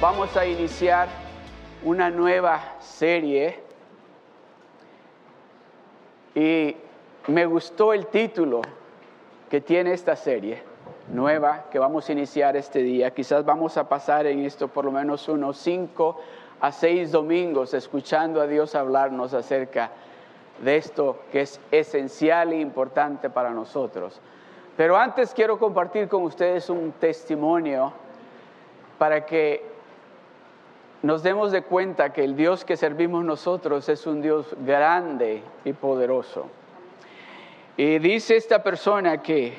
vamos 0.00 0.36
a 0.36 0.44
iniciar 0.44 1.08
una 1.82 2.10
nueva 2.10 2.74
serie 2.80 3.60
y 6.34 6.76
me 7.28 7.46
gustó 7.46 7.94
el 7.94 8.06
título 8.08 8.60
que 9.48 9.62
tiene 9.62 9.94
esta 9.94 10.14
serie 10.14 10.62
nueva 11.12 11.64
que 11.70 11.78
vamos 11.78 12.08
a 12.08 12.12
iniciar 12.12 12.56
este 12.56 12.80
día. 12.80 13.10
Quizás 13.12 13.44
vamos 13.44 13.78
a 13.78 13.88
pasar 13.88 14.26
en 14.26 14.44
esto 14.44 14.68
por 14.68 14.84
lo 14.84 14.92
menos 14.92 15.28
unos 15.28 15.56
cinco 15.56 16.20
a 16.60 16.72
seis 16.72 17.10
domingos 17.10 17.72
escuchando 17.72 18.42
a 18.42 18.46
Dios 18.46 18.74
hablarnos 18.74 19.32
acerca 19.32 19.90
de 20.62 20.76
esto 20.76 21.20
que 21.32 21.42
es 21.42 21.58
esencial 21.70 22.52
e 22.52 22.60
importante 22.60 23.30
para 23.30 23.50
nosotros. 23.50 24.20
Pero 24.76 24.96
antes 24.96 25.32
quiero 25.32 25.58
compartir 25.58 26.06
con 26.06 26.22
ustedes 26.22 26.68
un 26.68 26.92
testimonio 26.92 27.94
para 28.98 29.24
que 29.24 29.75
nos 31.06 31.22
demos 31.22 31.52
de 31.52 31.62
cuenta 31.62 32.12
que 32.12 32.24
el 32.24 32.34
Dios 32.34 32.64
que 32.64 32.76
servimos 32.76 33.24
nosotros 33.24 33.88
es 33.88 34.08
un 34.08 34.20
Dios 34.20 34.56
grande 34.58 35.40
y 35.64 35.72
poderoso. 35.72 36.48
Y 37.76 38.00
dice 38.00 38.36
esta 38.36 38.64
persona 38.64 39.22
que, 39.22 39.56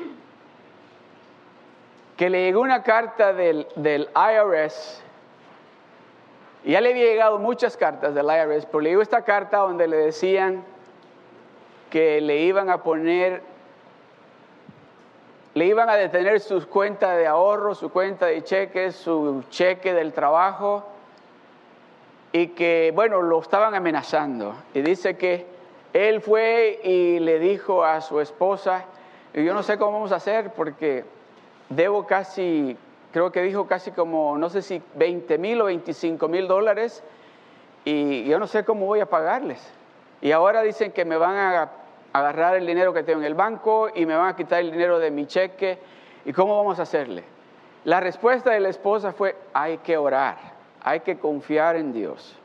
que 2.18 2.30
le 2.30 2.44
llegó 2.44 2.60
una 2.60 2.84
carta 2.84 3.32
del, 3.32 3.66
del 3.78 4.10
IRS, 4.14 5.02
y 6.66 6.72
ya 6.72 6.82
le 6.82 6.90
había 6.90 7.06
llegado 7.06 7.40
muchas 7.40 7.78
cartas 7.78 8.14
del 8.14 8.26
IRS, 8.26 8.66
pero 8.66 8.82
le 8.82 8.90
llegó 8.90 9.02
esta 9.02 9.22
carta 9.22 9.60
donde 9.60 9.88
le 9.88 9.96
decían 9.96 10.66
que 11.90 12.20
le 12.20 12.40
iban 12.40 12.70
a 12.70 12.84
poner, 12.84 13.42
le 15.54 15.66
iban 15.66 15.90
a 15.90 15.96
detener 15.96 16.42
sus 16.42 16.66
cuentas 16.66 17.16
de 17.16 17.26
ahorro, 17.26 17.74
su 17.74 17.90
cuenta 17.90 18.26
de 18.26 18.44
cheques, 18.44 18.98
su 18.98 19.46
cheque 19.50 19.94
del 19.94 20.12
trabajo, 20.12 20.84
y 22.38 22.50
que, 22.50 22.92
bueno, 22.94 23.22
lo 23.24 23.40
estaban 23.40 23.74
amenazando. 23.74 24.54
Y 24.74 24.82
dice 24.82 25.18
que 25.18 25.46
él 25.94 26.22
fue 26.22 26.80
y 26.84 27.20
le 27.20 27.40
dijo 27.40 27.84
a 27.84 28.00
su 28.02 28.20
esposa, 28.20 28.86
yo 29.34 29.54
no 29.54 29.64
sé 29.64 29.78
cómo 29.78 29.94
vamos 29.94 30.12
a 30.12 30.18
hacer 30.18 30.52
porque 30.52 31.04
debo 31.70 32.06
casi, 32.06 32.78
creo 33.12 33.32
que 33.32 33.42
dijo 33.42 33.66
casi 33.66 33.92
como, 33.92 34.38
no 34.38 34.50
sé 34.50 34.62
si 34.62 34.82
20 34.96 35.38
mil 35.40 35.62
o 35.62 35.66
25 35.66 36.28
mil 36.28 36.48
dólares 36.48 37.04
y 37.86 38.26
yo 38.26 38.38
no 38.38 38.46
sé 38.46 38.64
cómo 38.64 38.86
voy 38.86 39.00
a 39.00 39.08
pagarles. 39.08 39.68
Y 40.22 40.32
ahora 40.32 40.62
dicen 40.62 40.92
que 40.92 41.06
me 41.06 41.18
van 41.18 41.36
a 41.36 41.72
agarrar 42.14 42.56
el 42.56 42.68
dinero 42.68 42.94
que 42.94 43.02
tengo 43.02 43.20
en 43.20 43.26
el 43.26 43.36
banco 43.36 43.90
y 43.94 44.06
me 44.06 44.16
van 44.16 44.30
a 44.30 44.36
quitar 44.36 44.60
el 44.60 44.72
dinero 44.72 45.00
de 45.00 45.10
mi 45.10 45.26
cheque. 45.26 45.80
¿Y 46.24 46.34
cómo 46.34 46.56
vamos 46.58 46.80
a 46.80 46.84
hacerle? 46.84 47.24
La 47.84 48.00
respuesta 48.00 48.52
de 48.52 48.60
la 48.60 48.70
esposa 48.70 49.12
fue, 49.12 49.36
hay 49.54 49.78
que 49.80 49.98
orar, 49.98 50.57
hay 50.84 51.02
que 51.02 51.18
confiar 51.18 51.76
en 51.76 51.94
Dios. 51.94 52.36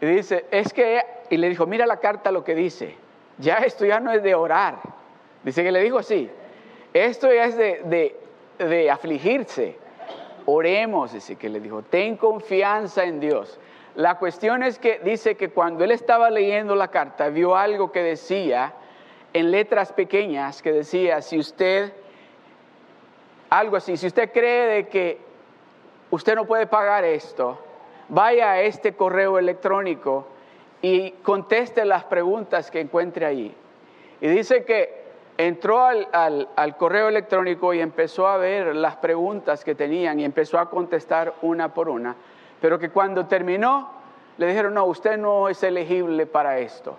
Y 0.00 0.06
dice, 0.06 0.46
es 0.50 0.72
que, 0.72 1.02
y 1.30 1.36
le 1.36 1.48
dijo, 1.48 1.66
mira 1.66 1.86
la 1.86 1.98
carta 1.98 2.30
lo 2.30 2.44
que 2.44 2.54
dice, 2.54 2.96
ya 3.38 3.56
esto 3.56 3.84
ya 3.84 4.00
no 4.00 4.12
es 4.12 4.22
de 4.22 4.34
orar. 4.34 4.78
Dice 5.42 5.62
que 5.62 5.72
le 5.72 5.82
dijo 5.82 5.98
así, 5.98 6.30
esto 6.92 7.32
ya 7.32 7.44
es 7.44 7.56
de, 7.56 7.82
de, 8.58 8.66
de 8.66 8.90
afligirse. 8.90 9.76
Oremos, 10.46 11.12
dice 11.12 11.36
que 11.36 11.48
le 11.48 11.60
dijo, 11.60 11.82
ten 11.82 12.16
confianza 12.16 13.04
en 13.04 13.20
Dios. 13.20 13.60
La 13.94 14.18
cuestión 14.18 14.62
es 14.62 14.78
que 14.78 15.00
dice 15.00 15.36
que 15.36 15.50
cuando 15.50 15.84
él 15.84 15.90
estaba 15.90 16.30
leyendo 16.30 16.74
la 16.76 16.88
carta, 16.88 17.28
vio 17.28 17.56
algo 17.56 17.90
que 17.92 18.02
decía 18.02 18.72
en 19.32 19.50
letras 19.50 19.92
pequeñas, 19.92 20.62
que 20.62 20.72
decía, 20.72 21.20
si 21.20 21.38
usted, 21.38 21.92
algo 23.50 23.76
así, 23.76 23.96
si 23.96 24.06
usted 24.06 24.32
cree 24.32 24.66
de 24.66 24.88
que 24.88 25.27
usted 26.10 26.34
no 26.34 26.44
puede 26.46 26.66
pagar 26.66 27.04
esto, 27.04 27.58
vaya 28.08 28.52
a 28.52 28.60
este 28.62 28.94
correo 28.94 29.38
electrónico 29.38 30.26
y 30.80 31.10
conteste 31.22 31.84
las 31.84 32.04
preguntas 32.04 32.70
que 32.70 32.80
encuentre 32.80 33.26
ahí. 33.26 33.54
Y 34.20 34.28
dice 34.28 34.64
que 34.64 35.06
entró 35.36 35.84
al, 35.84 36.48
al, 36.56 36.76
correo 36.76 37.08
electrónico 37.08 37.72
y 37.72 37.80
empezó 37.80 38.26
a 38.26 38.36
ver 38.36 38.74
las 38.74 38.96
preguntas 38.96 39.64
que 39.64 39.74
tenían 39.74 40.18
y 40.18 40.24
empezó 40.24 40.58
a 40.58 40.68
contestar 40.68 41.34
una 41.42 41.72
por 41.72 41.88
una, 41.88 42.16
pero 42.60 42.78
que 42.78 42.90
cuando 42.90 43.26
terminó 43.26 43.90
le 44.36 44.46
dijeron, 44.46 44.74
no, 44.74 44.84
usted 44.84 45.18
no 45.18 45.48
es 45.48 45.62
elegible 45.62 46.26
para 46.26 46.58
esto. 46.58 46.96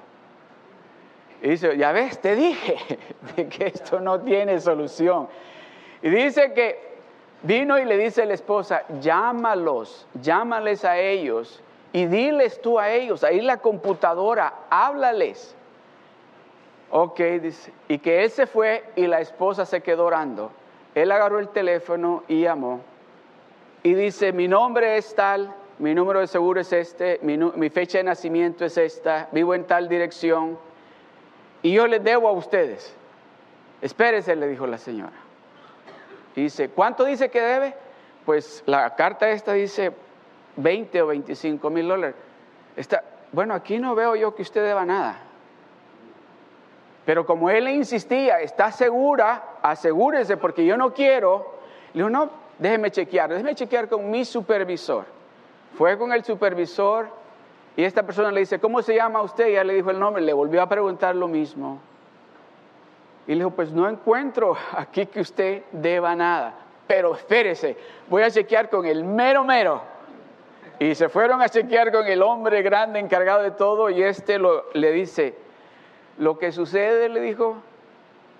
Y 1.41 1.49
dice, 1.49 1.77
ya 1.77 1.91
ves, 1.93 2.19
te 2.19 2.35
dije 2.35 2.99
que 3.49 3.67
esto 3.67 3.99
no 3.99 4.19
tiene 4.21 4.59
solución. 4.59 5.29
Y 6.01 6.09
dice 6.09 6.53
que 6.53 6.88
vino 7.43 7.79
y 7.79 7.85
le 7.85 7.97
dice 7.97 8.23
a 8.23 8.25
la 8.25 8.33
esposa, 8.33 8.83
llámalos, 8.99 10.07
llámales 10.21 10.85
a 10.85 10.97
ellos 10.97 11.61
y 11.93 12.05
diles 12.05 12.61
tú 12.61 12.79
a 12.79 12.89
ellos, 12.89 13.23
ahí 13.23 13.41
la 13.41 13.57
computadora, 13.57 14.53
háblales. 14.69 15.55
Ok, 16.91 17.19
dice, 17.41 17.71
y 17.87 17.99
que 17.99 18.23
él 18.23 18.29
se 18.31 18.47
fue 18.47 18.83
y 18.95 19.07
la 19.07 19.21
esposa 19.21 19.65
se 19.65 19.81
quedó 19.81 20.05
orando. 20.05 20.51
Él 20.95 21.11
agarró 21.11 21.39
el 21.39 21.49
teléfono 21.49 22.23
y 22.27 22.41
llamó. 22.41 22.81
Y 23.83 23.93
dice, 23.93 24.33
mi 24.33 24.47
nombre 24.47 24.97
es 24.97 25.13
tal, 25.15 25.53
mi 25.77 25.93
número 25.93 26.19
de 26.19 26.27
seguro 26.27 26.59
es 26.59 26.73
este, 26.73 27.19
mi, 27.21 27.37
mi, 27.37 27.69
fecha 27.69 27.99
de 27.99 28.03
nacimiento 28.03 28.65
es 28.65 28.77
esta, 28.77 29.29
vivo 29.31 29.55
en 29.55 29.65
tal 29.65 29.87
dirección 29.87 30.57
y 31.61 31.73
yo 31.73 31.87
les 31.87 32.03
debo 32.03 32.27
a 32.27 32.31
ustedes. 32.31 32.93
Espérese, 33.81 34.35
le 34.35 34.47
dijo 34.47 34.67
la 34.67 34.77
señora. 34.77 35.28
Dice, 36.39 36.69
¿cuánto 36.69 37.05
dice 37.05 37.29
que 37.29 37.41
debe? 37.41 37.73
Pues 38.25 38.63
la 38.65 38.95
carta 38.95 39.29
esta 39.29 39.53
dice 39.53 39.91
20 40.55 41.01
o 41.01 41.07
25 41.07 41.69
mil 41.69 41.87
dólares. 41.87 42.15
Está, 42.75 43.03
bueno, 43.31 43.53
aquí 43.53 43.79
no 43.79 43.95
veo 43.95 44.15
yo 44.15 44.35
que 44.35 44.41
usted 44.41 44.63
deba 44.63 44.85
nada. 44.85 45.19
Pero 47.05 47.25
como 47.25 47.49
él 47.49 47.65
le 47.65 47.73
insistía, 47.73 48.39
¿está 48.39 48.71
segura? 48.71 49.43
Asegúrese 49.61 50.37
porque 50.37 50.65
yo 50.65 50.77
no 50.77 50.93
quiero. 50.93 51.59
Le 51.93 52.01
dijo, 52.01 52.09
no, 52.09 52.29
déjeme 52.59 52.91
chequear, 52.91 53.31
déjeme 53.31 53.55
chequear 53.55 53.89
con 53.89 54.09
mi 54.09 54.25
supervisor. 54.25 55.05
Fue 55.77 55.97
con 55.97 56.13
el 56.13 56.23
supervisor 56.23 57.07
y 57.75 57.83
esta 57.83 58.03
persona 58.03 58.31
le 58.31 58.41
dice, 58.41 58.59
¿cómo 58.59 58.81
se 58.81 58.95
llama 58.95 59.21
usted? 59.21 59.47
Y 59.47 59.53
ya 59.53 59.63
le 59.63 59.73
dijo 59.73 59.89
el 59.89 59.99
nombre, 59.99 60.21
le 60.21 60.33
volvió 60.33 60.61
a 60.61 60.69
preguntar 60.69 61.15
lo 61.15 61.27
mismo. 61.27 61.79
Y 63.29 63.33
le 63.33 63.41
dijo, 63.41 63.51
pues 63.51 63.71
no 63.71 63.87
encuentro 63.87 64.57
aquí 64.75 65.05
que 65.05 65.21
usted 65.21 65.61
deba 65.71 66.15
nada, 66.15 66.55
pero 66.87 67.13
espérese, 67.13 67.77
voy 68.09 68.23
a 68.23 68.31
chequear 68.31 68.71
con 68.71 68.87
el 68.87 69.03
mero 69.03 69.43
mero. 69.43 69.83
Y 70.79 70.95
se 70.95 71.09
fueron 71.09 71.39
a 71.39 71.47
chequear 71.47 71.91
con 71.91 72.07
el 72.07 72.23
hombre 72.23 72.63
grande 72.63 72.97
encargado 72.97 73.43
de 73.43 73.51
todo 73.51 73.91
y 73.91 74.01
este 74.01 74.39
le 74.39 74.91
dice, 74.91 75.35
lo 76.17 76.39
que 76.39 76.51
sucede, 76.51 77.07
le 77.07 77.21
dijo, 77.21 77.57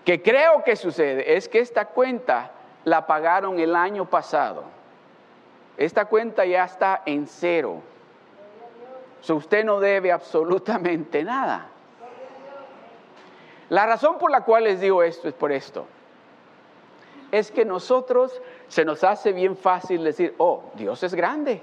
que 0.06 0.24
creo 0.24 0.64
que 0.64 0.76
sucede, 0.76 1.36
es 1.36 1.48
que 1.48 1.60
esta 1.60 1.86
cuenta 1.86 2.50
la 2.84 3.06
pagaron 3.06 3.60
el 3.60 3.76
año 3.76 4.10
pasado. 4.10 4.64
Esta 5.78 6.06
cuenta 6.06 6.46
ya 6.46 6.64
está 6.64 7.04
en 7.06 7.28
cero. 7.28 7.84
So 9.22 9.36
usted 9.36 9.64
no 9.64 9.80
debe 9.80 10.12
absolutamente 10.12 11.24
nada. 11.24 11.68
La 13.69 13.85
razón 13.85 14.18
por 14.18 14.31
la 14.31 14.41
cual 14.41 14.63
les 14.66 14.81
digo 14.81 15.03
esto 15.03 15.28
es 15.28 15.34
por 15.34 15.52
esto. 15.52 15.85
Es 17.31 17.51
que 17.51 17.63
nosotros 17.63 18.42
se 18.68 18.83
nos 18.83 19.04
hace 19.04 19.31
bien 19.31 19.56
fácil 19.56 20.04
decir, 20.04 20.33
oh, 20.39 20.63
Dios 20.75 21.04
es 21.04 21.13
grande. 21.13 21.62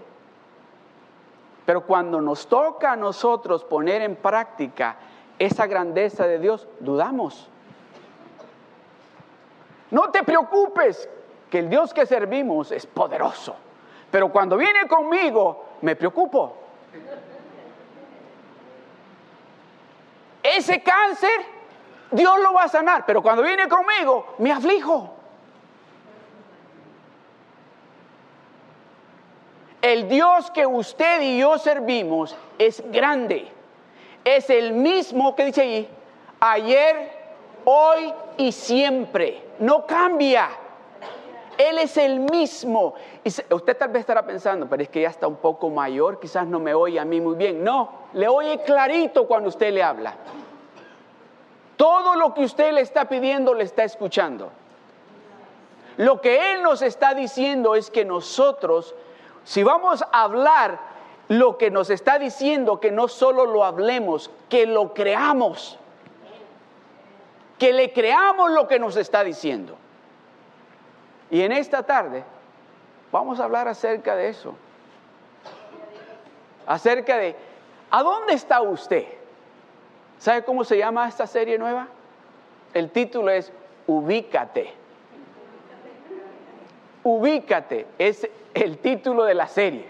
Pero 1.64 1.82
cuando 1.82 2.20
nos 2.20 2.46
toca 2.46 2.92
a 2.92 2.96
nosotros 2.96 3.64
poner 3.64 4.02
en 4.02 4.14
práctica 4.14 4.96
esa 5.38 5.66
grandeza 5.66 6.26
de 6.26 6.38
Dios, 6.38 6.68
dudamos. 6.78 7.48
No 9.90 10.10
te 10.10 10.22
preocupes, 10.22 11.08
que 11.50 11.60
el 11.60 11.70
Dios 11.70 11.94
que 11.94 12.06
servimos 12.06 12.72
es 12.72 12.86
poderoso. 12.86 13.56
Pero 14.10 14.30
cuando 14.30 14.56
viene 14.56 14.86
conmigo, 14.88 15.64
me 15.82 15.96
preocupo. 15.96 16.56
Ese 20.42 20.82
cáncer, 20.82 21.40
Dios 22.10 22.38
lo 22.40 22.52
va 22.52 22.64
a 22.64 22.68
sanar, 22.68 23.04
pero 23.06 23.22
cuando 23.22 23.42
viene 23.42 23.68
conmigo, 23.68 24.34
me 24.38 24.52
aflijo. 24.52 25.12
El 29.82 30.08
Dios 30.08 30.50
que 30.50 30.66
usted 30.66 31.20
y 31.20 31.38
yo 31.38 31.58
servimos 31.58 32.36
es 32.58 32.82
grande. 32.90 33.48
Es 34.24 34.50
el 34.50 34.72
mismo 34.72 35.36
que 35.36 35.44
dice 35.44 35.62
ahí, 35.62 35.88
ayer, 36.40 37.12
hoy 37.64 38.12
y 38.36 38.50
siempre. 38.50 39.42
No 39.58 39.86
cambia. 39.86 40.48
Él 41.56 41.78
es 41.78 41.96
el 41.96 42.20
mismo. 42.20 42.94
Y 43.24 43.28
usted 43.28 43.76
tal 43.76 43.90
vez 43.90 44.00
estará 44.00 44.26
pensando, 44.26 44.68
pero 44.68 44.82
es 44.82 44.88
que 44.88 45.02
ya 45.02 45.08
está 45.08 45.26
un 45.26 45.36
poco 45.36 45.70
mayor, 45.70 46.20
quizás 46.20 46.46
no 46.46 46.58
me 46.58 46.74
oye 46.74 46.98
a 46.98 47.04
mí 47.04 47.20
muy 47.20 47.36
bien. 47.36 47.62
No, 47.62 47.90
le 48.12 48.28
oye 48.28 48.60
clarito 48.62 49.26
cuando 49.26 49.48
usted 49.48 49.72
le 49.72 49.82
habla. 49.82 50.14
Todo 51.76 52.14
lo 52.14 52.32
que 52.34 52.44
usted 52.44 52.72
le 52.72 52.80
está 52.80 53.06
pidiendo 53.06 53.54
le 53.54 53.64
está 53.64 53.84
escuchando. 53.84 54.50
Lo 55.96 56.20
que 56.20 56.52
Él 56.52 56.62
nos 56.62 56.82
está 56.82 57.14
diciendo 57.14 57.74
es 57.74 57.90
que 57.90 58.04
nosotros, 58.04 58.94
si 59.44 59.62
vamos 59.62 60.02
a 60.02 60.22
hablar 60.22 60.78
lo 61.28 61.58
que 61.58 61.70
nos 61.70 61.90
está 61.90 62.18
diciendo, 62.18 62.80
que 62.80 62.92
no 62.92 63.08
solo 63.08 63.46
lo 63.46 63.64
hablemos, 63.64 64.30
que 64.48 64.66
lo 64.66 64.94
creamos. 64.94 65.78
Que 67.58 67.72
le 67.72 67.92
creamos 67.92 68.50
lo 68.50 68.68
que 68.68 68.78
nos 68.78 68.96
está 68.96 69.24
diciendo. 69.24 69.76
Y 71.30 71.42
en 71.42 71.52
esta 71.52 71.82
tarde 71.82 72.24
vamos 73.10 73.40
a 73.40 73.44
hablar 73.44 73.68
acerca 73.68 74.14
de 74.14 74.28
eso. 74.28 74.54
Acerca 76.66 77.16
de, 77.16 77.36
¿a 77.90 78.02
dónde 78.02 78.34
está 78.34 78.60
usted? 78.60 79.06
¿Sabe 80.18 80.44
cómo 80.44 80.64
se 80.64 80.78
llama 80.78 81.08
esta 81.08 81.26
serie 81.26 81.58
nueva? 81.58 81.88
El 82.74 82.90
título 82.90 83.30
es 83.30 83.52
Ubícate. 83.86 84.72
Ubícate 87.02 87.86
es 87.98 88.28
el 88.54 88.78
título 88.78 89.24
de 89.24 89.34
la 89.34 89.46
serie. 89.46 89.86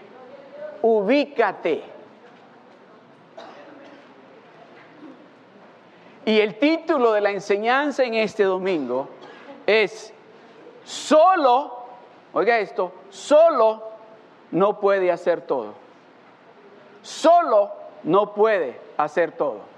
Ubícate. 0.81 1.83
Y 6.25 6.39
el 6.39 6.59
título 6.59 7.13
de 7.13 7.21
la 7.21 7.31
enseñanza 7.31 8.03
en 8.03 8.13
este 8.15 8.43
domingo 8.43 9.07
es 9.65 10.13
Solo, 10.83 11.79
oiga 12.33 12.59
esto, 12.59 12.91
solo 13.09 13.83
no 14.51 14.79
puede 14.79 15.11
hacer 15.11 15.41
todo. 15.41 15.73
Solo 17.01 17.71
no 18.03 18.33
puede 18.33 18.79
hacer 18.97 19.31
todo. 19.31 19.76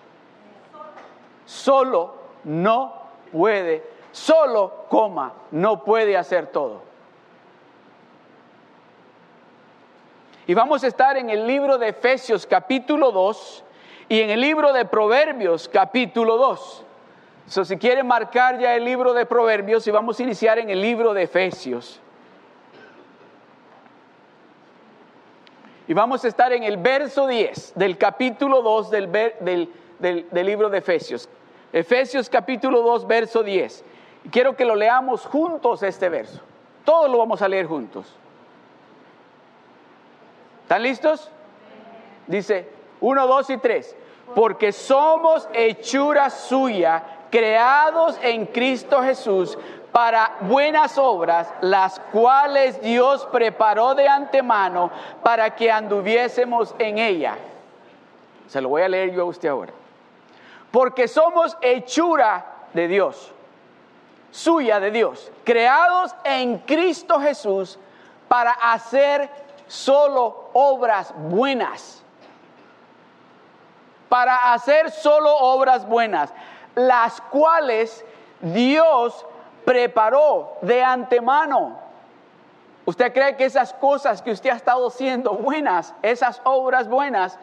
Solo 1.50 2.13
no 2.44 2.94
puede, 3.31 3.84
solo, 4.12 4.86
coma, 4.88 5.34
no 5.50 5.84
puede 5.84 6.16
hacer 6.16 6.46
todo. 6.46 6.84
Y 10.46 10.54
vamos 10.54 10.84
a 10.84 10.88
estar 10.88 11.18
en 11.18 11.31
el 11.31 11.48
libro 11.48 11.80
de 11.80 11.88
Efesios 11.88 12.46
capítulo 12.46 13.12
2 13.12 13.63
y 14.10 14.19
en 14.22 14.30
el 14.30 14.42
libro 14.42 14.74
de 14.74 14.86
Proverbios 14.86 15.68
capítulo 15.68 16.38
2. 16.38 16.86
So, 17.48 17.66
si 17.66 17.78
quieren 17.78 18.06
marcar 18.06 18.60
ya 18.60 18.75
el 18.75 18.86
libro 18.86 19.13
de 19.13 19.25
Proverbios 19.25 19.88
y 19.88 19.92
vamos 19.92 20.19
a 20.19 20.24
iniciar 20.24 20.60
en 20.60 20.69
el 20.69 20.80
libro 20.80 21.16
de 21.16 21.24
Efesios. 21.24 22.00
Y 25.88 25.95
vamos 25.95 26.24
a 26.24 26.28
estar 26.28 26.54
en 26.54 26.62
el 26.62 26.78
verso 26.78 27.25
10 27.25 27.74
del 27.74 27.98
capítulo 27.98 28.62
2 28.62 28.92
del, 28.92 29.12
del, 29.12 30.28
del 30.30 30.45
libro 30.45 30.69
de 30.69 30.78
Efesios. 30.78 31.28
Efesios 31.71 32.30
capítulo 32.30 32.81
2, 32.81 33.07
verso 33.07 33.44
10. 33.44 33.83
Quiero 34.31 34.56
que 34.56 34.66
lo 34.66 34.75
leamos 34.75 35.25
juntos 35.25 35.83
este 35.83 36.10
verso. 36.10 36.42
Todos 36.83 37.10
lo 37.10 37.18
vamos 37.18 37.42
a 37.42 37.48
leer 37.48 37.68
juntos. 37.68 38.16
¿Están 40.63 40.83
listos? 40.83 41.30
Dice 42.27 42.69
1, 43.01 43.27
2 43.27 43.50
y 43.51 43.57
3. 43.57 43.95
Porque 44.36 44.71
somos 44.71 45.48
hechura 45.54 46.30
suya, 46.30 47.04
creados 47.31 48.19
en 48.21 48.45
Cristo 48.45 49.01
Jesús 49.01 49.57
para 49.92 50.38
buenas 50.42 50.98
obras, 50.98 51.51
las 51.62 52.00
cuales 52.12 52.80
Dios 52.81 53.27
preparó 53.31 53.95
de 53.95 54.07
antemano 54.07 54.92
para 55.24 55.56
que 55.56 55.71
anduviésemos 55.71 56.75
en 56.77 57.00
ella. 57.00 57.38
Se 58.48 58.62
lo 58.62 58.69
voy 58.69 58.83
a 58.83 58.89
leer 58.89 59.12
yo 59.12 59.24
a 59.24 59.25
usted 59.25 59.50
ahora. 59.50 59.74
Porque 60.71 61.07
somos 61.07 61.57
hechura 61.62 62.45
de 62.74 62.88
Dios, 62.88 63.31
suya 64.31 64.80
de 64.80 64.92
Dios, 64.92 65.31
creados 65.44 66.16
en 66.24 66.60
Cristo 66.60 67.19
Jesús 67.19 67.80
para 68.27 68.51
hacer 68.51 69.30
solo 69.68 70.50
obras 70.54 71.13
buenas. 71.16 72.04
Para 74.07 74.54
hacer 74.54 74.92
solo 74.92 75.36
obras 75.36 75.88
buenas, 75.88 76.33
las 76.75 77.21
cuales 77.21 78.04
Dios 78.42 79.25
preparó 79.66 80.57
de 80.62 80.83
antemano. 80.83 81.80
¿Usted 82.86 83.13
cree 83.13 83.36
que 83.36 83.45
esas 83.45 83.74
cosas 83.74 84.21
que 84.21 84.31
usted 84.31 84.50
ha 84.50 84.56
estado 84.56 84.88
haciendo 84.88 85.33
buenas, 85.33 85.94
esas 86.01 86.42
obras 86.44 86.88
buenas, 86.88 87.38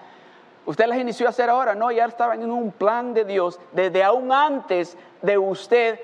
usted 0.66 0.86
las 0.86 0.98
inició 0.98 1.26
a 1.26 1.30
hacer 1.30 1.48
ahora? 1.48 1.74
No, 1.74 1.90
ya 1.90 2.04
estaban 2.04 2.42
en 2.42 2.50
un 2.50 2.70
plan 2.70 3.14
de 3.14 3.24
Dios 3.24 3.58
desde 3.72 4.04
aún 4.04 4.30
antes 4.30 4.96
de 5.22 5.38
usted 5.38 5.98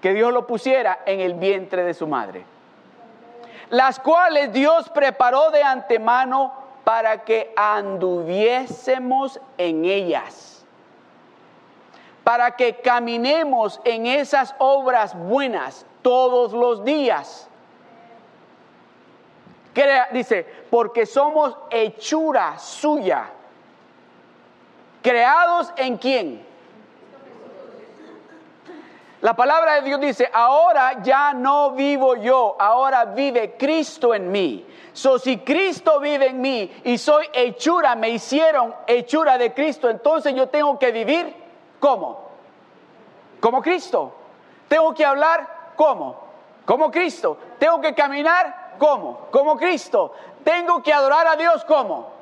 que 0.00 0.14
Dios 0.14 0.32
lo 0.32 0.46
pusiera 0.46 1.00
en 1.04 1.20
el 1.20 1.34
vientre 1.34 1.84
de 1.84 1.92
su 1.92 2.06
madre 2.06 2.44
las 3.70 4.00
cuales 4.00 4.52
Dios 4.52 4.90
preparó 4.90 5.50
de 5.50 5.62
antemano 5.62 6.52
para 6.84 7.24
que 7.24 7.52
anduviésemos 7.56 9.40
en 9.56 9.84
ellas, 9.84 10.64
para 12.24 12.56
que 12.56 12.80
caminemos 12.80 13.80
en 13.84 14.06
esas 14.06 14.54
obras 14.58 15.16
buenas 15.16 15.86
todos 16.02 16.52
los 16.52 16.84
días. 16.84 17.48
dice, 20.10 20.46
porque 20.68 21.06
somos 21.06 21.56
hechura 21.70 22.58
suya, 22.58 23.30
creados 25.02 25.72
en 25.76 25.96
quién? 25.98 26.50
La 29.20 29.34
palabra 29.34 29.74
de 29.74 29.82
Dios 29.82 30.00
dice, 30.00 30.30
ahora 30.32 31.02
ya 31.02 31.34
no 31.34 31.72
vivo 31.72 32.16
yo, 32.16 32.56
ahora 32.58 33.04
vive 33.04 33.54
Cristo 33.58 34.14
en 34.14 34.32
mí. 34.32 34.66
So, 34.94 35.18
si 35.18 35.38
Cristo 35.38 36.00
vive 36.00 36.28
en 36.28 36.40
mí 36.40 36.70
y 36.84 36.96
soy 36.96 37.28
hechura, 37.34 37.94
me 37.96 38.08
hicieron 38.08 38.74
hechura 38.86 39.36
de 39.36 39.52
Cristo, 39.52 39.90
entonces 39.90 40.34
yo 40.34 40.48
tengo 40.48 40.78
que 40.78 40.90
vivir 40.90 41.34
¿cómo? 41.78 42.30
Como 43.40 43.60
Cristo. 43.60 44.12
Tengo 44.68 44.94
que 44.94 45.04
hablar 45.04 45.72
¿cómo? 45.76 46.18
Como 46.64 46.90
Cristo. 46.90 47.36
Tengo 47.58 47.78
que 47.80 47.94
caminar 47.94 48.76
¿cómo? 48.78 49.28
Como 49.30 49.58
Cristo. 49.58 50.14
Tengo 50.42 50.82
que 50.82 50.94
adorar 50.94 51.26
a 51.26 51.36
Dios 51.36 51.62
¿cómo? 51.66 52.19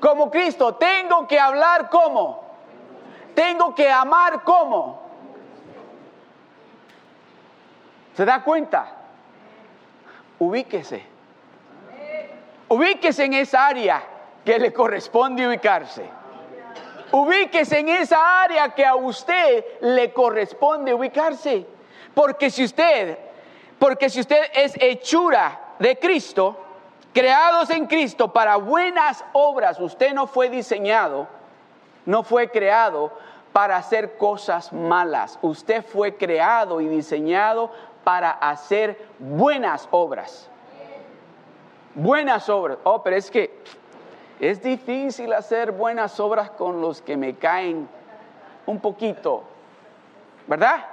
Como 0.00 0.30
Cristo. 0.30 0.74
Tengo 0.74 1.28
que 1.28 1.38
hablar 1.38 1.90
¿cómo? 1.90 2.42
Tengo 3.34 3.74
que 3.74 3.90
amar 3.90 4.42
¿cómo? 4.42 5.02
¿Se 8.16 8.24
da 8.24 8.42
cuenta? 8.42 8.96
Ubíquese. 10.38 11.04
Ubíquese 12.68 13.24
en 13.24 13.34
esa 13.34 13.66
área 13.66 14.02
que 14.44 14.58
le 14.58 14.72
corresponde 14.72 15.46
ubicarse. 15.46 16.08
Ubíquese 17.12 17.80
en 17.80 17.88
esa 17.88 18.42
área 18.42 18.70
que 18.74 18.86
a 18.86 18.94
usted 18.94 19.64
le 19.80 20.12
corresponde 20.12 20.94
ubicarse. 20.94 21.66
Porque 22.14 22.50
si 22.50 22.64
usted, 22.64 23.18
porque 23.78 24.08
si 24.08 24.20
usted 24.20 24.50
es 24.54 24.74
hechura 24.80 25.74
de 25.78 25.98
Cristo, 25.98 26.69
creados 27.12 27.70
en 27.70 27.86
Cristo 27.86 28.32
para 28.32 28.56
buenas 28.56 29.24
obras, 29.32 29.80
usted 29.80 30.12
no 30.12 30.26
fue 30.26 30.48
diseñado, 30.48 31.26
no 32.06 32.22
fue 32.22 32.50
creado 32.50 33.12
para 33.52 33.76
hacer 33.76 34.16
cosas 34.16 34.72
malas. 34.72 35.38
Usted 35.42 35.84
fue 35.84 36.16
creado 36.16 36.80
y 36.80 36.88
diseñado 36.88 37.70
para 38.04 38.30
hacer 38.30 38.98
buenas 39.18 39.88
obras. 39.90 40.48
Buenas 41.94 42.48
obras. 42.48 42.78
Oh, 42.84 43.02
pero 43.02 43.16
es 43.16 43.30
que 43.30 43.58
es 44.38 44.62
difícil 44.62 45.32
hacer 45.32 45.72
buenas 45.72 46.18
obras 46.20 46.50
con 46.50 46.80
los 46.80 47.02
que 47.02 47.16
me 47.16 47.34
caen 47.34 47.88
un 48.66 48.80
poquito, 48.80 49.42
¿verdad? 50.46 50.84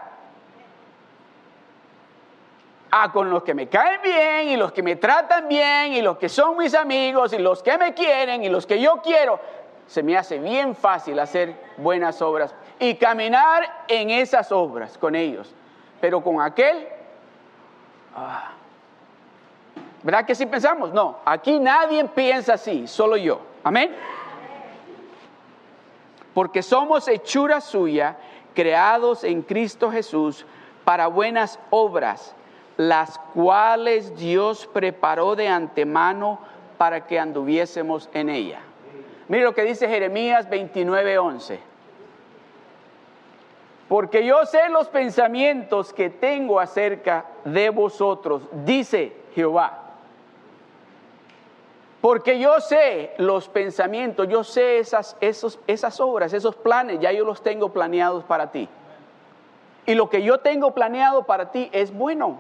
Ah, 2.92 3.12
con 3.12 3.30
los 3.30 3.44
que 3.44 3.54
me 3.54 3.68
caen 3.68 4.02
bien 4.02 4.50
y 4.50 4.58
los 4.58 4.72
que 4.72 4.82
me 4.82 4.96
tratan 4.96 5.48
bien 5.48 5.94
y 5.94 6.02
los 6.02 6.18
que 6.18 6.30
son 6.30 6.58
mis 6.58 6.74
amigos 6.74 7.34
y 7.34 7.38
los 7.38 7.62
que 7.62 7.78
me 7.78 7.94
quieren 7.94 8.44
y 8.44 8.50
los 8.50 8.66
que 8.66 8.80
yo 8.80 9.02
quiero, 9.04 9.40
se 9.88 10.04
me 10.04 10.18
hace 10.18 10.40
bien 10.40 10.76
fácil 10.76 11.20
hacer 11.20 11.56
buenas 11.78 12.22
obras 12.22 12.56
y 12.80 12.96
caminar 12.96 13.86
en 13.88 14.10
esas 14.10 14.52
obras 14.52 14.98
con 14.98 15.16
ellos. 15.16 15.54
Pero 16.00 16.22
con 16.22 16.42
aquel 16.42 16.88
Ah. 18.18 18.50
¿Verdad 20.02 20.26
que 20.26 20.34
sí 20.34 20.48
pensamos? 20.48 20.92
No, 20.92 21.20
aquí 21.24 21.60
nadie 21.60 22.04
piensa 22.06 22.56
así, 22.56 22.88
solo 22.88 23.16
yo. 23.16 23.42
Amén. 23.64 23.96
Porque 26.34 26.64
somos 26.64 27.08
hechura 27.08 27.62
suya, 27.62 28.18
creados 28.56 29.24
en 29.24 29.44
Cristo 29.44 29.92
Jesús 29.92 30.46
para 30.84 31.08
buenas 31.08 31.60
obras, 31.70 32.36
las 32.78 33.18
cuales 33.34 34.16
Dios 34.16 34.70
preparó 34.72 35.36
de 35.36 35.48
antemano 35.48 36.40
para 36.78 37.06
que 37.08 37.20
anduviésemos 37.20 38.10
en 38.14 38.30
ella. 38.30 38.60
Mire 39.28 39.44
lo 39.44 39.54
que 39.54 39.64
dice 39.64 39.90
Jeremías 39.90 40.48
29:11. 40.50 41.60
Porque 43.88 44.26
yo 44.26 44.46
sé 44.46 44.70
los 44.70 44.90
pensamientos 44.90 45.94
que 45.94 46.10
tengo 46.10 46.60
acerca 46.60 47.26
de 47.46 47.70
vosotros, 47.70 48.44
dice 48.66 49.14
Jehová. 49.34 49.84
Porque 52.02 52.38
yo 52.40 52.60
sé 52.60 53.14
los 53.18 53.48
pensamientos, 53.48 54.28
yo 54.28 54.44
sé 54.44 54.78
esas, 54.80 55.18
esos, 55.20 55.60
esas 55.68 56.00
obras, 56.00 56.34
esos 56.34 56.56
planes, 56.56 57.00
ya 57.00 57.12
yo 57.12 57.26
los 57.26 57.42
tengo 57.42 57.74
planeados 57.74 58.24
para 58.26 58.52
ti. 58.52 58.70
Y 59.86 59.96
lo 59.96 60.10
que 60.10 60.22
yo 60.22 60.40
tengo 60.40 60.74
planeado 60.74 61.24
para 61.24 61.52
ti 61.52 61.70
es 61.72 61.94
bueno. 61.94 62.40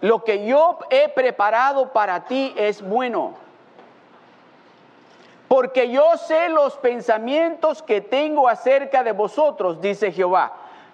Lo 0.00 0.24
que 0.24 0.46
yo 0.46 0.78
he 0.90 1.08
preparado 1.08 1.92
para 1.92 2.24
ti 2.24 2.54
es 2.56 2.82
bueno. 2.82 3.34
Porque 5.48 5.90
yo 5.90 6.16
sé 6.16 6.48
los 6.48 6.76
pensamientos 6.76 7.82
que 7.82 8.00
tengo 8.00 8.48
acerca 8.48 9.02
de 9.02 9.12
vosotros, 9.12 9.80
dice 9.80 10.12
Jehová. 10.12 10.52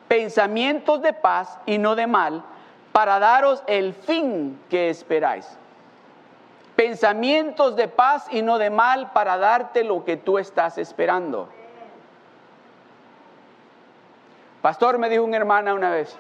Pensamientos 0.08 1.02
de 1.02 1.12
paz 1.12 1.58
y 1.66 1.78
no 1.78 1.94
de 1.94 2.06
mal, 2.06 2.42
para 2.90 3.18
daros 3.18 3.62
el 3.66 3.92
fin 3.92 4.58
que 4.70 4.88
esperáis. 4.88 5.58
Pensamientos 6.74 7.76
de 7.76 7.88
paz 7.88 8.26
y 8.30 8.42
no 8.42 8.58
de 8.58 8.70
mal, 8.70 9.12
para 9.12 9.36
darte 9.36 9.84
lo 9.84 10.04
que 10.04 10.16
tú 10.16 10.38
estás 10.38 10.78
esperando. 10.78 11.48
Pastor, 14.62 14.98
me 14.98 15.08
dijo 15.08 15.22
una 15.22 15.36
hermana 15.36 15.74
una 15.74 15.90
vez, 15.90 16.18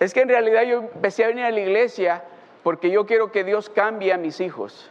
es 0.00 0.12
que 0.12 0.20
en 0.20 0.28
realidad 0.28 0.62
yo 0.62 0.82
empecé 0.82 1.24
a 1.24 1.28
venir 1.28 1.44
a 1.44 1.50
la 1.50 1.60
iglesia 1.60 2.24
porque 2.62 2.90
yo 2.90 3.06
quiero 3.06 3.32
que 3.32 3.44
Dios 3.44 3.70
cambie 3.70 4.12
a 4.12 4.18
mis 4.18 4.40
hijos. 4.40 4.90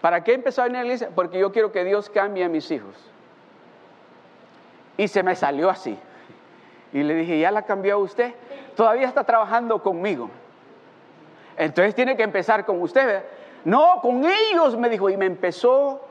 ¿Para 0.00 0.22
qué 0.22 0.34
empezó 0.34 0.62
a 0.62 0.64
venir 0.64 0.78
a 0.78 0.80
la 0.80 0.86
iglesia? 0.86 1.10
Porque 1.14 1.38
yo 1.38 1.52
quiero 1.52 1.72
que 1.72 1.84
Dios 1.84 2.10
cambie 2.10 2.44
a 2.44 2.48
mis 2.48 2.70
hijos. 2.70 2.94
Y 4.96 5.08
se 5.08 5.22
me 5.22 5.34
salió 5.34 5.70
así. 5.70 5.98
Y 6.92 7.02
le 7.02 7.14
dije, 7.14 7.38
¿ya 7.38 7.50
la 7.50 7.62
cambió 7.62 7.98
usted? 7.98 8.34
Todavía 8.76 9.06
está 9.06 9.24
trabajando 9.24 9.82
conmigo. 9.82 10.28
Entonces 11.56 11.94
tiene 11.94 12.16
que 12.16 12.22
empezar 12.22 12.64
con 12.64 12.82
usted. 12.82 13.24
No, 13.64 14.00
con 14.02 14.24
ellos, 14.24 14.76
me 14.76 14.88
dijo. 14.88 15.08
Y 15.08 15.16
me 15.16 15.26
empezó 15.26 16.04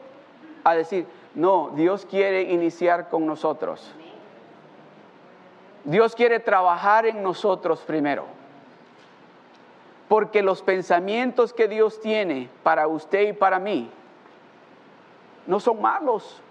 a 0.63 0.73
decir, 0.73 1.05
no, 1.35 1.71
Dios 1.75 2.05
quiere 2.05 2.43
iniciar 2.43 3.09
con 3.09 3.25
nosotros. 3.25 3.93
Dios 5.83 6.15
quiere 6.15 6.39
trabajar 6.39 7.05
en 7.05 7.23
nosotros 7.23 7.81
primero. 7.81 8.25
Porque 10.07 10.41
los 10.41 10.61
pensamientos 10.61 11.53
que 11.53 11.67
Dios 11.67 12.01
tiene 12.01 12.49
para 12.63 12.87
usted 12.87 13.29
y 13.29 13.33
para 13.33 13.59
mí 13.59 13.89
no 15.47 15.59
son 15.59 15.81
malos. 15.81 16.41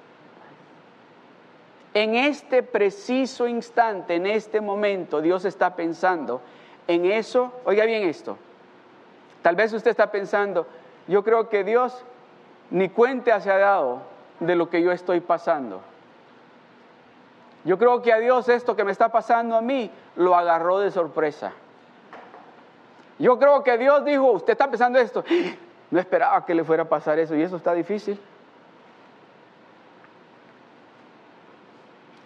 En 1.92 2.14
este 2.14 2.62
preciso 2.62 3.46
instante, 3.48 4.14
en 4.14 4.26
este 4.26 4.60
momento, 4.60 5.20
Dios 5.20 5.44
está 5.44 5.74
pensando 5.74 6.40
en 6.86 7.04
eso. 7.04 7.52
Oiga 7.64 7.84
bien 7.84 8.04
esto. 8.04 8.38
Tal 9.42 9.56
vez 9.56 9.72
usted 9.72 9.90
está 9.90 10.10
pensando, 10.10 10.66
yo 11.08 11.24
creo 11.24 11.48
que 11.48 11.64
Dios 11.64 12.04
ni 12.70 12.88
cuenta 12.88 13.40
se 13.40 13.50
ha 13.50 13.58
dado 13.58 14.02
de 14.38 14.54
lo 14.54 14.70
que 14.70 14.82
yo 14.82 14.92
estoy 14.92 15.20
pasando. 15.20 15.80
Yo 17.64 17.78
creo 17.78 18.00
que 18.00 18.12
a 18.12 18.18
Dios 18.18 18.48
esto 18.48 18.74
que 18.74 18.84
me 18.84 18.92
está 18.92 19.10
pasando 19.10 19.56
a 19.56 19.60
mí 19.60 19.90
lo 20.16 20.34
agarró 20.34 20.78
de 20.78 20.90
sorpresa. 20.90 21.52
Yo 23.18 23.38
creo 23.38 23.62
que 23.62 23.76
Dios 23.76 24.04
dijo, 24.04 24.30
usted 24.30 24.52
está 24.52 24.70
pensando 24.70 24.98
esto, 24.98 25.22
no 25.90 26.00
esperaba 26.00 26.44
que 26.46 26.54
le 26.54 26.64
fuera 26.64 26.84
a 26.84 26.88
pasar 26.88 27.18
eso 27.18 27.36
y 27.36 27.42
eso 27.42 27.56
está 27.56 27.74
difícil. 27.74 28.18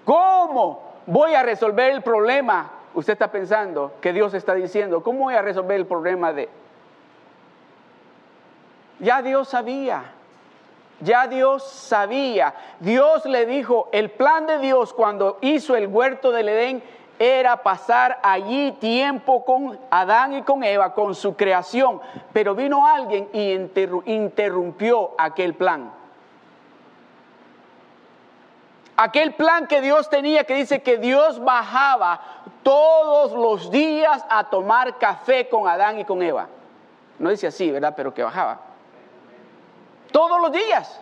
¿Cómo 0.04 0.94
voy 1.06 1.34
a 1.34 1.42
resolver 1.42 1.90
el 1.92 2.02
problema? 2.02 2.70
Usted 2.94 3.14
está 3.14 3.32
pensando 3.32 3.94
que 4.00 4.12
Dios 4.12 4.34
está 4.34 4.54
diciendo, 4.54 5.02
¿cómo 5.02 5.20
voy 5.20 5.34
a 5.34 5.42
resolver 5.42 5.76
el 5.76 5.86
problema 5.86 6.32
de... 6.32 6.48
Ya 9.00 9.20
Dios 9.22 9.48
sabía. 9.48 10.12
Ya 11.04 11.26
Dios 11.28 11.62
sabía. 11.62 12.54
Dios 12.80 13.24
le 13.26 13.46
dijo, 13.46 13.88
el 13.92 14.10
plan 14.10 14.46
de 14.46 14.58
Dios 14.58 14.92
cuando 14.92 15.38
hizo 15.42 15.76
el 15.76 15.86
huerto 15.86 16.32
del 16.32 16.48
Edén 16.48 16.82
era 17.18 17.62
pasar 17.62 18.18
allí 18.22 18.72
tiempo 18.72 19.44
con 19.44 19.78
Adán 19.90 20.32
y 20.32 20.42
con 20.42 20.64
Eva, 20.64 20.94
con 20.94 21.14
su 21.14 21.36
creación. 21.36 22.00
Pero 22.32 22.54
vino 22.54 22.86
alguien 22.86 23.28
y 23.32 23.52
interrumpió 24.06 25.12
aquel 25.18 25.54
plan. 25.54 25.92
Aquel 28.96 29.34
plan 29.34 29.66
que 29.66 29.80
Dios 29.80 30.08
tenía 30.08 30.44
que 30.44 30.54
dice 30.54 30.82
que 30.82 30.98
Dios 30.98 31.42
bajaba 31.42 32.20
todos 32.62 33.32
los 33.32 33.70
días 33.70 34.24
a 34.30 34.44
tomar 34.44 34.98
café 34.98 35.48
con 35.48 35.68
Adán 35.68 35.98
y 35.98 36.04
con 36.04 36.22
Eva. 36.22 36.48
No 37.18 37.30
dice 37.30 37.48
así, 37.48 37.70
¿verdad? 37.70 37.94
Pero 37.96 38.14
que 38.14 38.22
bajaba. 38.22 38.73
Todos 40.14 40.40
los 40.40 40.52
días. 40.52 41.00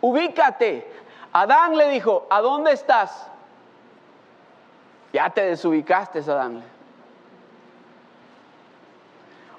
Ubícate. 0.00 0.88
Adán 1.32 1.76
le 1.76 1.88
dijo, 1.88 2.28
¿a 2.30 2.40
dónde 2.40 2.70
estás? 2.70 3.26
Ya 5.12 5.28
te 5.30 5.46
desubicaste, 5.46 6.20
Adán. 6.20 6.62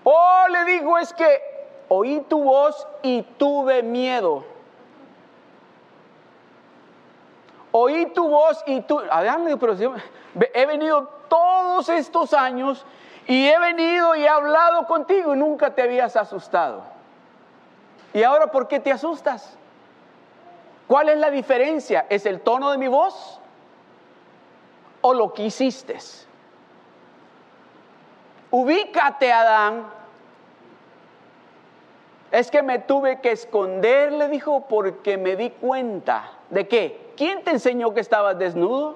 Oh, 0.06 0.46
le 0.50 0.63
dijo, 0.63 0.98
es 0.98 1.13
que 1.13 1.41
oí 1.89 2.22
tu 2.29 2.46
voz 2.46 2.88
y 3.03 3.24
tuve 3.38 3.84
miedo. 3.84 4.46
Oí 7.74 8.06
tu 8.13 8.29
voz 8.29 8.63
y 8.65 8.79
tú, 8.84 9.01
Adán 9.12 9.44
le 9.44 9.56
dijo, 9.58 9.96
he 10.53 10.65
venido 10.65 11.10
todos 11.27 11.89
estos 11.89 12.34
años 12.34 12.86
y 13.29 13.48
he 13.48 13.59
venido 13.59 14.15
y 14.15 14.24
he 14.24 14.27
hablado 14.27 14.88
contigo 14.88 15.36
y 15.36 15.38
nunca 15.38 15.75
te 15.75 15.83
habías 15.83 16.15
asustado. 16.15 16.81
¿Y 18.12 18.24
ahora 18.24 18.48
por 18.48 18.67
qué 18.67 18.79
te 18.79 18.91
asustas? 18.91 19.55
¿Cuál 20.88 21.09
es 21.09 21.17
la 21.19 21.29
diferencia? 21.29 22.07
¿Es 22.09 22.25
el 22.25 22.41
tono 22.41 22.71
de 22.71 22.79
mi 22.79 22.88
voz 22.88 23.39
o 25.01 25.13
lo 25.13 25.31
que 25.31 25.43
hiciste? 25.43 26.00
Ubícate, 28.50 29.31
Adán. 29.31 29.86
Es 32.31 32.50
que 32.50 32.63
me 32.63 32.79
tuve 32.79 33.21
que 33.21 33.31
esconder, 33.31 34.12
le 34.12 34.27
dijo, 34.27 34.65
porque 34.67 35.19
me 35.19 35.36
di 35.36 35.51
cuenta 35.51 36.31
de 36.50 36.67
qué. 36.67 37.13
¿Quién 37.15 37.43
te 37.43 37.51
enseñó 37.51 37.93
que 37.93 38.00
estabas 38.00 38.39
desnudo? 38.39 38.95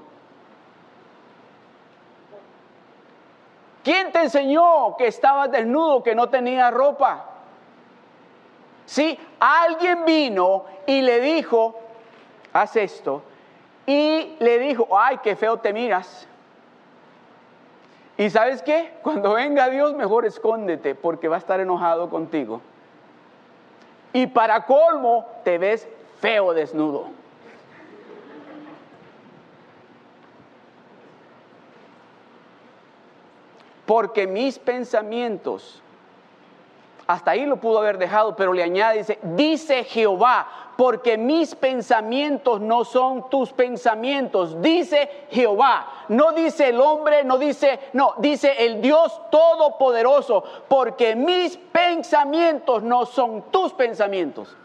¿Quién 3.83 4.11
te 4.11 4.23
enseñó 4.23 4.95
que 4.97 5.07
estabas 5.07 5.51
desnudo, 5.51 6.03
que 6.03 6.15
no 6.15 6.29
tenía 6.29 6.71
ropa? 6.71 7.25
Sí, 8.85 9.17
alguien 9.39 10.05
vino 10.05 10.65
y 10.85 11.01
le 11.01 11.19
dijo, 11.19 11.75
haz 12.53 12.75
esto, 12.75 13.23
y 13.85 14.35
le 14.39 14.59
dijo, 14.59 14.87
ay, 14.97 15.19
qué 15.21 15.35
feo 15.35 15.57
te 15.57 15.73
miras. 15.73 16.27
Y 18.17 18.29
sabes 18.29 18.61
qué, 18.61 18.93
cuando 19.01 19.33
venga 19.33 19.69
Dios, 19.69 19.93
mejor 19.95 20.25
escóndete, 20.25 20.95
porque 20.95 21.27
va 21.27 21.35
a 21.35 21.39
estar 21.39 21.59
enojado 21.59 22.09
contigo. 22.09 22.61
Y 24.13 24.27
para 24.27 24.65
colmo, 24.65 25.25
te 25.43 25.57
ves 25.57 25.87
feo 26.19 26.53
desnudo. 26.53 27.23
Porque 33.85 34.27
mis 34.27 34.59
pensamientos, 34.59 35.81
hasta 37.05 37.31
ahí 37.31 37.45
lo 37.45 37.57
pudo 37.57 37.79
haber 37.79 37.97
dejado, 37.97 38.35
pero 38.35 38.53
le 38.53 38.63
añade, 38.63 38.99
dice, 38.99 39.19
dice 39.23 39.83
Jehová, 39.83 40.47
porque 40.77 41.17
mis 41.17 41.53
pensamientos 41.53 42.61
no 42.61 42.85
son 42.85 43.29
tus 43.29 43.51
pensamientos, 43.51 44.61
dice 44.61 45.27
Jehová, 45.29 46.05
no 46.07 46.31
dice 46.31 46.69
el 46.69 46.79
hombre, 46.79 47.23
no 47.23 47.37
dice, 47.37 47.79
no, 47.93 48.15
dice 48.17 48.65
el 48.65 48.81
Dios 48.81 49.21
Todopoderoso, 49.29 50.43
porque 50.67 51.15
mis 51.15 51.57
pensamientos 51.57 52.83
no 52.83 53.05
son 53.05 53.43
tus 53.51 53.73
pensamientos 53.73 54.55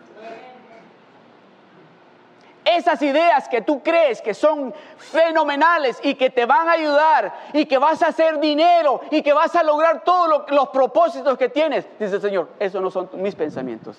esas 2.76 3.00
ideas 3.02 3.48
que 3.48 3.62
tú 3.62 3.82
crees 3.82 4.20
que 4.20 4.34
son 4.34 4.74
fenomenales 4.96 5.98
y 6.02 6.14
que 6.14 6.30
te 6.30 6.46
van 6.46 6.68
a 6.68 6.72
ayudar 6.72 7.34
y 7.52 7.66
que 7.66 7.78
vas 7.78 8.02
a 8.02 8.08
hacer 8.08 8.38
dinero 8.38 9.00
y 9.10 9.22
que 9.22 9.32
vas 9.32 9.54
a 9.56 9.62
lograr 9.62 10.04
todos 10.04 10.44
los 10.50 10.68
propósitos 10.68 11.38
que 11.38 11.48
tienes, 11.48 11.86
dice 11.98 12.16
el 12.16 12.22
Señor, 12.22 12.48
esos 12.58 12.82
no 12.82 12.90
son 12.90 13.08
mis 13.14 13.34
pensamientos. 13.34 13.98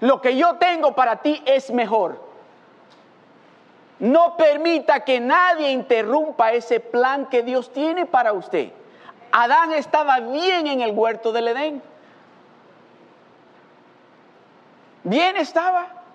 Lo 0.00 0.20
que 0.20 0.36
yo 0.36 0.56
tengo 0.56 0.94
para 0.94 1.16
ti 1.16 1.42
es 1.46 1.70
mejor. 1.70 2.20
No 3.98 4.36
permita 4.36 5.04
que 5.04 5.20
nadie 5.20 5.70
interrumpa 5.70 6.52
ese 6.52 6.80
plan 6.80 7.26
que 7.26 7.42
Dios 7.42 7.72
tiene 7.72 8.04
para 8.04 8.34
usted. 8.34 8.70
Adán 9.32 9.72
estaba 9.72 10.20
bien 10.20 10.66
en 10.66 10.82
el 10.82 10.92
huerto 10.92 11.32
del 11.32 11.48
Edén. 11.48 11.82
Bien 15.02 15.36
estaba. 15.36 16.05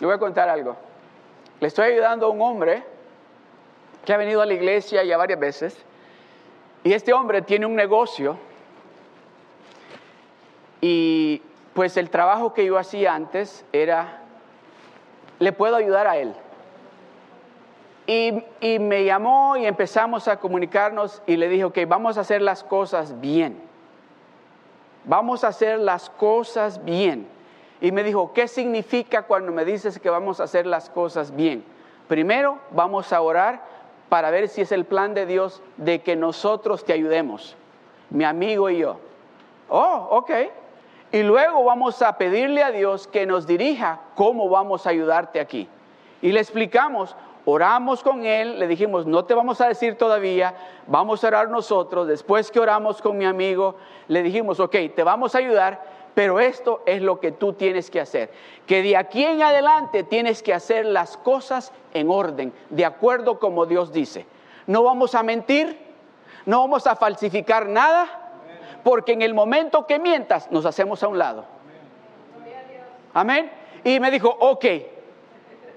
Le 0.00 0.06
voy 0.06 0.14
a 0.14 0.18
contar 0.18 0.48
algo. 0.48 0.76
Le 1.60 1.66
estoy 1.66 1.92
ayudando 1.92 2.26
a 2.26 2.30
un 2.30 2.40
hombre 2.40 2.84
que 4.04 4.12
ha 4.12 4.16
venido 4.16 4.40
a 4.40 4.46
la 4.46 4.54
iglesia 4.54 5.02
ya 5.02 5.16
varias 5.16 5.40
veces. 5.40 5.76
Y 6.84 6.92
este 6.92 7.12
hombre 7.12 7.42
tiene 7.42 7.66
un 7.66 7.74
negocio. 7.74 8.38
Y 10.80 11.42
pues 11.74 11.96
el 11.96 12.10
trabajo 12.10 12.54
que 12.54 12.64
yo 12.64 12.78
hacía 12.78 13.14
antes 13.14 13.64
era, 13.72 14.22
le 15.40 15.52
puedo 15.52 15.74
ayudar 15.76 16.06
a 16.06 16.16
él. 16.16 16.34
Y, 18.06 18.42
y, 18.60 18.78
me 18.78 19.04
llamó 19.04 19.56
y 19.56 19.66
empezamos 19.66 20.28
a 20.28 20.38
comunicarnos 20.38 21.20
y 21.26 21.36
le 21.36 21.48
dije, 21.48 21.64
ok, 21.64 21.78
vamos 21.86 22.16
a 22.16 22.22
hacer 22.22 22.40
las 22.40 22.64
cosas 22.64 23.20
bien. 23.20 23.60
Vamos 25.04 25.44
a 25.44 25.48
hacer 25.48 25.78
las 25.78 26.08
cosas 26.08 26.82
bien. 26.84 27.28
Y 27.80 27.92
me 27.92 28.02
dijo, 28.02 28.32
¿qué 28.32 28.48
significa 28.48 29.22
cuando 29.22 29.52
me 29.52 29.64
dices 29.64 29.98
que 29.98 30.10
vamos 30.10 30.40
a 30.40 30.44
hacer 30.44 30.66
las 30.66 30.90
cosas 30.90 31.34
bien? 31.34 31.64
Primero, 32.08 32.58
vamos 32.70 33.12
a 33.12 33.20
orar 33.20 33.62
para 34.08 34.30
ver 34.30 34.48
si 34.48 34.62
es 34.62 34.72
el 34.72 34.84
plan 34.84 35.14
de 35.14 35.26
Dios 35.26 35.62
de 35.76 36.00
que 36.00 36.16
nosotros 36.16 36.84
te 36.84 36.92
ayudemos, 36.92 37.56
mi 38.10 38.24
amigo 38.24 38.70
y 38.70 38.78
yo. 38.78 38.98
Oh, 39.68 40.08
ok. 40.10 40.30
Y 41.12 41.22
luego 41.22 41.64
vamos 41.64 42.02
a 42.02 42.18
pedirle 42.18 42.62
a 42.62 42.70
Dios 42.70 43.06
que 43.06 43.26
nos 43.26 43.46
dirija 43.46 44.00
cómo 44.14 44.48
vamos 44.48 44.86
a 44.86 44.90
ayudarte 44.90 45.40
aquí. 45.40 45.68
Y 46.20 46.32
le 46.32 46.40
explicamos, 46.40 47.14
oramos 47.44 48.02
con 48.02 48.26
él, 48.26 48.58
le 48.58 48.66
dijimos, 48.66 49.06
no 49.06 49.24
te 49.24 49.34
vamos 49.34 49.60
a 49.60 49.68
decir 49.68 49.96
todavía, 49.96 50.54
vamos 50.86 51.24
a 51.24 51.28
orar 51.28 51.48
nosotros. 51.48 52.06
Después 52.06 52.50
que 52.50 52.60
oramos 52.60 53.00
con 53.00 53.16
mi 53.16 53.24
amigo, 53.24 53.76
le 54.08 54.22
dijimos, 54.22 54.60
ok, 54.60 54.76
te 54.94 55.02
vamos 55.02 55.34
a 55.34 55.38
ayudar, 55.38 55.82
pero 56.14 56.40
esto 56.40 56.82
es 56.86 57.02
lo 57.02 57.20
que 57.20 57.32
tú 57.32 57.52
tienes 57.52 57.90
que 57.90 58.00
hacer. 58.00 58.30
Que 58.66 58.82
de 58.82 58.96
aquí 58.96 59.24
en 59.24 59.42
adelante 59.42 60.02
tienes 60.02 60.42
que 60.42 60.52
hacer 60.52 60.84
las 60.86 61.16
cosas 61.16 61.72
en 61.94 62.10
orden, 62.10 62.52
de 62.70 62.84
acuerdo 62.84 63.38
como 63.38 63.66
Dios 63.66 63.92
dice. 63.92 64.26
No 64.66 64.82
vamos 64.82 65.14
a 65.14 65.22
mentir, 65.22 65.78
no 66.44 66.60
vamos 66.60 66.86
a 66.86 66.96
falsificar 66.96 67.66
nada, 67.66 68.06
porque 68.82 69.12
en 69.12 69.22
el 69.22 69.34
momento 69.34 69.86
que 69.86 69.98
mientas 69.98 70.50
nos 70.50 70.66
hacemos 70.66 71.02
a 71.02 71.08
un 71.08 71.18
lado. 71.18 71.44
Amén. 73.14 73.50
Y 73.84 74.00
me 74.00 74.10
dijo, 74.10 74.28
ok, 74.28 74.64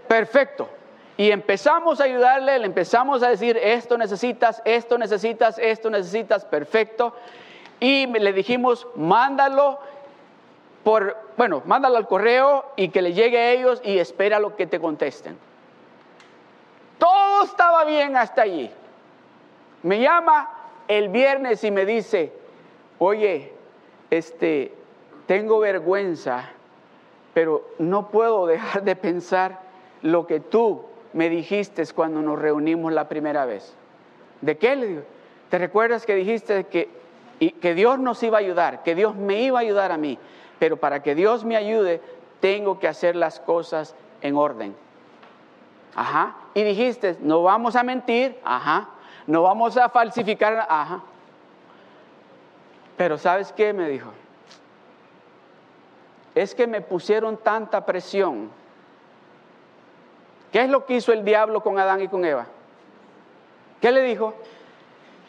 perfecto. 0.07 0.69
Y 1.17 1.31
empezamos 1.31 2.01
a 2.01 2.05
ayudarle, 2.05 2.57
le 2.59 2.65
empezamos 2.65 3.21
a 3.21 3.29
decir, 3.29 3.57
esto 3.57 3.97
necesitas, 3.97 4.61
esto 4.65 4.97
necesitas, 4.97 5.59
esto 5.59 5.89
necesitas, 5.89 6.45
perfecto. 6.45 7.13
Y 7.79 8.07
le 8.07 8.33
dijimos, 8.33 8.87
mándalo 8.95 9.79
por, 10.83 11.15
bueno, 11.37 11.61
mándalo 11.65 11.97
al 11.97 12.07
correo 12.07 12.65
y 12.75 12.89
que 12.89 13.01
le 13.01 13.13
llegue 13.13 13.37
a 13.37 13.51
ellos 13.51 13.81
y 13.83 13.99
espera 13.99 14.39
lo 14.39 14.55
que 14.55 14.67
te 14.67 14.79
contesten. 14.79 15.37
Todo 16.97 17.43
estaba 17.43 17.83
bien 17.85 18.15
hasta 18.15 18.43
allí. 18.43 18.69
Me 19.83 19.99
llama 19.99 20.49
el 20.87 21.09
viernes 21.09 21.63
y 21.63 21.71
me 21.71 21.85
dice, 21.85 22.31
oye, 22.99 23.53
este, 24.09 24.73
tengo 25.25 25.59
vergüenza, 25.59 26.49
pero 27.33 27.67
no 27.79 28.09
puedo 28.09 28.45
dejar 28.45 28.83
de 28.83 28.95
pensar 28.95 29.59
lo 30.01 30.27
que 30.27 30.39
tú 30.39 30.83
me 31.13 31.29
dijiste 31.29 31.83
cuando 31.93 32.21
nos 32.21 32.39
reunimos 32.39 32.91
la 32.93 33.07
primera 33.07 33.45
vez. 33.45 33.73
¿De 34.41 34.57
qué 34.57 34.75
le 34.75 34.87
digo? 34.87 35.01
¿Te 35.49 35.57
recuerdas 35.57 36.05
que 36.05 36.15
dijiste 36.15 36.65
que, 36.65 36.89
que 37.39 37.73
Dios 37.73 37.99
nos 37.99 38.21
iba 38.23 38.37
a 38.37 38.41
ayudar, 38.41 38.83
que 38.83 38.95
Dios 38.95 39.15
me 39.15 39.41
iba 39.41 39.59
a 39.59 39.61
ayudar 39.61 39.91
a 39.91 39.97
mí? 39.97 40.17
Pero 40.61 40.77
para 40.77 41.01
que 41.01 41.15
Dios 41.15 41.43
me 41.43 41.55
ayude, 41.55 41.99
tengo 42.39 42.77
que 42.77 42.87
hacer 42.87 43.15
las 43.15 43.39
cosas 43.39 43.95
en 44.21 44.37
orden. 44.37 44.75
Ajá. 45.95 46.35
Y 46.53 46.61
dijiste, 46.61 47.17
no 47.19 47.41
vamos 47.41 47.75
a 47.75 47.81
mentir, 47.81 48.39
ajá. 48.43 48.89
No 49.25 49.41
vamos 49.41 49.75
a 49.75 49.89
falsificar, 49.89 50.67
ajá. 50.69 51.01
Pero 52.95 53.17
¿sabes 53.17 53.51
qué? 53.51 53.73
Me 53.73 53.89
dijo. 53.89 54.11
Es 56.35 56.53
que 56.53 56.67
me 56.67 56.81
pusieron 56.81 57.37
tanta 57.37 57.83
presión. 57.83 58.51
¿Qué 60.51 60.61
es 60.61 60.69
lo 60.69 60.85
que 60.85 60.93
hizo 60.93 61.11
el 61.11 61.25
diablo 61.25 61.63
con 61.63 61.79
Adán 61.79 62.01
y 62.01 62.07
con 62.07 62.23
Eva? 62.23 62.45
¿Qué 63.81 63.91
le 63.91 64.03
dijo? 64.03 64.35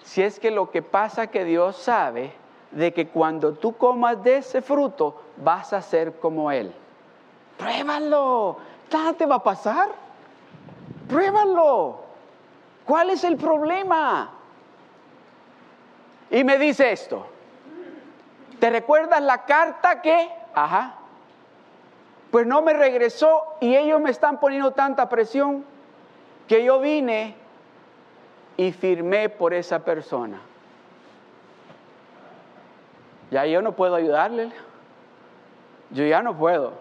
Si 0.05 0.23
es 0.23 0.39
que 0.39 0.51
lo 0.51 0.71
que 0.71 0.83
pasa 0.83 1.29
que 1.29 1.47
Dios 1.47 1.79
sabe 1.79 2.42
de 2.73 2.93
que 2.93 3.09
cuando 3.09 3.53
tú 3.53 3.77
comas 3.77 4.23
de 4.23 4.39
ese 4.39 4.63
fruto 4.63 5.21
vas 5.37 5.73
a 5.73 5.83
ser 5.83 6.15
como 6.19 6.51
Él. 6.51 6.73
Pruébalo. 7.59 8.57
Nada 8.93 9.13
te 9.13 9.27
va 9.27 9.37
a 9.37 9.43
pasar. 9.43 9.89
Pruébalo. 11.09 12.01
¿Cuál 12.85 13.11
es 13.11 13.25
el 13.25 13.37
problema? 13.37 14.31
Y 16.31 16.45
me 16.45 16.59
dice 16.59 16.93
esto. 16.93 17.27
¿Te 18.59 18.71
recuerdas 18.71 19.21
la 19.23 19.45
carta 19.45 20.01
que? 20.01 20.31
Ajá. 20.55 20.95
Pues 22.31 22.47
no 22.47 22.63
me 22.63 22.73
regresó 22.73 23.57
y 23.61 23.77
ellos 23.77 24.01
me 24.01 24.11
están 24.11 24.41
poniendo 24.41 24.71
tanta 24.71 25.09
presión 25.09 25.65
que 26.49 26.65
yo 26.65 26.81
vine 26.81 27.37
y 28.57 28.73
firmé 28.73 29.29
por 29.29 29.53
esa 29.53 29.81
persona 29.81 30.41
ya 33.33 33.47
yo 33.47 33.63
no 33.63 33.73
puedo 33.73 33.95
ayudarle. 33.95 34.51
Yo 35.91 36.05
ya 36.05 36.23
no 36.23 36.37
puedo, 36.37 36.73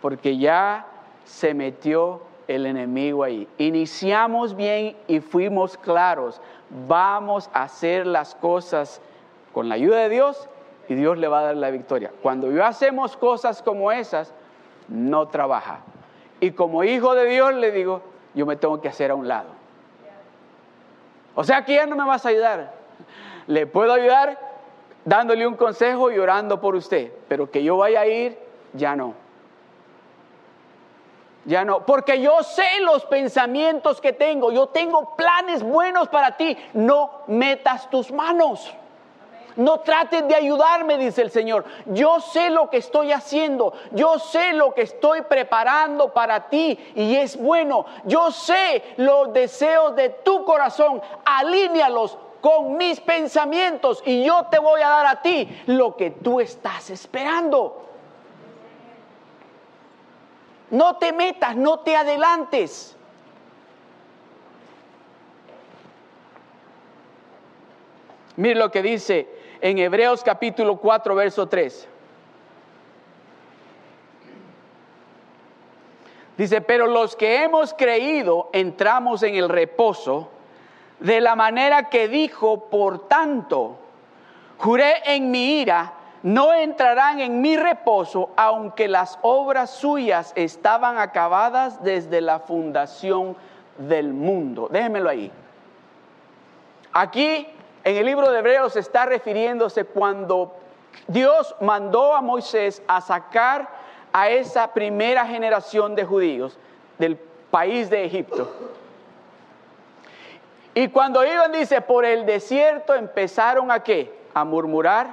porque 0.00 0.38
ya 0.38 0.86
se 1.24 1.54
metió 1.54 2.22
el 2.48 2.66
enemigo 2.66 3.22
ahí. 3.22 3.46
Iniciamos 3.58 4.56
bien 4.56 4.96
y 5.06 5.20
fuimos 5.20 5.76
claros. 5.76 6.40
Vamos 6.88 7.50
a 7.52 7.64
hacer 7.64 8.06
las 8.06 8.34
cosas 8.34 9.00
con 9.52 9.68
la 9.68 9.74
ayuda 9.74 9.98
de 9.98 10.08
Dios 10.08 10.48
y 10.88 10.94
Dios 10.94 11.18
le 11.18 11.28
va 11.28 11.40
a 11.40 11.42
dar 11.42 11.56
la 11.56 11.70
victoria. 11.70 12.10
Cuando 12.22 12.50
yo 12.50 12.64
hacemos 12.64 13.16
cosas 13.16 13.62
como 13.62 13.92
esas, 13.92 14.32
no 14.88 15.28
trabaja. 15.28 15.80
Y 16.40 16.52
como 16.52 16.82
hijo 16.82 17.14
de 17.14 17.26
Dios 17.26 17.54
le 17.54 17.70
digo, 17.72 18.00
yo 18.34 18.46
me 18.46 18.56
tengo 18.56 18.80
que 18.80 18.88
hacer 18.88 19.10
a 19.10 19.14
un 19.14 19.28
lado. 19.28 19.50
O 21.34 21.44
sea 21.44 21.64
ya 21.66 21.86
no 21.86 21.94
me 21.94 22.04
vas 22.04 22.24
a 22.24 22.30
ayudar. 22.30 22.72
Le 23.46 23.66
puedo 23.66 23.92
ayudar 23.92 24.49
dándole 25.04 25.46
un 25.46 25.54
consejo 25.54 26.10
y 26.10 26.18
orando 26.18 26.60
por 26.60 26.74
usted, 26.74 27.12
pero 27.28 27.50
que 27.50 27.62
yo 27.62 27.76
vaya 27.76 28.00
a 28.00 28.06
ir, 28.06 28.38
ya 28.72 28.96
no. 28.96 29.14
Ya 31.46 31.64
no, 31.64 31.86
porque 31.86 32.20
yo 32.20 32.42
sé 32.42 32.80
los 32.82 33.06
pensamientos 33.06 34.00
que 34.00 34.12
tengo, 34.12 34.52
yo 34.52 34.66
tengo 34.68 35.16
planes 35.16 35.62
buenos 35.62 36.08
para 36.08 36.36
ti, 36.36 36.56
no 36.74 37.22
metas 37.28 37.88
tus 37.88 38.12
manos. 38.12 38.74
No 39.56 39.80
trates 39.80 40.26
de 40.28 40.34
ayudarme, 40.34 40.96
dice 40.96 41.22
el 41.22 41.30
Señor. 41.30 41.64
Yo 41.86 42.20
sé 42.20 42.50
lo 42.50 42.70
que 42.70 42.76
estoy 42.76 43.12
haciendo. 43.12 43.72
Yo 43.90 44.18
sé 44.18 44.52
lo 44.52 44.72
que 44.72 44.82
estoy 44.82 45.22
preparando 45.22 46.12
para 46.14 46.48
ti 46.48 46.78
y 46.94 47.16
es 47.16 47.36
bueno. 47.36 47.84
Yo 48.04 48.30
sé 48.30 48.94
los 48.96 49.32
deseos 49.32 49.96
de 49.96 50.10
tu 50.10 50.44
corazón. 50.44 51.02
Alínealos 51.24 52.16
con 52.40 52.76
mis 52.76 53.00
pensamientos 53.00 54.02
y 54.04 54.24
yo 54.24 54.46
te 54.50 54.58
voy 54.58 54.80
a 54.80 54.88
dar 54.88 55.06
a 55.06 55.22
ti 55.22 55.48
lo 55.66 55.96
que 55.96 56.10
tú 56.10 56.40
estás 56.40 56.90
esperando. 56.90 57.86
No 60.70 60.96
te 60.96 61.12
metas, 61.12 61.56
no 61.56 61.80
te 61.80 61.96
adelantes. 61.96 62.96
Mire 68.36 68.54
lo 68.54 68.70
que 68.70 68.82
dice 68.82 69.28
en 69.60 69.78
Hebreos 69.78 70.22
capítulo 70.22 70.76
4, 70.78 71.14
verso 71.14 71.48
3. 71.48 71.88
Dice, 76.38 76.62
pero 76.62 76.86
los 76.86 77.16
que 77.16 77.42
hemos 77.42 77.74
creído 77.74 78.48
entramos 78.54 79.22
en 79.22 79.34
el 79.34 79.50
reposo 79.50 80.30
de 81.00 81.20
la 81.20 81.34
manera 81.34 81.88
que 81.88 82.08
dijo, 82.08 82.68
por 82.68 83.08
tanto, 83.08 83.78
juré 84.58 85.02
en 85.06 85.30
mi 85.30 85.60
ira, 85.60 85.94
no 86.22 86.52
entrarán 86.52 87.20
en 87.20 87.40
mi 87.40 87.56
reposo, 87.56 88.30
aunque 88.36 88.88
las 88.88 89.18
obras 89.22 89.70
suyas 89.70 90.32
estaban 90.36 90.98
acabadas 90.98 91.82
desde 91.82 92.20
la 92.20 92.40
fundación 92.40 93.36
del 93.78 94.12
mundo. 94.12 94.68
Déjenmelo 94.70 95.08
ahí. 95.08 95.32
Aquí 96.92 97.46
en 97.84 97.96
el 97.96 98.04
libro 98.04 98.30
de 98.30 98.38
Hebreos 98.40 98.76
está 98.76 99.06
refiriéndose 99.06 99.84
cuando 99.84 100.54
Dios 101.06 101.54
mandó 101.60 102.14
a 102.14 102.20
Moisés 102.20 102.82
a 102.86 103.00
sacar 103.00 103.68
a 104.12 104.28
esa 104.28 104.74
primera 104.74 105.24
generación 105.26 105.94
de 105.94 106.04
judíos 106.04 106.58
del 106.98 107.16
país 107.50 107.88
de 107.88 108.04
Egipto. 108.04 108.52
Y 110.74 110.88
cuando 110.88 111.24
iban, 111.24 111.52
dice, 111.52 111.80
por 111.80 112.04
el 112.04 112.24
desierto 112.24 112.94
empezaron 112.94 113.70
a 113.70 113.82
qué? 113.82 114.14
A 114.34 114.44
murmurar, 114.44 115.08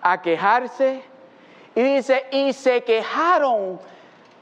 a 0.00 0.22
quejarse, 0.22 1.02
Y 1.74 1.82
dice, 1.82 2.26
y 2.30 2.52
se 2.52 2.84
quejaron. 2.84 3.80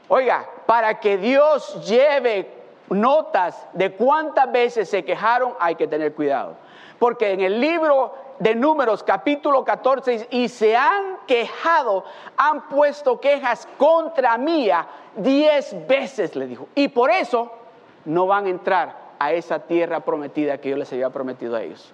Oiga, 0.09 0.45
para 0.65 0.99
que 0.99 1.17
Dios 1.17 1.87
lleve 1.87 2.49
notas 2.89 3.65
de 3.71 3.93
cuántas 3.93 4.51
veces 4.51 4.89
se 4.89 5.05
quejaron, 5.05 5.53
hay 5.59 5.75
que 5.75 5.87
tener 5.87 6.13
cuidado. 6.13 6.55
Porque 6.99 7.31
en 7.31 7.39
el 7.39 7.59
libro 7.59 8.13
de 8.39 8.53
Números 8.53 9.01
capítulo 9.03 9.63
14 9.63 10.27
y 10.29 10.49
se 10.49 10.75
han 10.75 11.19
quejado, 11.25 12.03
han 12.35 12.67
puesto 12.67 13.19
quejas 13.19 13.67
contra 13.77 14.37
mía 14.37 14.87
diez 15.15 15.75
veces, 15.87 16.35
le 16.35 16.47
dijo. 16.47 16.67
Y 16.75 16.89
por 16.89 17.11
eso 17.11 17.51
no 18.03 18.27
van 18.27 18.45
a 18.45 18.49
entrar 18.49 19.00
a 19.21 19.33
esa 19.33 19.59
tierra 19.59 19.99
prometida 19.99 20.57
que 20.57 20.71
yo 20.71 20.75
les 20.75 20.91
había 20.91 21.11
prometido 21.11 21.55
a 21.55 21.61
ellos. 21.61 21.93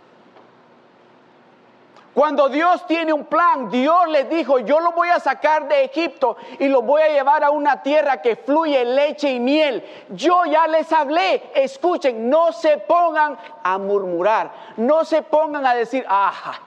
Cuando 2.13 2.47
Dios 2.47 2.87
tiene 2.87 3.11
un 3.11 3.25
plan, 3.25 3.69
Dios 3.69 4.07
les 4.07 4.29
dijo, 4.29 4.59
yo 4.59 4.79
lo 4.79 4.93
voy 4.93 5.09
a 5.09 5.19
sacar 5.19 5.67
de 5.67 5.83
Egipto 5.83 6.37
y 6.57 6.69
lo 6.69 6.81
voy 6.81 7.01
a 7.01 7.09
llevar 7.09 7.43
a 7.43 7.51
una 7.51 7.83
tierra 7.83 8.21
que 8.21 8.37
fluye 8.37 8.85
leche 8.85 9.29
y 9.29 9.41
miel. 9.41 9.83
Yo 10.11 10.45
ya 10.45 10.67
les 10.67 10.89
hablé, 10.93 11.51
escuchen, 11.53 12.29
no 12.29 12.53
se 12.53 12.77
pongan 12.77 13.37
a 13.61 13.77
murmurar, 13.77 14.49
no 14.77 15.03
se 15.03 15.21
pongan 15.21 15.65
a 15.65 15.75
decir, 15.75 16.05
ajá, 16.07 16.61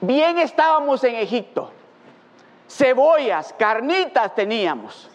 bien 0.00 0.38
estábamos 0.38 1.04
en 1.04 1.16
Egipto, 1.16 1.70
cebollas, 2.66 3.52
carnitas 3.52 4.34
teníamos, 4.34 5.10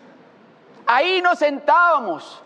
ahí 0.86 1.23
nos 1.23 1.39
sentábamos. 1.39 2.43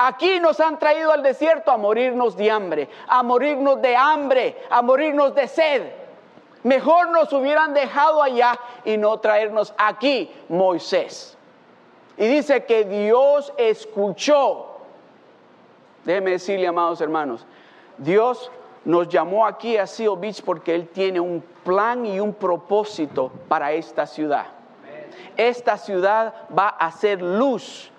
Aquí 0.00 0.38
nos 0.38 0.60
han 0.60 0.78
traído 0.78 1.10
al 1.10 1.24
desierto 1.24 1.72
a 1.72 1.76
morirnos 1.76 2.36
de 2.36 2.48
hambre, 2.52 2.88
a 3.08 3.24
morirnos 3.24 3.82
de 3.82 3.96
hambre, 3.96 4.56
a 4.70 4.80
morirnos 4.80 5.34
de 5.34 5.48
sed. 5.48 5.90
Mejor 6.62 7.10
nos 7.10 7.32
hubieran 7.32 7.74
dejado 7.74 8.22
allá 8.22 8.56
y 8.84 8.96
no 8.96 9.18
traernos 9.18 9.74
aquí 9.76 10.32
Moisés. 10.48 11.36
Y 12.16 12.28
dice 12.28 12.64
que 12.64 12.84
Dios 12.84 13.52
escuchó. 13.56 14.68
Déjeme 16.04 16.30
decirle, 16.30 16.68
amados 16.68 17.00
hermanos, 17.00 17.44
Dios 17.96 18.52
nos 18.84 19.08
llamó 19.08 19.46
aquí 19.46 19.76
a 19.78 19.88
Seal 19.88 20.16
Beach 20.16 20.44
porque 20.44 20.76
Él 20.76 20.86
tiene 20.90 21.18
un 21.18 21.42
plan 21.64 22.06
y 22.06 22.20
un 22.20 22.34
propósito 22.34 23.32
para 23.48 23.72
esta 23.72 24.06
ciudad. 24.06 24.46
Esta 25.36 25.76
ciudad 25.76 26.34
va 26.56 26.68
a 26.68 26.92
ser 26.92 27.20
luz 27.20 27.90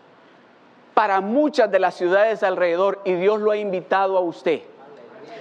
para 0.99 1.21
muchas 1.21 1.71
de 1.71 1.79
las 1.79 1.95
ciudades 1.95 2.43
alrededor 2.43 2.99
y 3.05 3.13
Dios 3.13 3.39
lo 3.39 3.51
ha 3.51 3.55
invitado 3.55 4.17
a 4.17 4.19
usted. 4.19 4.63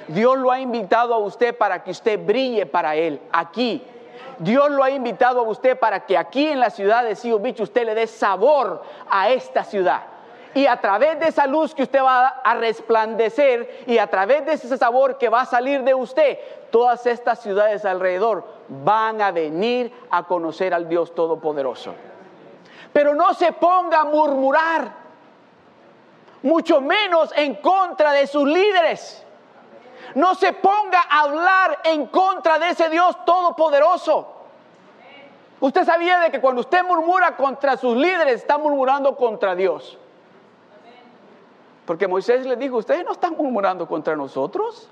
Dios 0.06 0.38
lo 0.38 0.52
ha 0.52 0.60
invitado 0.60 1.12
a 1.12 1.18
usted 1.18 1.52
para 1.58 1.82
que 1.82 1.90
usted 1.90 2.24
brille 2.24 2.64
para 2.64 2.94
Él 2.94 3.20
aquí. 3.32 3.82
Dios 4.38 4.70
lo 4.70 4.84
ha 4.84 4.90
invitado 4.90 5.40
a 5.40 5.42
usted 5.42 5.76
para 5.76 6.06
que 6.06 6.16
aquí 6.16 6.46
en 6.46 6.60
la 6.60 6.70
ciudad 6.70 7.02
de 7.02 7.38
Beach 7.40 7.58
usted 7.58 7.86
le 7.86 7.96
dé 7.96 8.06
sabor 8.06 8.84
a 9.10 9.30
esta 9.30 9.64
ciudad. 9.64 10.02
Y 10.54 10.66
a 10.66 10.80
través 10.80 11.18
de 11.18 11.26
esa 11.26 11.48
luz 11.48 11.74
que 11.74 11.82
usted 11.82 12.04
va 12.04 12.28
a 12.28 12.54
resplandecer 12.54 13.82
y 13.88 13.98
a 13.98 14.06
través 14.06 14.46
de 14.46 14.52
ese 14.52 14.78
sabor 14.78 15.18
que 15.18 15.28
va 15.28 15.40
a 15.40 15.46
salir 15.46 15.82
de 15.82 15.92
usted, 15.92 16.38
todas 16.70 17.04
estas 17.04 17.42
ciudades 17.42 17.84
alrededor 17.84 18.44
van 18.68 19.20
a 19.20 19.32
venir 19.32 19.92
a 20.08 20.22
conocer 20.22 20.72
al 20.72 20.88
Dios 20.88 21.12
Todopoderoso. 21.16 21.94
Pero 22.92 23.12
no 23.16 23.34
se 23.34 23.50
ponga 23.50 24.02
a 24.02 24.04
murmurar 24.04 25.07
mucho 26.42 26.80
menos 26.80 27.32
en 27.36 27.56
contra 27.56 28.12
de 28.12 28.26
sus 28.26 28.46
líderes. 28.46 29.24
No 30.14 30.34
se 30.34 30.52
ponga 30.52 31.00
a 31.08 31.20
hablar 31.22 31.80
en 31.84 32.06
contra 32.06 32.58
de 32.58 32.70
ese 32.70 32.88
Dios 32.88 33.24
todopoderoso. 33.24 34.34
Usted 35.60 35.84
sabía 35.84 36.20
de 36.20 36.30
que 36.30 36.40
cuando 36.40 36.60
usted 36.60 36.84
murmura 36.84 37.36
contra 37.36 37.76
sus 37.76 37.96
líderes, 37.96 38.36
está 38.36 38.58
murmurando 38.58 39.16
contra 39.16 39.54
Dios. 39.54 39.98
Porque 41.84 42.06
Moisés 42.06 42.46
le 42.46 42.56
dijo, 42.56 42.76
ustedes 42.76 43.04
no 43.04 43.12
están 43.12 43.34
murmurando 43.36 43.86
contra 43.88 44.14
nosotros. 44.14 44.88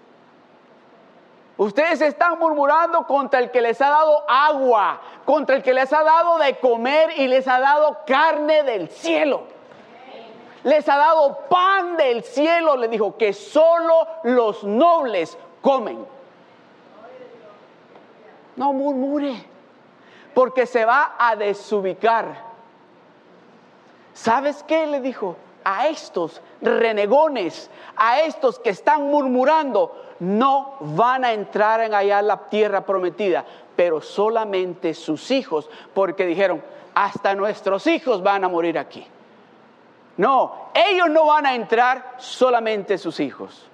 Ustedes 1.56 2.00
están 2.02 2.38
murmurando 2.38 3.06
contra 3.06 3.38
el 3.38 3.50
que 3.50 3.62
les 3.62 3.80
ha 3.80 3.88
dado 3.88 4.28
agua, 4.28 5.00
contra 5.24 5.56
el 5.56 5.62
que 5.62 5.72
les 5.72 5.90
ha 5.92 6.02
dado 6.02 6.37
de 6.38 6.59
comer 6.59 7.12
y 7.16 7.28
les 7.28 7.48
ha 7.48 7.61
dado 7.61 8.00
carne 8.06 8.62
del 8.62 8.88
cielo 8.88 9.55
les 10.66 10.88
ha 10.88 10.96
dado 10.96 11.42
pan 11.48 11.96
del 11.96 12.24
cielo, 12.24 12.76
le 12.76 12.88
dijo 12.88 13.16
que 13.16 13.33
solo 13.33 14.05
los 14.24 14.64
nobles 14.64 15.38
comen. 15.62 16.05
No 18.57 18.72
murmure, 18.72 19.37
porque 20.35 20.66
se 20.66 20.85
va 20.85 21.14
a 21.20 21.37
desubicar. 21.37 22.42
¿Sabes 24.12 24.64
qué? 24.64 24.88
Le 24.88 25.00
dijo, 25.00 25.37
a 25.62 25.87
estos 25.87 26.40
renegones, 26.61 27.70
a 27.94 28.22
estos 28.22 28.59
que 28.59 28.70
están 28.70 29.09
murmurando, 29.09 30.16
no 30.18 30.79
van 30.81 31.24
a 31.24 31.33
entrar 31.33 31.81
en 31.83 31.94
allá 31.94 32.20
la 32.22 32.48
tierra 32.48 32.85
prometida, 32.85 33.44
pero 33.76 34.00
solamente 34.00 34.94
sus 34.94 35.31
hijos, 35.31 35.70
porque 35.94 36.26
dijeron, 36.26 36.61
hasta 36.92 37.37
nuestros 37.37 37.87
hijos 37.87 38.20
van 38.20 38.42
a 38.42 38.48
morir 38.48 38.81
aquí. 38.81 39.07
No, 40.16 40.70
ellos 40.74 41.11
no 41.11 41.26
van 41.26 41.46
a 41.46 41.55
entrar, 41.55 42.14
solamente 42.18 42.96
sus 42.96 43.20
hijos. 43.20 43.66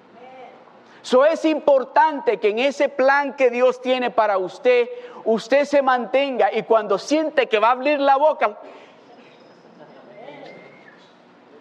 Eso 1.01 1.25
es 1.25 1.43
importante 1.45 2.39
que 2.39 2.49
en 2.49 2.59
ese 2.59 2.87
plan 2.87 3.35
que 3.35 3.49
Dios 3.49 3.81
tiene 3.81 4.09
para 4.09 4.37
usted, 4.37 4.89
usted 5.25 5.65
se 5.65 5.81
mantenga 5.81 6.53
y 6.53 6.63
cuando 6.63 6.97
siente 6.97 7.47
que 7.47 7.59
va 7.59 7.69
a 7.69 7.71
abrir 7.71 7.99
la 7.99 8.15
boca, 8.15 8.57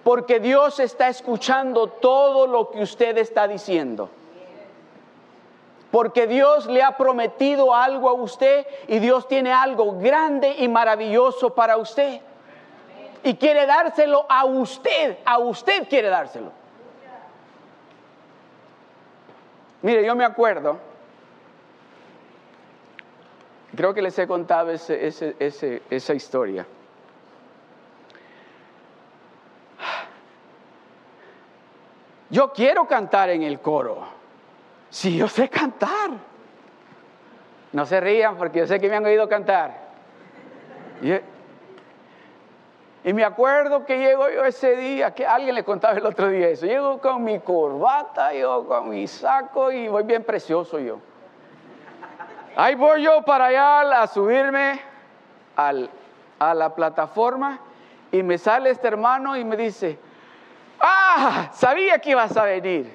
porque 0.04 0.40
Dios 0.40 0.80
está 0.80 1.08
escuchando 1.08 1.88
todo 1.88 2.46
lo 2.46 2.70
que 2.70 2.82
usted 2.82 3.18
está 3.18 3.46
diciendo. 3.46 4.10
Porque 5.92 6.26
Dios 6.26 6.66
le 6.66 6.82
ha 6.82 6.96
prometido 6.96 7.74
algo 7.74 8.08
a 8.08 8.14
usted 8.14 8.66
y 8.88 8.98
Dios 8.98 9.28
tiene 9.28 9.52
algo 9.52 9.98
grande 9.98 10.56
y 10.58 10.66
maravilloso 10.66 11.50
para 11.50 11.76
usted 11.76 12.20
y 13.22 13.34
quiere 13.36 13.66
dárselo 13.66 14.26
a 14.28 14.44
usted, 14.44 15.18
a 15.24 15.38
usted 15.38 15.88
quiere 15.88 16.08
dárselo. 16.08 16.52
Mire, 19.82 20.04
yo 20.04 20.14
me 20.14 20.24
acuerdo, 20.24 20.78
creo 23.74 23.92
que 23.92 24.02
les 24.02 24.18
he 24.18 24.26
contado 24.26 24.70
esa 24.70 26.14
historia. 26.14 26.66
Yo 32.30 32.52
quiero 32.52 32.86
cantar 32.86 33.28
en 33.28 33.42
el 33.42 33.60
coro. 33.60 34.06
Si 34.88 35.16
yo 35.16 35.28
sé 35.28 35.48
cantar. 35.50 36.10
No 37.72 37.84
se 37.84 38.00
rían 38.00 38.36
porque 38.36 38.60
yo 38.60 38.66
sé 38.66 38.80
que 38.80 38.88
me 38.88 38.96
han 38.96 39.04
oído 39.04 39.28
cantar. 39.28 39.76
Y 43.04 43.12
me 43.12 43.24
acuerdo 43.24 43.84
que 43.84 43.98
llego 43.98 44.30
yo 44.30 44.44
ese 44.44 44.76
día, 44.76 45.12
que 45.12 45.26
alguien 45.26 45.56
le 45.56 45.64
contaba 45.64 45.94
el 45.94 46.06
otro 46.06 46.28
día 46.28 46.48
eso, 46.48 46.66
llego 46.66 47.00
con 47.00 47.24
mi 47.24 47.40
corbata, 47.40 48.32
yo 48.32 48.64
con 48.66 48.90
mi 48.90 49.08
saco 49.08 49.72
y 49.72 49.88
voy 49.88 50.04
bien 50.04 50.22
precioso 50.22 50.78
yo. 50.78 50.98
Ahí 52.54 52.76
voy 52.76 53.02
yo 53.02 53.22
para 53.22 53.46
allá 53.46 54.02
a 54.02 54.06
subirme 54.06 54.80
a 55.56 56.54
la 56.54 56.74
plataforma 56.74 57.58
y 58.12 58.22
me 58.22 58.38
sale 58.38 58.70
este 58.70 58.86
hermano 58.86 59.36
y 59.36 59.44
me 59.44 59.56
dice, 59.56 59.98
ah, 60.78 61.50
sabía 61.52 61.98
que 61.98 62.10
ibas 62.10 62.36
a 62.36 62.44
venir. 62.44 62.92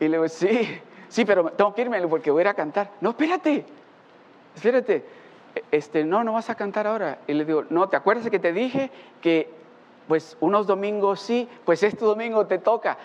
Y 0.00 0.08
le 0.08 0.16
digo, 0.16 0.28
sí, 0.28 0.80
sí, 1.08 1.24
pero 1.24 1.50
tengo 1.50 1.72
que 1.72 1.82
irme 1.82 2.04
porque 2.08 2.32
voy 2.32 2.42
a 2.44 2.50
a 2.50 2.54
cantar. 2.54 2.90
No, 3.00 3.10
espérate, 3.10 3.64
espérate 4.56 5.19
este, 5.70 6.04
no, 6.04 6.24
no 6.24 6.32
vas 6.32 6.50
a 6.50 6.54
cantar 6.54 6.86
ahora. 6.86 7.18
Y 7.26 7.34
le 7.34 7.44
digo, 7.44 7.64
no, 7.70 7.88
¿te 7.88 7.96
acuerdas 7.96 8.28
que 8.30 8.38
te 8.38 8.52
dije 8.52 8.90
que 9.20 9.50
pues 10.08 10.36
unos 10.40 10.66
domingos 10.66 11.20
sí, 11.20 11.48
pues 11.64 11.82
este 11.82 12.04
domingo 12.04 12.46
te 12.46 12.58
toca? 12.58 12.98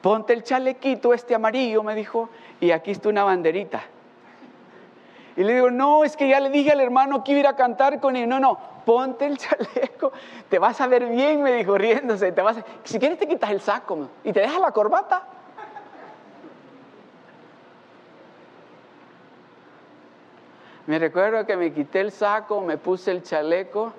Ponte 0.00 0.32
el 0.32 0.42
chalequito 0.42 1.14
este 1.14 1.34
amarillo, 1.34 1.82
me 1.82 1.94
dijo, 1.94 2.28
y 2.60 2.72
aquí 2.72 2.90
está 2.90 3.08
una 3.08 3.24
banderita. 3.24 3.82
Y 5.36 5.44
le 5.44 5.54
digo, 5.54 5.70
no, 5.70 6.04
es 6.04 6.16
que 6.16 6.28
ya 6.28 6.40
le 6.40 6.50
dije 6.50 6.72
al 6.72 6.80
hermano 6.80 7.24
que 7.24 7.32
iba 7.32 7.38
a 7.38 7.40
ir 7.40 7.46
a 7.46 7.56
cantar 7.56 8.00
con 8.00 8.16
él. 8.16 8.28
No, 8.28 8.38
no, 8.38 8.58
ponte 8.84 9.26
el 9.26 9.38
chaleco, 9.38 10.12
te 10.48 10.58
vas 10.58 10.80
a 10.80 10.86
ver 10.86 11.06
bien, 11.06 11.42
me 11.42 11.52
dijo, 11.52 11.78
riéndose. 11.78 12.32
Te 12.32 12.42
vas 12.42 12.58
Si 12.84 12.98
quieres 12.98 13.18
te 13.18 13.26
quitas 13.26 13.50
el 13.50 13.60
saco 13.60 14.08
y 14.24 14.32
te 14.32 14.40
dejas 14.40 14.60
la 14.60 14.72
corbata. 14.72 15.26
Me 20.86 20.98
recuerdo 20.98 21.46
que 21.46 21.56
me 21.56 21.72
quité 21.72 22.00
el 22.00 22.12
saco, 22.12 22.60
me 22.60 22.76
puse 22.76 23.10
el 23.10 23.22
chaleco. 23.22 23.92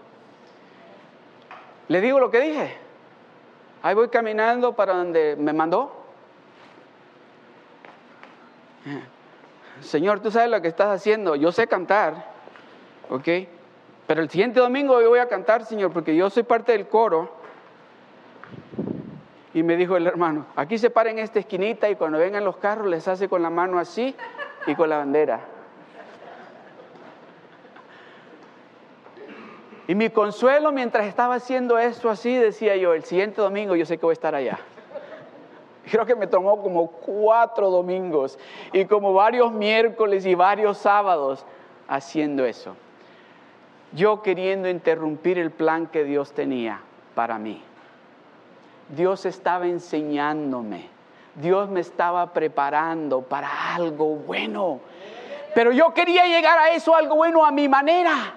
Le 1.88 2.02
digo 2.02 2.19
lo 2.19 2.30
que 2.30 2.39
dije. 2.39 2.78
Ahí 3.82 3.96
voy 3.96 4.10
caminando 4.10 4.74
para 4.74 4.93
donde 4.93 5.36
me 5.38 5.54
mandó. 5.54 5.91
Señor, 9.82 10.19
tú 10.19 10.32
sabes 10.32 10.50
lo 10.50 10.62
que 10.62 10.67
estás 10.67 10.89
haciendo. 10.89 11.36
Yo 11.36 11.52
sé 11.52 11.67
cantar. 11.67 12.34
¿ok? 13.10 13.28
Pero 14.08 14.22
el 14.22 14.30
siguiente 14.30 14.60
domingo 14.60 15.02
voy 15.08 15.19
a 15.19 15.28
cantar, 15.28 15.65
Señor, 15.65 15.91
porque 15.91 16.15
yo 16.15 16.30
soy 16.30 16.43
parte 16.43 16.72
del 16.72 16.88
coro. 16.88 17.30
Y 19.54 19.62
me 19.62 19.78
dijo 19.78 19.96
el 19.98 20.08
hermano, 20.08 20.48
aquí 20.56 20.80
se 20.80 20.89
para 20.89 21.12
en 21.12 21.19
esta 21.19 21.39
esquinita 21.39 21.88
y 21.89 21.96
cuando 21.96 22.17
vengan 22.17 22.43
los 22.43 22.58
carros 22.58 22.88
les 22.88 23.08
hace 23.08 23.30
con 23.30 23.43
la 23.43 23.52
mano 23.52 23.78
así 23.78 24.15
y 24.65 24.74
con 24.74 24.89
la 24.89 24.98
bandera. 24.98 25.41
Y 29.88 29.96
mi 29.96 30.10
consuelo 30.10 30.72
mientras 30.72 31.08
estaba 31.08 31.36
haciendo 31.36 31.78
esto 31.78 32.10
así, 32.10 32.36
decía 32.36 32.76
yo, 32.78 32.93
el 32.93 33.04
siguiente 33.04 33.41
domingo 33.41 33.76
yo 33.76 33.86
sé 33.86 33.98
que 33.98 34.06
voy 34.06 34.13
a 34.13 34.13
estar 34.13 34.34
allá. 34.34 34.60
Creo 35.91 36.06
que 36.06 36.15
me 36.15 36.28
tomó 36.28 36.62
como 36.62 36.88
cuatro 36.88 37.69
domingos 37.69 38.39
y 38.72 38.86
como 38.86 39.13
varios 39.13 39.52
miércoles 39.52 40.26
y 40.26 40.36
varios 40.36 40.78
sábados 40.78 41.46
haciendo 41.88 42.46
eso. 42.46 42.76
Yo 43.91 44.22
queriendo 44.22 44.69
interrumpir 44.69 45.38
el 45.38 45.52
plan 45.52 45.88
que 45.88 46.06
Dios 46.06 46.32
tenía 46.32 46.80
para 47.13 47.38
mí. 47.38 47.62
Dios 48.96 49.26
estaba 49.26 49.67
enseñándome. 49.67 50.88
Dios 51.36 51.69
me 51.69 51.82
estaba 51.82 52.32
preparando 52.32 53.22
para 53.22 53.76
algo 53.76 54.15
bueno. 54.15 54.80
Pero 55.54 55.72
yo 55.72 55.93
quería 55.93 56.26
llegar 56.26 56.58
a 56.58 56.72
eso, 56.72 56.96
algo 56.96 57.15
bueno, 57.15 57.46
a 57.46 57.52
mi 57.52 57.67
manera. 57.67 58.34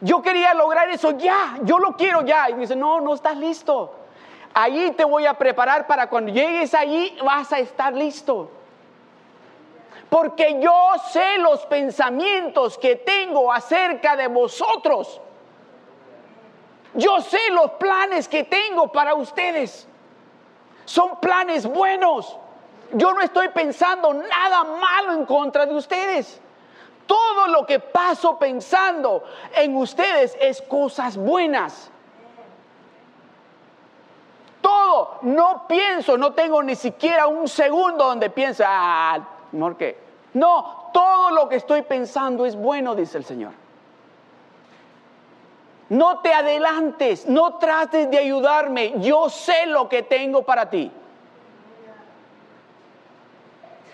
Yo 0.00 0.22
quería 0.22 0.54
lograr 0.54 0.88
eso 0.90 1.12
ya, 1.12 1.58
yo 1.62 1.78
lo 1.78 1.96
quiero 1.96 2.22
ya. 2.22 2.48
Y 2.50 2.54
me 2.54 2.60
dice, 2.60 2.76
no, 2.76 3.00
no 3.00 3.14
estás 3.14 3.36
listo. 3.36 3.94
Allí 4.54 4.92
te 4.92 5.04
voy 5.04 5.26
a 5.26 5.34
preparar 5.34 5.86
para 5.86 6.08
cuando 6.08 6.32
llegues 6.32 6.74
allí 6.74 7.16
vas 7.24 7.52
a 7.52 7.58
estar 7.58 7.92
listo. 7.92 8.50
Porque 10.08 10.58
yo 10.60 10.92
sé 11.12 11.38
los 11.38 11.66
pensamientos 11.66 12.78
que 12.78 12.96
tengo 12.96 13.52
acerca 13.52 14.16
de 14.16 14.28
vosotros. 14.28 15.20
Yo 16.94 17.20
sé 17.20 17.38
los 17.50 17.72
planes 17.72 18.28
que 18.28 18.44
tengo 18.44 18.90
para 18.90 19.14
ustedes. 19.14 19.86
Son 20.86 21.20
planes 21.20 21.66
buenos. 21.66 22.36
Yo 22.92 23.12
no 23.12 23.20
estoy 23.20 23.48
pensando 23.48 24.14
nada 24.14 24.64
malo 24.64 25.12
en 25.12 25.26
contra 25.26 25.66
de 25.66 25.74
ustedes. 25.74 26.40
Todo 27.08 27.48
lo 27.48 27.64
que 27.64 27.80
paso 27.80 28.38
pensando 28.38 29.24
en 29.56 29.74
ustedes 29.74 30.36
es 30.40 30.60
cosas 30.60 31.16
buenas. 31.16 31.90
Todo, 34.60 35.18
no 35.22 35.66
pienso, 35.66 36.18
no 36.18 36.34
tengo 36.34 36.62
ni 36.62 36.76
siquiera 36.76 37.26
un 37.26 37.48
segundo 37.48 38.04
donde 38.04 38.28
piensa, 38.28 38.66
ah, 38.68 39.26
¿por 39.58 39.76
qué? 39.78 39.98
No, 40.34 40.90
todo 40.92 41.30
lo 41.30 41.48
que 41.48 41.56
estoy 41.56 41.80
pensando 41.80 42.44
es 42.44 42.54
bueno, 42.54 42.94
dice 42.94 43.16
el 43.16 43.24
Señor. 43.24 43.52
No 45.88 46.18
te 46.18 46.34
adelantes, 46.34 47.26
no 47.26 47.54
trates 47.54 48.10
de 48.10 48.18
ayudarme, 48.18 49.00
yo 49.00 49.30
sé 49.30 49.64
lo 49.64 49.88
que 49.88 50.02
tengo 50.02 50.42
para 50.42 50.68
ti. 50.68 50.92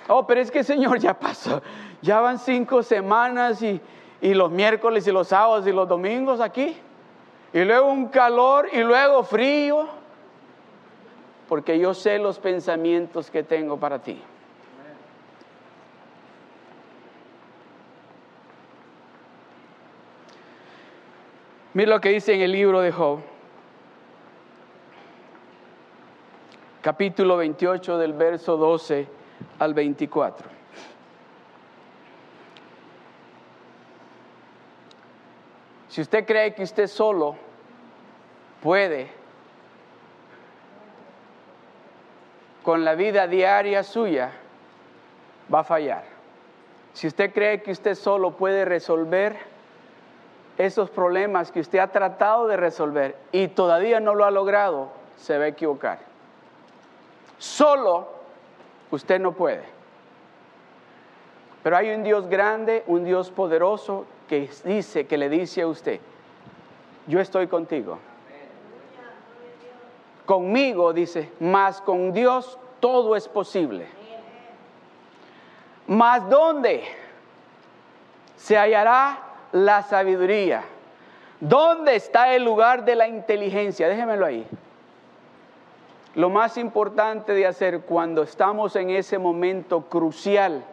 Oh, 0.09 0.27
pero 0.27 0.40
es 0.40 0.50
que 0.50 0.64
Señor 0.64 0.98
ya 0.98 1.14
pasó, 1.14 1.62
ya 2.04 2.20
van 2.20 2.38
cinco 2.38 2.82
semanas 2.82 3.62
y, 3.62 3.80
y 4.20 4.34
los 4.34 4.50
miércoles 4.50 5.06
y 5.06 5.10
los 5.10 5.28
sábados 5.28 5.66
y 5.66 5.72
los 5.72 5.88
domingos 5.88 6.38
aquí. 6.38 6.76
Y 7.54 7.64
luego 7.64 7.90
un 7.90 8.08
calor 8.08 8.68
y 8.72 8.80
luego 8.80 9.24
frío. 9.24 9.88
Porque 11.48 11.78
yo 11.78 11.94
sé 11.94 12.18
los 12.18 12.38
pensamientos 12.38 13.30
que 13.30 13.42
tengo 13.42 13.78
para 13.78 14.00
ti. 14.00 14.20
Mira 21.72 21.90
lo 21.90 22.00
que 22.02 22.10
dice 22.10 22.34
en 22.34 22.42
el 22.42 22.52
libro 22.52 22.82
de 22.82 22.92
Job. 22.92 23.20
Capítulo 26.82 27.38
28 27.38 27.96
del 27.96 28.12
verso 28.12 28.58
12 28.58 29.08
al 29.58 29.72
24. 29.72 30.53
Si 35.94 36.00
usted 36.00 36.26
cree 36.26 36.54
que 36.54 36.64
usted 36.64 36.88
solo 36.88 37.37
puede 38.61 39.07
con 42.64 42.85
la 42.85 42.96
vida 42.96 43.28
diaria 43.28 43.85
suya, 43.85 44.33
va 45.54 45.61
a 45.61 45.62
fallar. 45.62 46.02
Si 46.94 47.07
usted 47.07 47.33
cree 47.33 47.62
que 47.62 47.70
usted 47.70 47.94
solo 47.94 48.33
puede 48.33 48.64
resolver 48.64 49.37
esos 50.59 50.90
problemas 50.90 51.52
que 51.52 51.61
usted 51.61 51.78
ha 51.78 51.92
tratado 51.92 52.48
de 52.48 52.57
resolver 52.57 53.16
y 53.30 53.46
todavía 53.46 54.00
no 54.00 54.16
lo 54.16 54.24
ha 54.24 54.33
logrado, 54.33 54.88
se 55.16 55.38
va 55.38 55.44
a 55.44 55.46
equivocar. 55.46 56.00
Solo 57.38 58.09
usted 58.90 59.20
no 59.20 59.30
puede. 59.30 59.62
Pero 61.62 61.76
hay 61.76 61.94
un 61.94 62.02
Dios 62.02 62.26
grande, 62.26 62.83
un 62.88 63.04
Dios 63.04 63.30
poderoso 63.30 64.07
que 64.28 64.48
dice, 64.64 65.06
que 65.06 65.18
le 65.18 65.28
dice 65.28 65.62
a 65.62 65.66
usted, 65.66 66.00
yo 67.06 67.20
estoy 67.20 67.46
contigo. 67.46 67.98
Conmigo, 70.26 70.92
dice, 70.92 71.30
más 71.40 71.80
con 71.80 72.12
Dios 72.12 72.58
todo 72.80 73.14
es 73.16 73.28
posible. 73.28 73.87
Más 75.87 76.28
dónde 76.30 76.84
se 78.37 78.56
hallará 78.56 79.18
la 79.52 79.82
sabiduría. 79.82 80.64
¿Dónde 81.40 81.96
está 81.96 82.34
el 82.34 82.44
lugar 82.44 82.84
de 82.84 82.94
la 82.94 83.06
inteligencia? 83.06 83.88
Déjemelo 83.88 84.24
ahí. 84.24 84.46
Lo 86.14 86.30
más 86.30 86.56
importante 86.56 87.32
de 87.32 87.46
hacer 87.46 87.80
cuando 87.80 88.22
estamos 88.22 88.76
en 88.76 88.90
ese 88.90 89.18
momento 89.18 89.82
crucial 89.82 90.64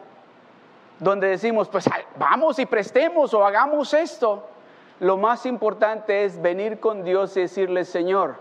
donde 1.02 1.26
decimos, 1.26 1.68
pues 1.68 1.90
vamos 2.16 2.60
y 2.60 2.66
prestemos 2.66 3.34
o 3.34 3.44
hagamos 3.44 3.92
esto. 3.92 4.44
Lo 5.00 5.16
más 5.16 5.46
importante 5.46 6.24
es 6.24 6.40
venir 6.40 6.78
con 6.78 7.02
Dios 7.02 7.36
y 7.36 7.40
decirle, 7.40 7.84
Señor, 7.84 8.36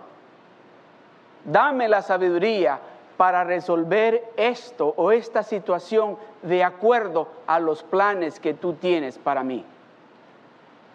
dame 1.43 1.89
la 1.89 2.03
sabiduría 2.03 2.79
para 3.17 3.43
resolver 3.43 4.31
esto 4.37 4.93
o 4.95 5.11
esta 5.11 5.41
situación 5.41 6.17
de 6.43 6.63
acuerdo 6.63 7.29
a 7.47 7.59
los 7.59 7.81
planes 7.81 8.39
que 8.39 8.53
tú 8.53 8.73
tienes 8.73 9.17
para 9.17 9.43
mí. 9.43 9.65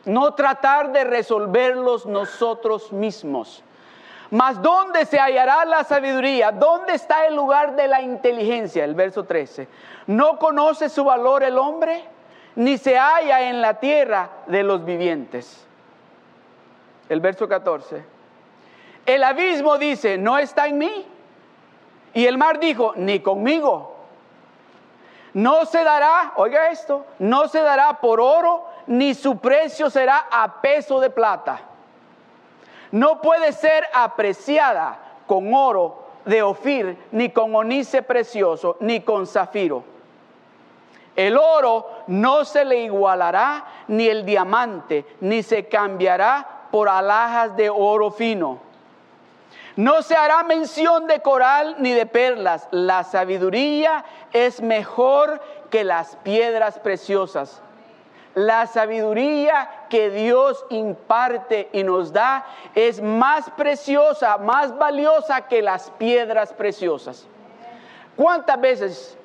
No 0.05 0.35
tratar 0.35 0.93
de 0.93 1.03
resolverlos 1.03 2.07
nosotros 2.07 2.93
mismos. 2.93 3.65
Mas 4.31 4.61
¿dónde 4.61 5.05
se 5.05 5.21
hallará 5.21 5.65
la 5.65 5.85
sabiduría? 5.85 6.51
¿Dónde 6.51 6.95
está 6.95 7.27
el 7.27 7.37
lugar 7.37 7.77
de 7.77 7.87
la 7.87 8.03
inteligencia? 8.03 8.85
El 8.85 8.95
verso 8.95 9.25
13. 9.25 9.69
¿No 10.09 10.39
conoce 10.39 10.89
su 10.89 11.05
valor 11.05 11.45
el 11.45 11.59
hombre? 11.59 12.05
Ni 12.57 12.77
se 12.79 12.99
halla 12.99 13.49
en 13.49 13.61
la 13.61 13.75
tierra 13.75 14.31
de 14.47 14.63
los 14.63 14.85
vivientes. 14.85 15.65
El 17.09 17.21
verso 17.21 17.49
14. 17.49 18.05
El 19.05 19.23
abismo 19.23 19.79
dice, 19.79 20.19
no 20.19 20.39
está 20.39 20.67
en 20.67 20.79
mí. 20.79 21.07
Y 22.15 22.27
el 22.27 22.37
mar 22.39 22.59
dijo, 22.59 22.95
ni 22.97 23.21
conmigo. 23.21 23.95
No 25.35 25.67
se 25.67 25.85
dará, 25.85 26.33
oiga 26.37 26.71
esto, 26.71 27.05
no 27.19 27.47
se 27.47 27.61
dará 27.61 28.01
por 28.01 28.21
oro, 28.21 28.67
ni 28.87 29.15
su 29.15 29.39
precio 29.39 29.91
será 29.91 30.27
a 30.31 30.63
peso 30.63 30.99
de 30.99 31.11
plata 31.11 31.61
no 32.93 33.21
puede 33.21 33.53
ser 33.53 33.85
apreciada 33.93 34.99
con 35.27 35.53
oro 35.55 36.05
de 36.25 36.43
Ofir, 36.43 36.97
ni 37.13 37.31
con 37.31 37.55
onice 37.55 38.03
precioso, 38.03 38.77
ni 38.81 39.01
con 39.01 39.27
zafiro. 39.27 39.85
El 41.15 41.39
oro 41.39 41.89
no 42.09 42.45
se 42.45 42.65
le 42.65 42.81
igualará, 42.81 43.65
ni 43.89 44.09
el 44.09 44.27
diamante, 44.27 45.07
ni 45.21 45.43
se 45.43 45.67
cambiará 45.67 46.67
por 46.71 46.89
alhajas 46.89 47.57
de 47.57 47.71
oro 47.71 48.11
fino. 48.11 48.59
No 49.77 50.03
se 50.03 50.17
hará 50.17 50.43
mención 50.43 51.07
de 51.07 51.21
coral 51.21 51.77
ni 51.79 51.93
de 51.93 52.07
perlas. 52.07 52.67
La 52.71 53.05
sabiduría 53.05 54.05
es 54.33 54.61
mejor 54.61 55.41
que 55.71 55.85
las 55.85 56.17
piedras 56.17 56.79
preciosas 56.79 57.63
la 58.37 58.67
sabiduría 58.67 59.67
que 59.89 60.11
Dios 60.11 60.65
imparte 60.71 61.69
y 61.73 61.83
nos 61.83 62.13
da 62.13 62.47
es 62.75 63.01
más 63.01 63.51
preciosa, 63.51 64.39
más 64.39 64.77
valiosa 64.77 65.43
que 65.43 65.63
las 65.63 65.91
piedras 65.93 66.53
preciosas. 66.53 67.27
¿Cuántas 68.17 68.61
veces, 68.61 69.19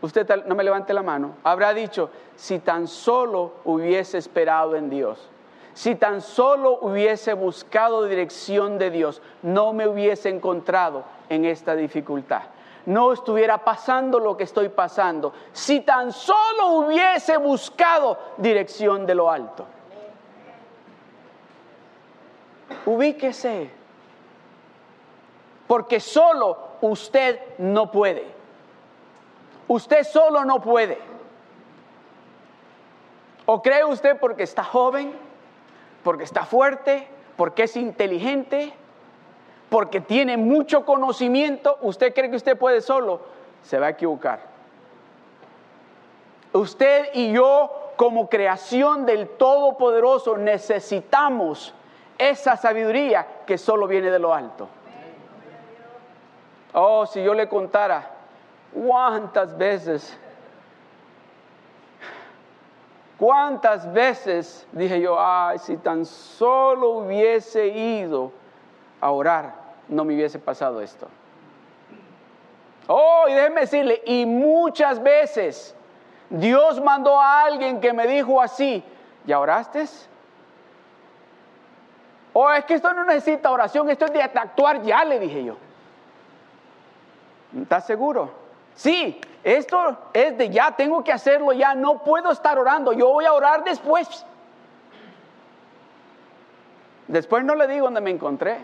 usted 0.00 0.44
no 0.46 0.54
me 0.54 0.64
levante 0.64 0.92
la 0.92 1.02
mano, 1.02 1.36
habrá 1.44 1.72
dicho, 1.72 2.10
si 2.36 2.58
tan 2.58 2.88
solo 2.88 3.54
hubiese 3.64 4.18
esperado 4.18 4.76
en 4.76 4.90
Dios? 4.90 5.30
Si 5.72 5.96
tan 5.96 6.20
solo 6.20 6.78
hubiese 6.82 7.32
buscado 7.32 8.04
dirección 8.04 8.78
de 8.78 8.90
Dios, 8.90 9.20
no 9.42 9.72
me 9.72 9.88
hubiese 9.88 10.28
encontrado 10.28 11.04
en 11.28 11.44
esta 11.44 11.74
dificultad 11.74 12.42
no 12.86 13.12
estuviera 13.12 13.58
pasando 13.58 14.18
lo 14.18 14.36
que 14.36 14.44
estoy 14.44 14.68
pasando, 14.68 15.32
si 15.52 15.80
tan 15.80 16.12
solo 16.12 16.68
hubiese 16.72 17.36
buscado 17.36 18.18
dirección 18.36 19.06
de 19.06 19.14
lo 19.14 19.30
alto. 19.30 19.66
Ubíquese. 22.86 23.70
Porque 25.66 26.00
solo 26.00 26.58
usted 26.80 27.40
no 27.58 27.90
puede. 27.90 28.26
Usted 29.68 30.04
solo 30.04 30.44
no 30.44 30.60
puede. 30.60 30.98
¿O 33.46 33.62
cree 33.62 33.84
usted 33.84 34.18
porque 34.18 34.42
está 34.42 34.64
joven, 34.64 35.14
porque 36.02 36.24
está 36.24 36.44
fuerte, 36.44 37.08
porque 37.36 37.64
es 37.64 37.76
inteligente, 37.76 38.72
porque 39.68 40.00
tiene 40.00 40.36
mucho 40.36 40.84
conocimiento, 40.84 41.78
usted 41.82 42.14
cree 42.14 42.30
que 42.30 42.36
usted 42.36 42.56
puede 42.56 42.80
solo? 42.80 43.20
Se 43.62 43.78
va 43.78 43.86
a 43.86 43.90
equivocar. 43.90 44.40
Usted 46.52 47.08
y 47.14 47.32
yo 47.32 47.92
como 47.96 48.28
creación 48.28 49.06
del 49.06 49.28
Todopoderoso 49.28 50.36
necesitamos 50.36 51.74
esa 52.18 52.56
sabiduría 52.56 53.26
que 53.46 53.58
solo 53.58 53.86
viene 53.86 54.10
de 54.10 54.18
lo 54.18 54.34
alto. 54.34 54.68
Oh, 56.72 57.06
si 57.06 57.22
yo 57.22 57.34
le 57.34 57.48
contara 57.48 58.10
cuántas 58.72 59.56
veces 59.56 60.18
¿Cuántas 63.18 63.92
veces 63.92 64.66
dije 64.72 65.00
yo, 65.00 65.16
ay, 65.18 65.58
si 65.58 65.76
tan 65.76 66.04
solo 66.04 66.90
hubiese 66.90 67.68
ido 67.68 68.32
a 69.00 69.10
orar, 69.10 69.54
no 69.88 70.04
me 70.04 70.14
hubiese 70.14 70.38
pasado 70.38 70.80
esto? 70.80 71.06
Oh, 72.88 73.24
y 73.28 73.32
déjeme 73.32 73.62
decirle, 73.62 74.02
y 74.04 74.26
muchas 74.26 75.02
veces 75.02 75.76
Dios 76.28 76.80
mandó 76.82 77.20
a 77.20 77.42
alguien 77.42 77.80
que 77.80 77.92
me 77.92 78.06
dijo 78.06 78.42
así, 78.42 78.84
¿ya 79.24 79.38
oraste? 79.38 79.86
Oh, 82.36 82.50
es 82.50 82.64
que 82.64 82.74
esto 82.74 82.92
no 82.92 83.04
necesita 83.04 83.50
oración, 83.50 83.88
esto 83.88 84.06
es 84.06 84.12
de 84.12 84.20
actuar 84.20 84.82
ya, 84.82 85.04
le 85.04 85.20
dije 85.20 85.44
yo. 85.44 85.56
¿Estás 87.60 87.86
seguro? 87.86 88.32
Sí, 88.74 89.20
esto 89.44 90.10
es 90.12 90.36
de 90.36 90.50
ya, 90.50 90.72
tengo 90.72 91.04
que 91.04 91.12
hacerlo 91.12 91.52
ya, 91.52 91.76
no 91.76 92.02
puedo 92.02 92.32
estar 92.32 92.58
orando, 92.58 92.92
yo 92.92 93.08
voy 93.08 93.24
a 93.24 93.32
orar 93.32 93.62
después. 93.62 94.26
Después 97.06 97.44
no 97.44 97.54
le 97.54 97.68
digo 97.68 97.84
dónde 97.84 98.00
me 98.00 98.10
encontré. 98.10 98.58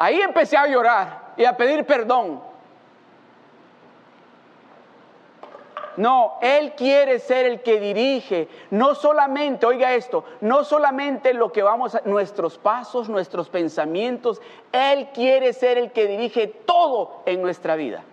Ahí 0.00 0.20
empecé 0.20 0.56
a 0.56 0.66
llorar 0.66 1.34
y 1.36 1.44
a 1.44 1.56
pedir 1.56 1.84
perdón. 1.86 2.47
No, 5.98 6.38
Él 6.40 6.74
quiere 6.76 7.18
ser 7.18 7.44
el 7.44 7.60
que 7.60 7.80
dirige, 7.80 8.46
no 8.70 8.94
solamente, 8.94 9.66
oiga 9.66 9.94
esto, 9.94 10.22
no 10.40 10.62
solamente 10.62 11.34
lo 11.34 11.50
que 11.50 11.60
vamos 11.60 11.96
a, 11.96 12.02
nuestros 12.04 12.56
pasos, 12.56 13.08
nuestros 13.08 13.48
pensamientos, 13.48 14.40
Él 14.70 15.08
quiere 15.12 15.52
ser 15.52 15.76
el 15.76 15.90
que 15.90 16.06
dirige 16.06 16.46
todo 16.46 17.22
en 17.26 17.42
nuestra 17.42 17.74
vida. 17.74 18.04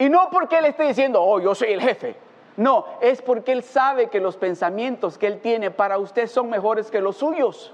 Y 0.00 0.08
no 0.08 0.30
porque 0.32 0.58
Él 0.58 0.64
esté 0.64 0.82
diciendo, 0.82 1.22
oh, 1.22 1.38
yo 1.38 1.54
soy 1.54 1.74
el 1.74 1.80
jefe. 1.80 2.16
No, 2.56 2.86
es 3.00 3.22
porque 3.22 3.52
Él 3.52 3.62
sabe 3.62 4.10
que 4.10 4.18
los 4.18 4.36
pensamientos 4.36 5.18
que 5.18 5.28
Él 5.28 5.40
tiene 5.40 5.70
para 5.70 5.98
usted 5.98 6.26
son 6.26 6.50
mejores 6.50 6.90
que 6.90 7.00
los 7.00 7.18
suyos. 7.18 7.72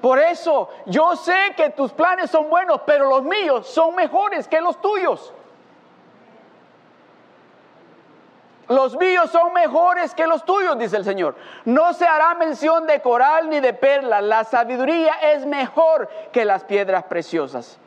Por 0.00 0.18
eso, 0.18 0.70
yo 0.86 1.14
sé 1.14 1.54
que 1.56 1.70
tus 1.70 1.92
planes 1.92 2.32
son 2.32 2.50
buenos, 2.50 2.80
pero 2.84 3.08
los 3.08 3.22
míos 3.22 3.68
son 3.68 3.94
mejores 3.94 4.48
que 4.48 4.60
los 4.60 4.80
tuyos. 4.80 5.32
Los 8.68 8.96
míos 8.96 9.30
son 9.30 9.52
mejores 9.52 10.14
que 10.14 10.26
los 10.26 10.44
tuyos, 10.44 10.78
dice 10.78 10.96
el 10.96 11.04
Señor. 11.04 11.36
No 11.64 11.92
se 11.92 12.06
hará 12.06 12.34
mención 12.34 12.86
de 12.86 13.00
coral 13.00 13.50
ni 13.50 13.60
de 13.60 13.74
perla. 13.74 14.20
La 14.20 14.44
sabiduría 14.44 15.14
es 15.32 15.44
mejor 15.44 16.08
que 16.32 16.44
las 16.44 16.64
piedras 16.64 17.04
preciosas. 17.04 17.78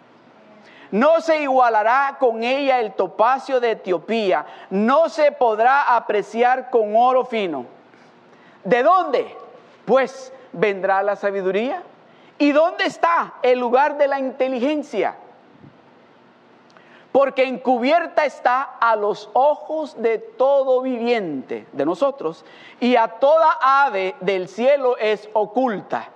No 0.92 1.20
se 1.20 1.42
igualará 1.42 2.18
con 2.20 2.44
ella 2.44 2.80
el 2.80 2.94
topacio 2.94 3.60
de 3.60 3.72
Etiopía. 3.72 4.46
No 4.70 5.10
se 5.10 5.32
podrá 5.32 5.96
apreciar 5.96 6.70
con 6.70 6.96
oro 6.96 7.26
fino. 7.26 7.66
¿De 8.64 8.84
dónde? 8.84 9.36
Pues 9.86 10.32
vendrá 10.54 11.02
la 11.02 11.16
sabiduría. 11.16 11.82
¿Y 12.38 12.52
dónde 12.52 12.86
está 12.86 13.34
el 13.42 13.60
lugar 13.60 13.98
de 13.98 14.08
la 14.08 14.20
inteligencia? 14.20 15.16
Porque 17.18 17.48
encubierta 17.48 18.26
está 18.26 18.62
a 18.62 18.96
los 18.96 19.32
ojos 19.34 20.00
de 20.00 20.20
todo 20.20 20.84
viviente, 20.84 21.66
de 21.72 21.84
nosotros, 21.84 22.46
y 22.80 22.96
a 22.96 23.08
toda 23.08 23.58
ave 23.60 24.14
del 24.20 24.48
cielo 24.48 24.96
es 25.00 25.28
oculta. 25.34 26.12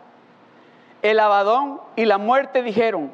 El 1.01 1.19
abadón 1.19 1.81
y 1.95 2.05
la 2.05 2.19
muerte 2.19 2.61
dijeron, 2.61 3.11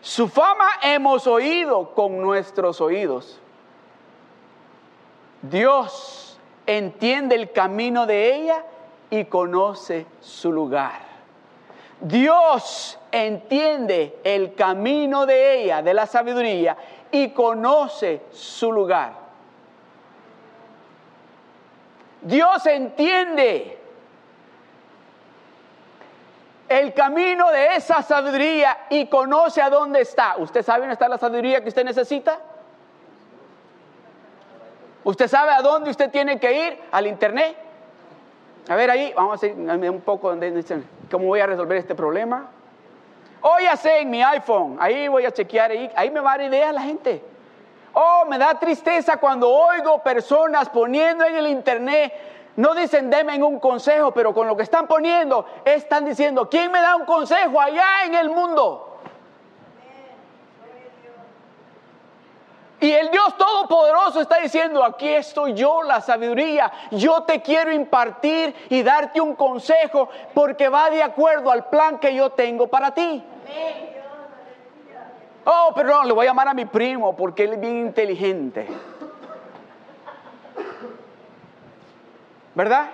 su 0.00 0.28
fama 0.28 0.68
hemos 0.80 1.26
oído 1.26 1.92
con 1.92 2.22
nuestros 2.22 2.80
oídos. 2.80 3.40
Dios 5.42 6.38
entiende 6.66 7.34
el 7.34 7.50
camino 7.50 8.06
de 8.06 8.32
ella 8.36 8.64
y 9.10 9.24
conoce 9.24 10.06
su 10.20 10.52
lugar. 10.52 11.00
Dios 12.00 12.98
entiende 13.10 14.18
el 14.24 14.54
camino 14.54 15.26
de 15.26 15.62
ella, 15.62 15.82
de 15.82 15.94
la 15.94 16.06
sabiduría, 16.06 16.76
y 17.14 17.30
conoce 17.30 18.22
su 18.32 18.72
lugar. 18.72 19.12
Dios 22.22 22.66
entiende 22.66 23.78
el 26.68 26.92
camino 26.92 27.52
de 27.52 27.76
esa 27.76 28.02
sabiduría 28.02 28.86
y 28.90 29.06
conoce 29.06 29.62
a 29.62 29.70
dónde 29.70 30.00
está. 30.00 30.34
¿Usted 30.38 30.64
sabe 30.64 30.80
dónde 30.80 30.94
está 30.94 31.08
la 31.08 31.18
sabiduría 31.18 31.62
que 31.62 31.68
usted 31.68 31.84
necesita? 31.84 32.40
¿Usted 35.04 35.28
sabe 35.28 35.52
a 35.52 35.62
dónde 35.62 35.90
usted 35.90 36.10
tiene 36.10 36.40
que 36.40 36.66
ir? 36.66 36.80
¿Al 36.90 37.06
internet? 37.06 37.56
A 38.68 38.74
ver 38.74 38.90
ahí, 38.90 39.12
vamos 39.14 39.40
a 39.40 39.46
ir 39.46 39.52
un 39.54 40.00
poco, 40.00 40.36
¿cómo 41.08 41.26
voy 41.26 41.38
a 41.38 41.46
resolver 41.46 41.76
este 41.76 41.94
problema? 41.94 42.48
Oh, 43.46 43.58
ya 43.60 43.76
sé, 43.76 43.98
en 43.98 44.08
mi 44.08 44.22
iPhone, 44.22 44.78
ahí 44.80 45.06
voy 45.06 45.26
a 45.26 45.30
chequear, 45.30 45.70
ahí, 45.70 45.90
ahí 45.94 46.10
me 46.10 46.20
va 46.20 46.32
a 46.32 46.38
dar 46.38 46.46
idea 46.46 46.72
la 46.72 46.80
gente. 46.80 47.22
Oh, 47.92 48.24
me 48.26 48.38
da 48.38 48.58
tristeza 48.58 49.18
cuando 49.18 49.50
oigo 49.50 50.02
personas 50.02 50.70
poniendo 50.70 51.26
en 51.26 51.36
el 51.36 51.48
internet, 51.48 52.14
no 52.56 52.74
dicen 52.74 53.10
deme 53.10 53.36
un 53.42 53.60
consejo, 53.60 54.12
pero 54.12 54.32
con 54.32 54.46
lo 54.46 54.56
que 54.56 54.62
están 54.62 54.86
poniendo, 54.86 55.44
están 55.62 56.06
diciendo, 56.06 56.48
¿quién 56.48 56.72
me 56.72 56.80
da 56.80 56.96
un 56.96 57.04
consejo 57.04 57.60
allá 57.60 58.04
en 58.06 58.14
el 58.14 58.30
mundo? 58.30 58.98
Y 62.80 62.90
el 62.90 63.10
Dios 63.10 63.36
Todopoderoso 63.36 64.22
está 64.22 64.38
diciendo, 64.38 64.82
aquí 64.82 65.08
estoy 65.08 65.52
yo, 65.52 65.82
la 65.82 66.00
sabiduría, 66.00 66.72
yo 66.92 67.24
te 67.24 67.42
quiero 67.42 67.70
impartir 67.70 68.54
y 68.70 68.82
darte 68.82 69.20
un 69.20 69.34
consejo 69.34 70.08
porque 70.32 70.70
va 70.70 70.88
de 70.88 71.02
acuerdo 71.02 71.50
al 71.50 71.68
plan 71.68 71.98
que 71.98 72.14
yo 72.14 72.30
tengo 72.30 72.68
para 72.68 72.94
ti. 72.94 73.22
Oh, 75.44 75.72
perdón, 75.74 76.06
le 76.06 76.14
voy 76.14 76.26
a 76.26 76.30
llamar 76.30 76.48
a 76.48 76.54
mi 76.54 76.64
primo 76.64 77.14
porque 77.14 77.44
él 77.44 77.54
es 77.54 77.60
bien 77.60 77.78
inteligente. 77.78 78.66
¿Verdad? 82.54 82.88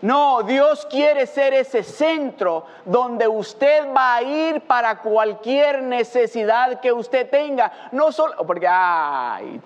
No, 0.00 0.42
Dios 0.42 0.86
quiere 0.90 1.26
ser 1.26 1.54
ese 1.54 1.84
centro 1.84 2.66
donde 2.84 3.28
usted 3.28 3.86
va 3.94 4.16
a 4.16 4.22
ir 4.22 4.62
para 4.62 4.98
cualquier 4.98 5.82
necesidad 5.82 6.80
que 6.80 6.92
usted 6.92 7.30
tenga. 7.30 7.70
No 7.92 8.10
solo, 8.10 8.34
porque, 8.44 8.66
ay, 8.68 9.60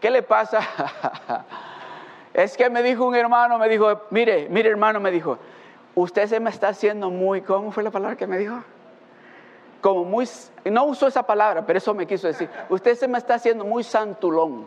¿qué 0.00 0.10
le 0.10 0.22
pasa? 0.22 0.58
es 2.34 2.56
que 2.56 2.68
me 2.68 2.82
dijo 2.82 3.04
un 3.06 3.14
hermano, 3.14 3.58
me 3.58 3.68
dijo, 3.68 4.02
mire, 4.10 4.48
mire 4.50 4.70
hermano, 4.70 4.98
me 4.98 5.12
dijo, 5.12 5.38
usted 5.96 6.28
se 6.28 6.38
me 6.38 6.50
está 6.50 6.68
haciendo 6.68 7.10
muy, 7.10 7.40
¿cómo 7.40 7.72
fue 7.72 7.82
la 7.82 7.90
palabra 7.90 8.16
que 8.16 8.26
me 8.26 8.38
dijo? 8.38 8.62
Como 9.80 10.04
muy, 10.04 10.28
no 10.66 10.84
usó 10.84 11.08
esa 11.08 11.24
palabra, 11.24 11.66
pero 11.66 11.78
eso 11.78 11.94
me 11.94 12.06
quiso 12.06 12.26
decir, 12.28 12.48
usted 12.68 12.94
se 12.94 13.08
me 13.08 13.18
está 13.18 13.34
haciendo 13.34 13.64
muy 13.64 13.82
santulón. 13.82 14.66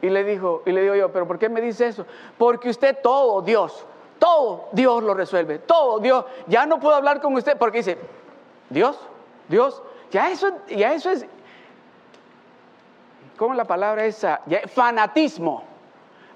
Y 0.00 0.08
le 0.08 0.24
dijo, 0.24 0.62
y 0.64 0.72
le 0.72 0.82
digo 0.82 0.94
yo, 0.94 1.12
pero 1.12 1.26
¿por 1.26 1.38
qué 1.38 1.48
me 1.48 1.60
dice 1.60 1.88
eso? 1.88 2.06
Porque 2.38 2.70
usted 2.70 2.96
todo, 3.02 3.42
Dios, 3.42 3.84
todo 4.18 4.68
Dios 4.72 5.02
lo 5.02 5.12
resuelve, 5.12 5.58
todo 5.58 5.98
Dios. 5.98 6.24
Ya 6.46 6.64
no 6.66 6.78
puedo 6.78 6.94
hablar 6.94 7.20
con 7.20 7.34
usted 7.34 7.58
porque 7.58 7.78
dice, 7.78 7.98
Dios, 8.70 8.98
Dios, 9.48 9.82
ya 10.12 10.30
eso, 10.30 10.48
ya 10.68 10.94
eso 10.94 11.10
es, 11.10 11.26
¿cómo 13.36 13.52
la 13.54 13.64
palabra 13.64 14.06
esa? 14.06 14.40
Fanatismo. 14.68 15.69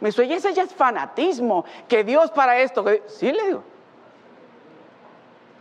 Me 0.05 0.11
dice, 0.11 0.35
ese 0.35 0.53
ya 0.53 0.65
es 0.65 0.75
fanatismo, 0.75 1.65
que 1.89 2.05
Dios 2.05 2.31
para 2.31 2.59
esto, 2.59 2.85
sí 3.07 3.33
le 3.33 3.43
digo. 3.43 3.65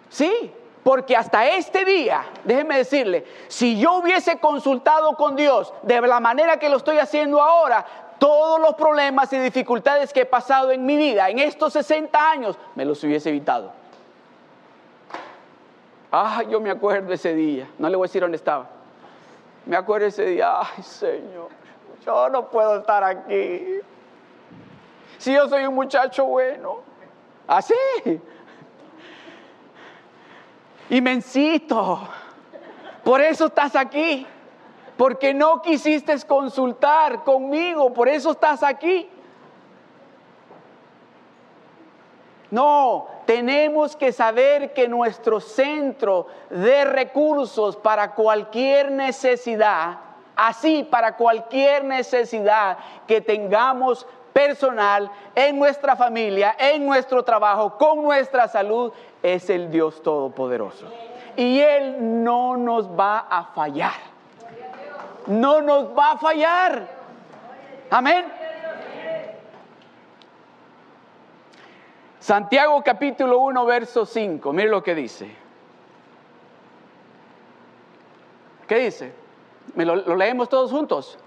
Sí, 0.09 0.51
Porque 0.83 1.15
hasta 1.15 1.47
este 1.47 1.85
día, 1.85 2.25
déjeme 2.43 2.75
decirle, 2.75 3.25
si 3.47 3.79
yo 3.79 3.99
hubiese 3.99 4.39
consultado 4.41 5.15
con 5.15 5.37
Dios 5.37 5.73
de 5.83 6.01
la 6.01 6.19
manera 6.19 6.59
que 6.59 6.67
lo 6.67 6.75
estoy 6.75 6.97
haciendo 6.97 7.41
ahora, 7.41 7.85
todos 8.19 8.59
los 8.59 8.75
problemas 8.75 9.31
y 9.31 9.39
dificultades 9.39 10.11
que 10.11 10.23
he 10.23 10.25
pasado 10.25 10.73
en 10.73 10.85
mi 10.85 10.97
vida 10.97 11.29
en 11.29 11.39
estos 11.39 11.71
60 11.71 12.29
años, 12.29 12.57
me 12.75 12.83
los 12.83 13.01
hubiese 13.01 13.29
evitado. 13.29 13.71
Ah, 16.11 16.43
yo 16.49 16.59
me 16.59 16.69
acuerdo 16.69 17.13
ese 17.13 17.33
día, 17.33 17.69
no 17.77 17.87
le 17.87 17.95
voy 17.95 18.07
a 18.07 18.09
decir 18.09 18.21
dónde 18.21 18.35
estaba. 18.35 18.67
Me 19.65 19.77
acuerdo 19.77 20.07
ese 20.07 20.25
día, 20.25 20.59
ay 20.59 20.83
Señor, 20.83 21.47
yo 22.05 22.27
no 22.27 22.49
puedo 22.49 22.79
estar 22.79 23.05
aquí. 23.05 23.79
Si 25.23 25.31
yo 25.31 25.47
soy 25.47 25.65
un 25.65 25.73
muchacho 25.73 26.25
bueno, 26.25 26.79
así. 27.47 27.73
Inmensito. 30.89 32.09
Por 33.05 33.21
eso 33.21 33.45
estás 33.45 33.73
aquí. 33.77 34.27
Porque 34.97 35.33
no 35.33 35.61
quisiste 35.61 36.13
consultar 36.27 37.23
conmigo. 37.23 37.93
Por 37.93 38.09
eso 38.09 38.31
estás 38.31 38.63
aquí. 38.63 39.09
No, 42.51 43.07
tenemos 43.25 43.95
que 43.95 44.11
saber 44.11 44.73
que 44.73 44.89
nuestro 44.89 45.39
centro 45.39 46.27
de 46.49 46.83
recursos 46.83 47.77
para 47.77 48.13
cualquier 48.13 48.91
necesidad, 48.91 49.99
así 50.35 50.83
para 50.83 51.15
cualquier 51.15 51.85
necesidad 51.85 52.77
que 53.07 53.21
tengamos 53.21 54.05
personal, 54.33 55.09
en 55.35 55.57
nuestra 55.57 55.95
familia, 55.95 56.55
en 56.57 56.85
nuestro 56.85 57.23
trabajo, 57.23 57.77
con 57.77 58.01
nuestra 58.01 58.47
salud, 58.47 58.91
es 59.21 59.49
el 59.49 59.69
Dios 59.71 60.01
Todopoderoso. 60.01 60.87
Y 61.37 61.59
Él 61.59 62.23
no 62.23 62.57
nos 62.57 62.89
va 62.89 63.19
a 63.29 63.45
fallar. 63.45 63.93
No 65.27 65.61
nos 65.61 65.97
va 65.97 66.11
a 66.11 66.17
fallar. 66.17 66.87
Amén. 67.89 68.25
Santiago 72.19 72.81
capítulo 72.83 73.39
1, 73.39 73.65
verso 73.65 74.05
5. 74.05 74.53
Mire 74.53 74.69
lo 74.69 74.81
que 74.81 74.95
dice. 74.95 75.29
¿Qué 78.67 78.75
dice? 78.77 79.13
¿Me 79.75 79.85
lo, 79.85 79.95
lo 79.95 80.15
leemos 80.15 80.49
todos 80.49 80.71
juntos? 80.71 81.17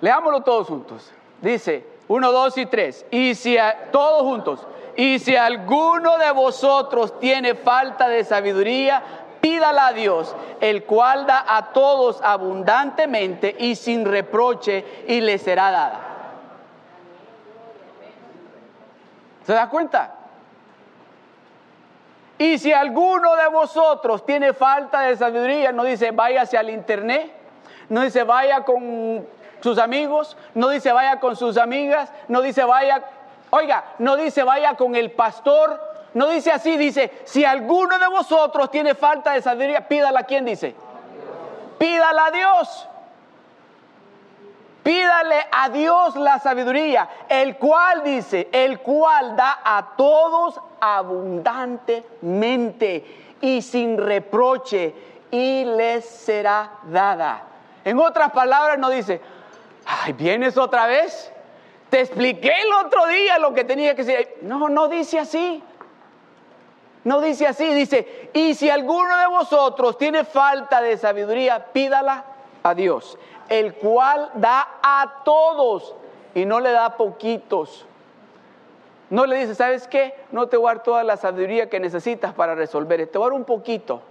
Leámoslo 0.00 0.42
todos 0.42 0.66
juntos. 0.66 1.12
Dice, 1.40 1.86
uno, 2.08 2.32
dos 2.32 2.56
y 2.58 2.66
tres. 2.66 3.06
Y 3.10 3.34
si 3.34 3.56
todos 3.90 4.22
juntos. 4.22 4.66
Y 4.96 5.18
si 5.18 5.36
alguno 5.36 6.18
de 6.18 6.30
vosotros 6.30 7.18
tiene 7.20 7.54
falta 7.54 8.08
de 8.08 8.24
sabiduría, 8.24 9.02
pídala 9.40 9.88
a 9.88 9.92
Dios, 9.92 10.34
el 10.60 10.84
cual 10.84 11.26
da 11.26 11.44
a 11.46 11.72
todos 11.72 12.20
abundantemente 12.22 13.54
y 13.58 13.76
sin 13.76 14.04
reproche, 14.04 15.04
y 15.06 15.20
le 15.20 15.38
será 15.38 15.70
dada. 15.70 16.00
¿Se 19.44 19.52
da 19.52 19.68
cuenta? 19.68 20.14
Y 22.38 22.58
si 22.58 22.72
alguno 22.72 23.36
de 23.36 23.48
vosotros 23.48 24.26
tiene 24.26 24.52
falta 24.52 25.02
de 25.02 25.16
sabiduría, 25.16 25.72
no 25.72 25.84
dice 25.84 26.10
váyase 26.10 26.58
al 26.58 26.68
internet, 26.70 27.32
no 27.88 28.02
dice 28.02 28.24
vaya 28.24 28.64
con 28.64 29.26
sus 29.60 29.78
amigos, 29.78 30.36
no 30.54 30.68
dice 30.68 30.92
vaya 30.92 31.20
con 31.20 31.36
sus 31.36 31.56
amigas, 31.56 32.12
no 32.28 32.42
dice 32.42 32.64
vaya, 32.64 33.02
oiga, 33.50 33.84
no 33.98 34.16
dice 34.16 34.42
vaya 34.42 34.74
con 34.74 34.94
el 34.94 35.12
pastor, 35.12 35.80
no 36.14 36.28
dice 36.28 36.50
así, 36.50 36.76
dice, 36.76 37.12
si 37.24 37.44
alguno 37.44 37.98
de 37.98 38.08
vosotros 38.08 38.70
tiene 38.70 38.94
falta 38.94 39.32
de 39.32 39.42
sabiduría, 39.42 39.86
pídala 39.86 40.20
a 40.20 40.24
quién 40.24 40.46
dice. 40.46 40.74
Pídala 41.78 42.26
a 42.26 42.30
Dios. 42.30 42.88
Pídale 44.82 45.46
a 45.50 45.68
Dios 45.68 46.16
la 46.16 46.38
sabiduría, 46.38 47.08
el 47.28 47.56
cual 47.56 48.02
dice, 48.04 48.48
el 48.52 48.80
cual 48.80 49.36
da 49.36 49.58
a 49.64 49.94
todos 49.96 50.60
abundantemente 50.80 53.04
y 53.40 53.62
sin 53.62 53.98
reproche 53.98 54.94
y 55.30 55.64
les 55.64 56.08
será 56.08 56.70
dada. 56.84 57.42
En 57.84 57.98
otras 57.98 58.30
palabras 58.30 58.78
no 58.78 58.88
dice, 58.88 59.20
ay, 59.86 60.12
¿vienes 60.12 60.58
otra 60.58 60.86
vez? 60.86 61.32
Te 61.90 62.00
expliqué 62.00 62.48
el 62.48 62.72
otro 62.84 63.06
día 63.06 63.38
lo 63.38 63.54
que 63.54 63.64
tenía 63.64 63.94
que 63.94 64.02
decir. 64.02 64.28
No, 64.42 64.68
no 64.68 64.88
dice 64.88 65.18
así. 65.18 65.62
No 67.04 67.20
dice 67.20 67.46
así, 67.46 67.72
dice, 67.72 68.30
y 68.32 68.54
si 68.54 68.68
alguno 68.68 69.16
de 69.16 69.28
vosotros 69.28 69.96
tiene 69.96 70.24
falta 70.24 70.82
de 70.82 70.96
sabiduría, 70.96 71.66
pídala 71.66 72.24
a 72.64 72.74
Dios, 72.74 73.16
el 73.48 73.74
cual 73.74 74.28
da 74.34 74.66
a 74.82 75.22
todos 75.24 75.94
y 76.34 76.44
no 76.44 76.58
le 76.58 76.72
da 76.72 76.96
poquitos. 76.96 77.86
No 79.08 79.24
le 79.24 79.36
dice, 79.36 79.54
¿sabes 79.54 79.86
qué? 79.86 80.16
No 80.32 80.48
te 80.48 80.56
voy 80.56 80.68
a 80.68 80.74
dar 80.74 80.82
toda 80.82 81.04
la 81.04 81.16
sabiduría 81.16 81.70
que 81.70 81.78
necesitas 81.78 82.34
para 82.34 82.56
resolver, 82.56 83.06
te 83.06 83.18
voy 83.18 83.26
a 83.26 83.30
dar 83.30 83.38
un 83.38 83.44
poquito. 83.44 84.02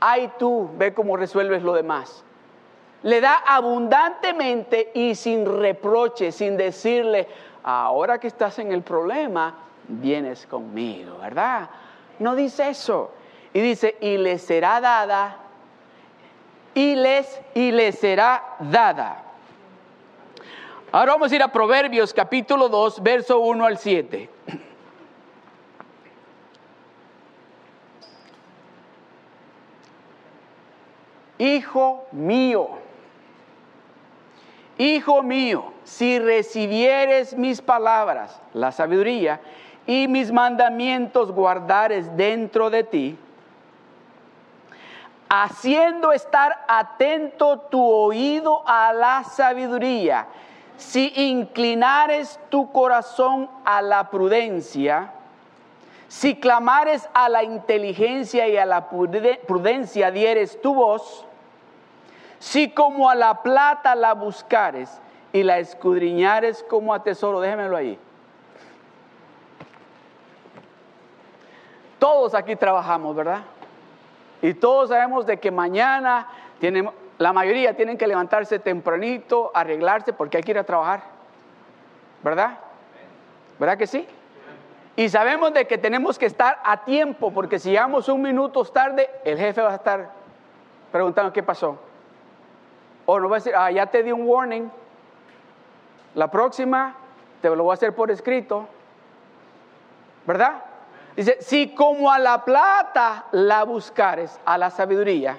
Ay 0.00 0.32
tú, 0.36 0.68
ve 0.76 0.92
cómo 0.92 1.16
resuelves 1.16 1.62
lo 1.62 1.72
demás 1.72 2.24
le 3.04 3.20
da 3.20 3.44
abundantemente 3.46 4.90
y 4.94 5.14
sin 5.14 5.46
reproche, 5.46 6.32
sin 6.32 6.56
decirle, 6.56 7.28
ahora 7.62 8.18
que 8.18 8.26
estás 8.26 8.58
en 8.58 8.72
el 8.72 8.82
problema, 8.82 9.54
vienes 9.86 10.46
conmigo, 10.46 11.18
¿verdad? 11.18 11.68
No 12.18 12.34
dice 12.34 12.70
eso. 12.70 13.12
Y 13.52 13.60
dice, 13.60 13.98
y 14.00 14.16
le 14.16 14.38
será 14.38 14.80
dada, 14.80 15.36
y 16.74 16.94
les, 16.94 17.42
y 17.54 17.70
le 17.72 17.92
será 17.92 18.56
dada. 18.58 19.22
Ahora 20.90 21.12
vamos 21.12 21.30
a 21.30 21.36
ir 21.36 21.42
a 21.42 21.52
Proverbios 21.52 22.14
capítulo 22.14 22.70
2, 22.70 23.02
verso 23.02 23.38
1 23.40 23.66
al 23.66 23.76
7. 23.78 24.30
Hijo 31.38 32.06
mío, 32.12 32.83
Hijo 34.78 35.22
mío, 35.22 35.72
si 35.84 36.18
recibieres 36.18 37.36
mis 37.36 37.62
palabras, 37.62 38.40
la 38.52 38.72
sabiduría, 38.72 39.40
y 39.86 40.08
mis 40.08 40.32
mandamientos 40.32 41.30
guardares 41.30 42.16
dentro 42.16 42.70
de 42.70 42.84
ti, 42.84 43.18
haciendo 45.28 46.12
estar 46.12 46.64
atento 46.68 47.58
tu 47.70 47.82
oído 47.82 48.62
a 48.66 48.92
la 48.92 49.24
sabiduría, 49.24 50.26
si 50.76 51.12
inclinares 51.14 52.40
tu 52.48 52.72
corazón 52.72 53.48
a 53.64 53.80
la 53.80 54.10
prudencia, 54.10 55.12
si 56.08 56.36
clamares 56.36 57.08
a 57.14 57.28
la 57.28 57.42
inteligencia 57.42 58.48
y 58.48 58.56
a 58.56 58.66
la 58.66 58.88
prudencia 58.88 60.10
dieres 60.10 60.60
tu 60.60 60.74
voz, 60.74 61.26
si 62.44 62.68
como 62.68 63.08
a 63.08 63.14
la 63.14 63.42
plata 63.42 63.94
la 63.94 64.12
buscares 64.12 65.00
y 65.32 65.42
la 65.42 65.58
escudriñares 65.60 66.62
como 66.68 66.92
a 66.92 67.02
tesoro, 67.02 67.40
déjemelo 67.40 67.74
ahí. 67.74 67.98
Todos 71.98 72.34
aquí 72.34 72.54
trabajamos, 72.54 73.16
¿verdad? 73.16 73.40
Y 74.42 74.52
todos 74.52 74.90
sabemos 74.90 75.24
de 75.24 75.40
que 75.40 75.50
mañana 75.50 76.28
la 77.16 77.32
mayoría 77.32 77.74
tienen 77.74 77.96
que 77.96 78.06
levantarse 78.06 78.58
tempranito, 78.58 79.50
arreglarse 79.54 80.12
porque 80.12 80.36
hay 80.36 80.42
que 80.42 80.50
ir 80.50 80.58
a 80.58 80.64
trabajar. 80.64 81.02
¿Verdad? 82.22 82.58
¿Verdad 83.58 83.78
que 83.78 83.86
sí? 83.86 84.06
Y 84.96 85.08
sabemos 85.08 85.54
de 85.54 85.66
que 85.66 85.78
tenemos 85.78 86.18
que 86.18 86.26
estar 86.26 86.60
a 86.62 86.84
tiempo 86.84 87.32
porque 87.32 87.58
si 87.58 87.70
llegamos 87.70 88.10
un 88.10 88.20
minuto 88.20 88.62
tarde, 88.66 89.08
el 89.24 89.38
jefe 89.38 89.62
va 89.62 89.72
a 89.72 89.76
estar 89.76 90.10
preguntando 90.92 91.32
qué 91.32 91.42
pasó. 91.42 91.78
O 93.06 93.20
no 93.20 93.28
va 93.28 93.36
a 93.36 93.38
decir, 93.38 93.54
ah, 93.54 93.70
ya 93.70 93.86
te 93.86 94.02
di 94.02 94.12
un 94.12 94.26
warning. 94.26 94.70
La 96.14 96.30
próxima 96.30 96.94
te 97.40 97.48
lo 97.54 97.64
voy 97.64 97.72
a 97.72 97.74
hacer 97.74 97.94
por 97.94 98.10
escrito. 98.10 98.66
¿Verdad? 100.26 100.62
Dice, 101.16 101.38
si 101.40 101.74
como 101.74 102.10
a 102.10 102.18
la 102.18 102.44
plata 102.44 103.26
la 103.32 103.64
buscares, 103.64 104.40
a 104.44 104.58
la 104.58 104.70
sabiduría, 104.70 105.38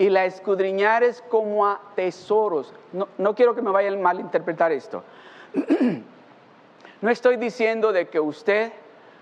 y 0.00 0.08
la 0.08 0.24
escudriñares 0.24 1.22
como 1.28 1.66
a 1.66 1.78
tesoros. 1.94 2.72
No, 2.90 3.08
no 3.18 3.34
quiero 3.34 3.54
que 3.54 3.60
me 3.60 3.70
vayan 3.70 3.94
a 3.94 3.98
malinterpretar 3.98 4.72
esto. 4.72 5.04
no 7.02 7.10
estoy 7.10 7.36
diciendo 7.36 7.92
de 7.92 8.08
que 8.08 8.18
usted 8.18 8.72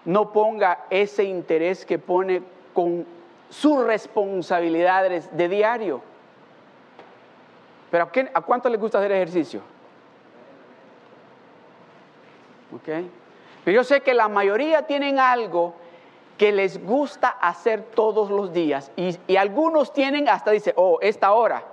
no 0.04 0.32
ponga 0.32 0.84
ese 0.88 1.24
interés 1.24 1.84
que 1.84 1.98
pone 1.98 2.42
con 2.74 3.04
sus 3.50 3.84
responsabilidades 3.84 5.36
de 5.36 5.48
diario. 5.48 6.00
Pero 7.90 8.04
¿a, 8.04 8.10
quién, 8.10 8.30
¿a 8.34 8.40
cuánto 8.42 8.68
les 8.68 8.80
gusta 8.80 8.98
hacer 8.98 9.12
ejercicio? 9.12 9.60
¿Ok? 12.74 12.88
Pero 13.64 13.74
yo 13.74 13.84
sé 13.84 14.00
que 14.00 14.14
la 14.14 14.28
mayoría 14.28 14.82
tienen 14.86 15.18
algo 15.18 15.74
que 16.36 16.52
les 16.52 16.84
gusta 16.84 17.28
hacer 17.28 17.82
todos 17.82 18.30
los 18.30 18.52
días. 18.52 18.92
Y, 18.96 19.16
y 19.26 19.36
algunos 19.36 19.92
tienen 19.92 20.28
hasta, 20.28 20.50
dice, 20.52 20.72
oh, 20.76 20.98
esta 21.00 21.32
hora, 21.32 21.64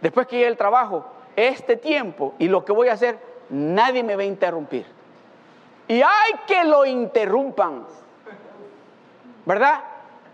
después 0.00 0.26
que 0.26 0.36
llegue 0.36 0.48
el 0.48 0.56
trabajo, 0.56 1.04
este 1.36 1.76
tiempo 1.76 2.34
y 2.38 2.48
lo 2.48 2.64
que 2.64 2.72
voy 2.72 2.88
a 2.88 2.92
hacer, 2.92 3.18
nadie 3.48 4.02
me 4.02 4.16
va 4.16 4.22
a 4.22 4.26
interrumpir. 4.26 4.86
Y 5.88 6.02
hay 6.02 6.32
que 6.46 6.64
lo 6.64 6.86
interrumpan, 6.86 7.84
¿verdad? 9.44 9.82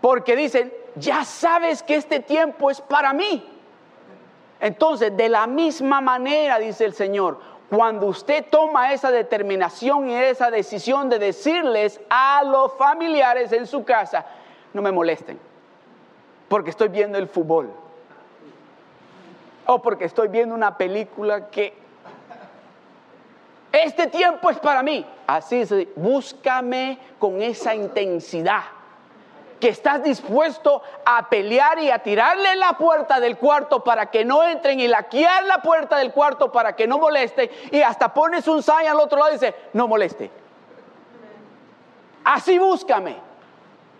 Porque 0.01 0.35
dicen, 0.35 0.71
ya 0.95 1.23
sabes 1.25 1.81
que 1.81 1.95
este 1.95 2.19
tiempo 2.19 2.69
es 2.69 2.79
para 2.79 3.13
mí. 3.13 3.56
Entonces, 4.59 5.15
de 5.15 5.29
la 5.29 5.47
misma 5.47 6.01
manera, 6.01 6.57
dice 6.59 6.85
el 6.85 6.93
Señor, 6.93 7.39
cuando 7.69 8.07
usted 8.07 8.45
toma 8.49 8.93
esa 8.93 9.11
determinación 9.11 10.09
y 10.09 10.15
esa 10.15 10.49
decisión 10.49 11.09
de 11.09 11.19
decirles 11.19 11.99
a 12.09 12.43
los 12.43 12.73
familiares 12.73 13.51
en 13.51 13.67
su 13.67 13.83
casa, 13.83 14.25
no 14.73 14.81
me 14.81 14.91
molesten, 14.91 15.39
porque 16.47 16.69
estoy 16.69 16.87
viendo 16.87 17.17
el 17.17 17.27
fútbol, 17.27 17.71
o 19.65 19.81
porque 19.81 20.05
estoy 20.05 20.29
viendo 20.29 20.55
una 20.55 20.77
película 20.77 21.49
que 21.49 21.73
este 23.71 24.07
tiempo 24.07 24.49
es 24.49 24.59
para 24.59 24.81
mí. 24.81 25.05
Así 25.27 25.61
es, 25.61 25.73
búscame 25.95 26.97
con 27.19 27.41
esa 27.41 27.75
intensidad 27.75 28.76
que 29.59 29.69
estás 29.69 30.03
dispuesto 30.03 30.81
a 31.05 31.29
pelear 31.29 31.79
y 31.79 31.89
a 31.89 31.99
tirarle 31.99 32.55
la 32.55 32.73
puerta 32.73 33.19
del 33.19 33.37
cuarto 33.37 33.83
para 33.83 34.09
que 34.11 34.23
no 34.23 34.43
entren 34.43 34.79
y 34.79 34.87
laquear 34.87 35.43
la 35.45 35.61
puerta 35.61 35.97
del 35.97 36.11
cuarto 36.11 36.51
para 36.51 36.75
que 36.75 36.87
no 36.87 36.97
moleste 36.97 37.49
y 37.71 37.81
hasta 37.81 38.13
pones 38.13 38.47
un 38.47 38.61
sign 38.61 38.87
al 38.87 38.99
otro 38.99 39.17
lado 39.17 39.31
y 39.31 39.33
dice, 39.33 39.55
no 39.73 39.87
moleste. 39.87 40.29
Así 42.23 42.59
búscame. 42.59 43.15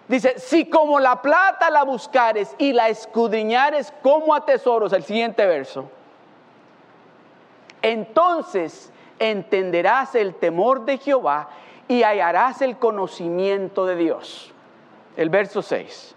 Dice, 0.08 0.40
si 0.40 0.70
como 0.70 1.00
la 1.00 1.22
plata 1.22 1.70
la 1.70 1.84
buscares 1.84 2.56
y 2.58 2.72
la 2.72 2.88
escudriñares 2.90 3.92
como 4.02 4.34
a 4.34 4.46
tesoros, 4.46 4.94
el 4.94 5.04
siguiente 5.04 5.46
verso, 5.46 5.90
entonces 7.82 8.92
entenderás 9.20 10.16
el 10.16 10.36
temor 10.36 10.86
de 10.86 10.98
Jehová 10.98 11.50
y 11.88 12.04
hallarás 12.04 12.62
el 12.62 12.78
conocimiento 12.78 13.86
de 13.86 13.96
Dios 13.96 14.54
el 15.18 15.30
verso 15.30 15.62
6. 15.62 16.16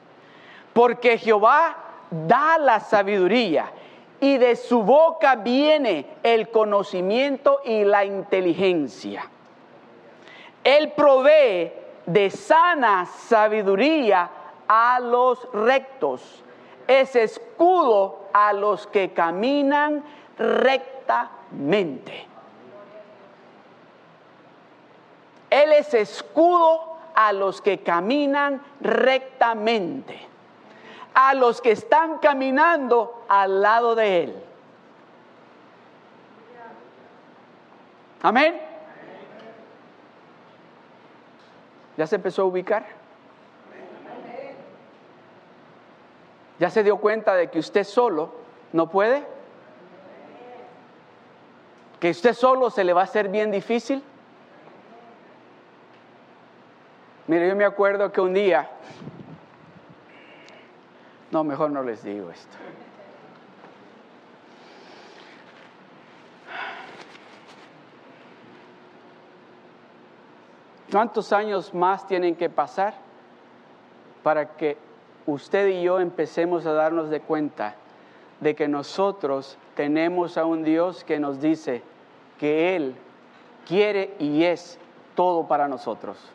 Porque 0.73 1.19
Jehová 1.19 1.77
da 2.11 2.59
la 2.59 2.79
sabiduría 2.79 3.73
y 4.21 4.39
de 4.39 4.55
su 4.55 4.83
boca 4.83 5.35
viene 5.37 6.07
el 6.23 6.51
conocimiento 6.51 7.61
y 7.65 7.85
la 7.85 8.05
inteligencia. 8.05 9.25
Él 10.63 10.93
provee 10.93 11.73
de 12.07 12.31
sana 12.31 13.07
sabiduría 13.07 14.31
a 14.69 15.01
los 15.01 15.49
rectos. 15.53 16.45
Es 16.87 17.17
escudo 17.17 18.27
a 18.33 18.53
los 18.53 18.87
que 18.87 19.13
caminan 19.13 20.05
rectamente. 20.39 22.27
Él 25.49 25.73
es 25.73 25.95
escudo 25.95 26.90
a 27.21 27.35
los 27.35 27.61
que 27.61 27.83
caminan 27.83 28.63
rectamente, 28.81 30.19
a 31.13 31.35
los 31.35 31.61
que 31.61 31.73
están 31.73 32.17
caminando 32.17 33.27
al 33.29 33.61
lado 33.61 33.95
de 33.95 34.25
Él. 34.25 34.43
Amén. 38.23 38.59
¿Ya 41.99 42.07
se 42.07 42.17
empezó 42.17 42.41
a 42.41 42.45
ubicar? 42.47 42.87
¿Ya 46.59 46.71
se 46.71 46.83
dio 46.83 46.97
cuenta 46.97 47.35
de 47.35 47.51
que 47.51 47.59
usted 47.59 47.85
solo 47.85 48.33
no 48.73 48.89
puede? 48.89 49.27
¿Que 51.99 52.09
usted 52.13 52.33
solo 52.33 52.71
se 52.71 52.83
le 52.83 52.95
va 52.95 53.03
a 53.03 53.05
hacer 53.05 53.29
bien 53.29 53.51
difícil? 53.51 54.03
Mire, 57.31 57.49
yo 57.49 57.55
me 57.55 57.65
acuerdo 57.65 58.11
que 58.11 58.21
un 58.21 58.35
día, 58.35 58.69
no, 61.31 61.45
mejor 61.45 61.71
no 61.71 61.81
les 61.85 62.03
digo 62.03 62.29
esto. 62.29 62.57
¿Cuántos 70.91 71.33
años 71.33 71.73
más 71.73 72.05
tienen 72.09 72.35
que 72.35 72.51
pasar 72.51 72.95
para 74.25 74.57
que 74.57 74.77
usted 75.25 75.69
y 75.69 75.83
yo 75.85 76.01
empecemos 76.01 76.67
a 76.67 76.73
darnos 76.73 77.11
de 77.11 77.21
cuenta 77.21 77.77
de 78.41 78.57
que 78.57 78.67
nosotros 78.67 79.57
tenemos 79.77 80.37
a 80.37 80.45
un 80.45 80.65
Dios 80.65 81.05
que 81.05 81.21
nos 81.21 81.41
dice 81.41 81.85
que 82.41 82.75
Él 82.75 82.97
quiere 83.69 84.17
y 84.19 84.43
es 84.43 84.81
todo 85.15 85.47
para 85.47 85.69
nosotros? 85.69 86.33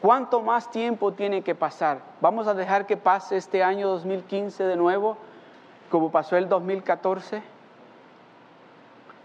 ¿Cuánto 0.00 0.42
más 0.42 0.70
tiempo 0.70 1.12
tiene 1.12 1.42
que 1.42 1.54
pasar? 1.54 2.00
¿Vamos 2.20 2.46
a 2.46 2.54
dejar 2.54 2.86
que 2.86 2.96
pase 2.96 3.36
este 3.36 3.62
año 3.62 3.88
2015 3.88 4.64
de 4.64 4.76
nuevo, 4.76 5.16
como 5.90 6.10
pasó 6.10 6.36
el 6.36 6.48
2014? 6.48 7.42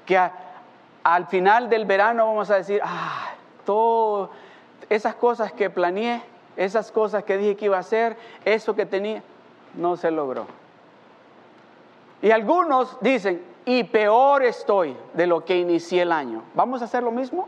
Que 0.06 0.20
al 1.04 1.28
final 1.28 1.70
del 1.70 1.86
verano 1.86 2.26
vamos 2.26 2.50
a 2.50 2.56
decir, 2.56 2.80
ah, 2.84 3.32
todas 3.66 4.30
esas 4.90 5.16
cosas 5.16 5.52
que 5.52 5.70
planeé, 5.70 6.22
esas 6.56 6.92
cosas 6.92 7.24
que 7.24 7.38
dije 7.38 7.58
que 7.58 7.66
iba 7.66 7.78
a 7.78 7.82
hacer, 7.82 8.18
eso 8.46 8.76
que 8.76 8.86
tenía, 8.86 9.24
no 9.76 9.98
se 9.98 10.10
logró. 10.10 10.48
Y 12.22 12.32
algunos 12.32 12.98
dicen, 13.02 13.44
y 13.66 13.84
peor 13.84 14.44
estoy 14.44 14.96
de 15.14 15.28
lo 15.28 15.44
que 15.44 15.58
inicié 15.58 16.04
el 16.04 16.12
año. 16.12 16.44
¿Vamos 16.54 16.82
a 16.82 16.86
hacer 16.86 17.04
lo 17.04 17.12
mismo? 17.12 17.48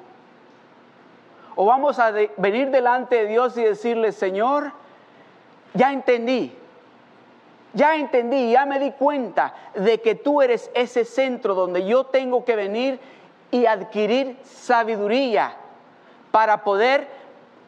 O 1.55 1.65
vamos 1.65 1.99
a 1.99 2.11
venir 2.37 2.71
delante 2.71 3.15
de 3.15 3.27
Dios 3.27 3.57
y 3.57 3.63
decirle, 3.63 4.11
Señor, 4.11 4.71
ya 5.73 5.91
entendí, 5.91 6.55
ya 7.73 7.95
entendí, 7.95 8.51
ya 8.51 8.65
me 8.65 8.79
di 8.79 8.91
cuenta 8.91 9.53
de 9.73 10.01
que 10.01 10.15
tú 10.15 10.41
eres 10.41 10.69
ese 10.73 11.05
centro 11.05 11.53
donde 11.53 11.85
yo 11.85 12.05
tengo 12.05 12.45
que 12.45 12.55
venir 12.55 12.99
y 13.51 13.65
adquirir 13.65 14.37
sabiduría 14.43 15.55
para 16.31 16.63
poder 16.63 17.07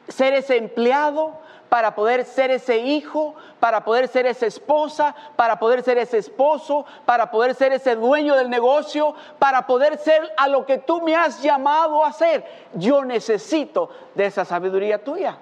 ser 0.07 0.33
ese 0.33 0.57
empleado, 0.57 1.39
para 1.69 1.95
poder 1.95 2.25
ser 2.25 2.51
ese 2.51 2.77
hijo, 2.77 3.35
para 3.59 3.83
poder 3.83 4.07
ser 4.07 4.25
esa 4.25 4.45
esposa, 4.45 5.15
para 5.35 5.59
poder 5.59 5.83
ser 5.83 5.97
ese 5.97 6.17
esposo, 6.17 6.85
para 7.05 7.31
poder 7.31 7.55
ser 7.55 7.73
ese 7.73 7.95
dueño 7.95 8.35
del 8.35 8.49
negocio, 8.49 9.15
para 9.39 9.65
poder 9.65 9.97
ser 9.97 10.33
a 10.37 10.47
lo 10.47 10.65
que 10.65 10.77
tú 10.77 11.01
me 11.01 11.15
has 11.15 11.41
llamado 11.41 12.05
a 12.05 12.11
ser. 12.13 12.45
Yo 12.73 13.03
necesito 13.03 13.89
de 14.13 14.27
esa 14.27 14.45
sabiduría 14.45 15.03
tuya. 15.03 15.37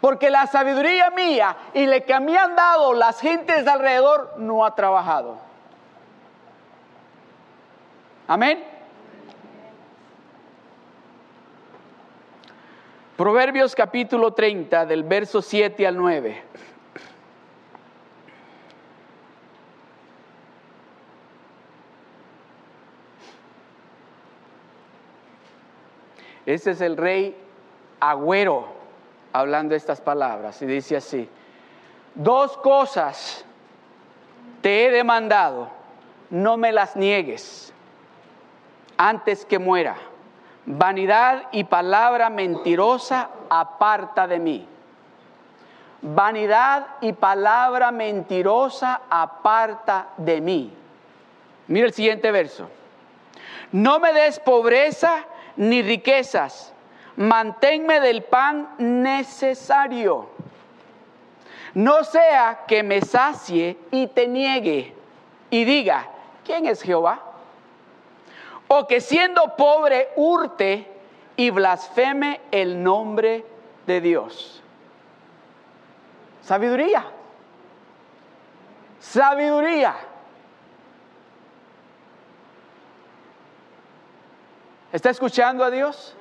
Porque 0.00 0.30
la 0.30 0.48
sabiduría 0.48 1.10
mía 1.10 1.56
y 1.74 1.86
la 1.86 2.00
que 2.00 2.18
me 2.18 2.36
han 2.36 2.56
dado 2.56 2.92
las 2.92 3.20
gentes 3.20 3.64
de 3.64 3.70
alrededor 3.70 4.34
no 4.36 4.64
ha 4.66 4.74
trabajado. 4.74 5.36
Amén. 8.26 8.71
Proverbios 13.16 13.74
capítulo 13.74 14.32
30 14.32 14.86
del 14.86 15.04
verso 15.04 15.42
7 15.42 15.86
al 15.86 15.96
9. 15.96 16.42
Ese 26.46 26.70
es 26.70 26.80
el 26.80 26.96
rey 26.96 27.36
Agüero 28.00 28.66
hablando 29.32 29.74
estas 29.74 30.00
palabras 30.00 30.60
y 30.62 30.66
dice 30.66 30.96
así, 30.96 31.28
dos 32.14 32.56
cosas 32.56 33.44
te 34.62 34.86
he 34.86 34.90
demandado, 34.90 35.70
no 36.30 36.56
me 36.56 36.72
las 36.72 36.96
niegues 36.96 37.72
antes 38.96 39.44
que 39.44 39.58
muera 39.58 39.96
Vanidad 40.64 41.48
y 41.50 41.64
palabra 41.64 42.30
mentirosa 42.30 43.30
aparta 43.50 44.28
de 44.28 44.38
mí. 44.38 44.68
Vanidad 46.02 46.86
y 47.00 47.12
palabra 47.12 47.90
mentirosa 47.90 49.02
aparta 49.10 50.08
de 50.16 50.40
mí. 50.40 50.72
Mira 51.66 51.86
el 51.86 51.92
siguiente 51.92 52.30
verso. 52.30 52.68
No 53.72 53.98
me 53.98 54.12
des 54.12 54.38
pobreza 54.38 55.24
ni 55.56 55.82
riquezas, 55.82 56.72
manténme 57.16 58.00
del 58.00 58.22
pan 58.22 58.68
necesario. 58.78 60.28
No 61.74 62.04
sea 62.04 62.64
que 62.68 62.82
me 62.82 63.00
sacie 63.00 63.78
y 63.90 64.06
te 64.08 64.28
niegue 64.28 64.94
y 65.50 65.64
diga, 65.64 66.06
¿quién 66.44 66.66
es 66.66 66.82
Jehová? 66.82 67.31
O 68.74 68.86
que 68.86 69.02
siendo 69.02 69.54
pobre 69.54 70.08
hurte 70.16 70.86
y 71.36 71.50
blasfeme 71.50 72.40
el 72.50 72.82
nombre 72.82 73.44
de 73.86 74.00
Dios. 74.00 74.62
Sabiduría. 76.40 77.04
Sabiduría. 78.98 79.94
¿Está 84.90 85.10
escuchando 85.10 85.64
a 85.64 85.70
Dios? 85.70 86.16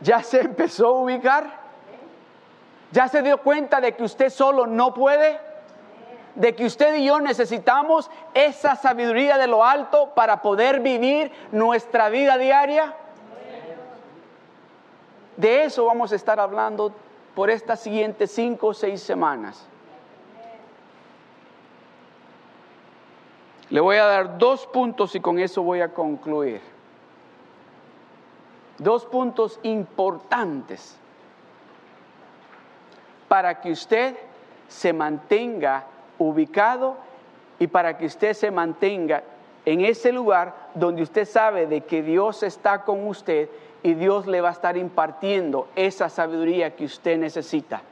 ¿Ya 0.00 0.24
se 0.24 0.40
empezó 0.40 0.88
a 0.88 1.00
ubicar? 1.02 1.60
¿Ya 2.90 3.06
se 3.06 3.22
dio 3.22 3.38
cuenta 3.38 3.80
de 3.80 3.94
que 3.94 4.02
usted 4.02 4.28
solo 4.28 4.66
no 4.66 4.92
puede? 4.92 5.38
¿De 6.34 6.54
que 6.54 6.64
usted 6.64 6.94
y 6.94 7.04
yo 7.06 7.20
necesitamos 7.20 8.10
esa 8.32 8.74
sabiduría 8.76 9.36
de 9.36 9.46
lo 9.46 9.64
alto 9.64 10.12
para 10.14 10.40
poder 10.40 10.80
vivir 10.80 11.30
nuestra 11.52 12.08
vida 12.08 12.38
diaria? 12.38 12.94
De 15.36 15.64
eso 15.64 15.84
vamos 15.84 16.12
a 16.12 16.16
estar 16.16 16.40
hablando 16.40 16.92
por 17.34 17.50
estas 17.50 17.80
siguientes 17.80 18.30
cinco 18.30 18.68
o 18.68 18.74
seis 18.74 19.02
semanas. 19.02 19.66
Le 23.68 23.80
voy 23.80 23.96
a 23.96 24.04
dar 24.04 24.38
dos 24.38 24.66
puntos 24.66 25.14
y 25.14 25.20
con 25.20 25.38
eso 25.38 25.62
voy 25.62 25.80
a 25.80 25.92
concluir. 25.92 26.60
Dos 28.78 29.04
puntos 29.06 29.58
importantes 29.62 30.96
para 33.28 33.60
que 33.60 33.72
usted 33.72 34.16
se 34.68 34.92
mantenga 34.92 35.86
ubicado 36.22 36.96
y 37.58 37.66
para 37.66 37.96
que 37.96 38.06
usted 38.06 38.34
se 38.34 38.50
mantenga 38.50 39.22
en 39.64 39.82
ese 39.84 40.12
lugar 40.12 40.54
donde 40.74 41.02
usted 41.02 41.26
sabe 41.26 41.66
de 41.66 41.82
que 41.82 42.02
Dios 42.02 42.42
está 42.42 42.84
con 42.84 43.06
usted 43.06 43.48
y 43.82 43.94
Dios 43.94 44.26
le 44.26 44.40
va 44.40 44.50
a 44.50 44.52
estar 44.52 44.76
impartiendo 44.76 45.68
esa 45.76 46.08
sabiduría 46.08 46.74
que 46.74 46.84
usted 46.84 47.18
necesita. 47.18 47.82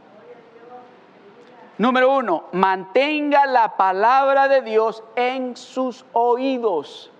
Número 1.78 2.14
uno, 2.14 2.44
mantenga 2.52 3.46
la 3.46 3.76
palabra 3.76 4.48
de 4.48 4.60
Dios 4.60 5.02
en 5.16 5.56
sus 5.56 6.04
oídos. 6.12 7.10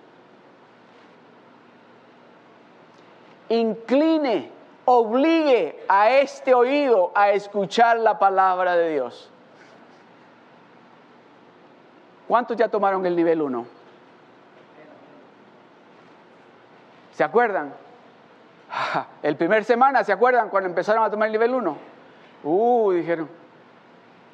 Incline, 3.49 4.51
obligue 4.85 5.83
a 5.89 6.11
este 6.11 6.53
oído 6.53 7.11
a 7.15 7.31
escuchar 7.31 7.99
la 7.99 8.19
palabra 8.19 8.75
de 8.75 8.91
Dios. 8.91 9.31
¿Cuántos 12.31 12.55
ya 12.55 12.69
tomaron 12.69 13.05
el 13.05 13.13
nivel 13.13 13.41
1? 13.41 13.65
¿Se 17.11 17.25
acuerdan? 17.25 17.73
El 19.21 19.35
primer 19.35 19.65
semana, 19.65 20.01
¿se 20.05 20.13
acuerdan 20.13 20.47
cuando 20.47 20.69
empezaron 20.69 21.03
a 21.03 21.09
tomar 21.09 21.25
el 21.25 21.33
nivel 21.33 21.53
1? 21.53 21.77
Uh, 22.45 22.91
dijeron, 22.93 23.29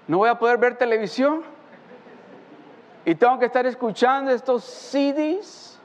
no 0.07 0.19
voy 0.19 0.29
a 0.29 0.37
poder 0.37 0.59
ver 0.59 0.77
televisión. 0.77 1.41
Y 3.03 3.15
tengo 3.15 3.39
que 3.39 3.45
estar 3.45 3.65
escuchando 3.65 4.29
estos 4.29 4.63
CDs. 4.63 5.79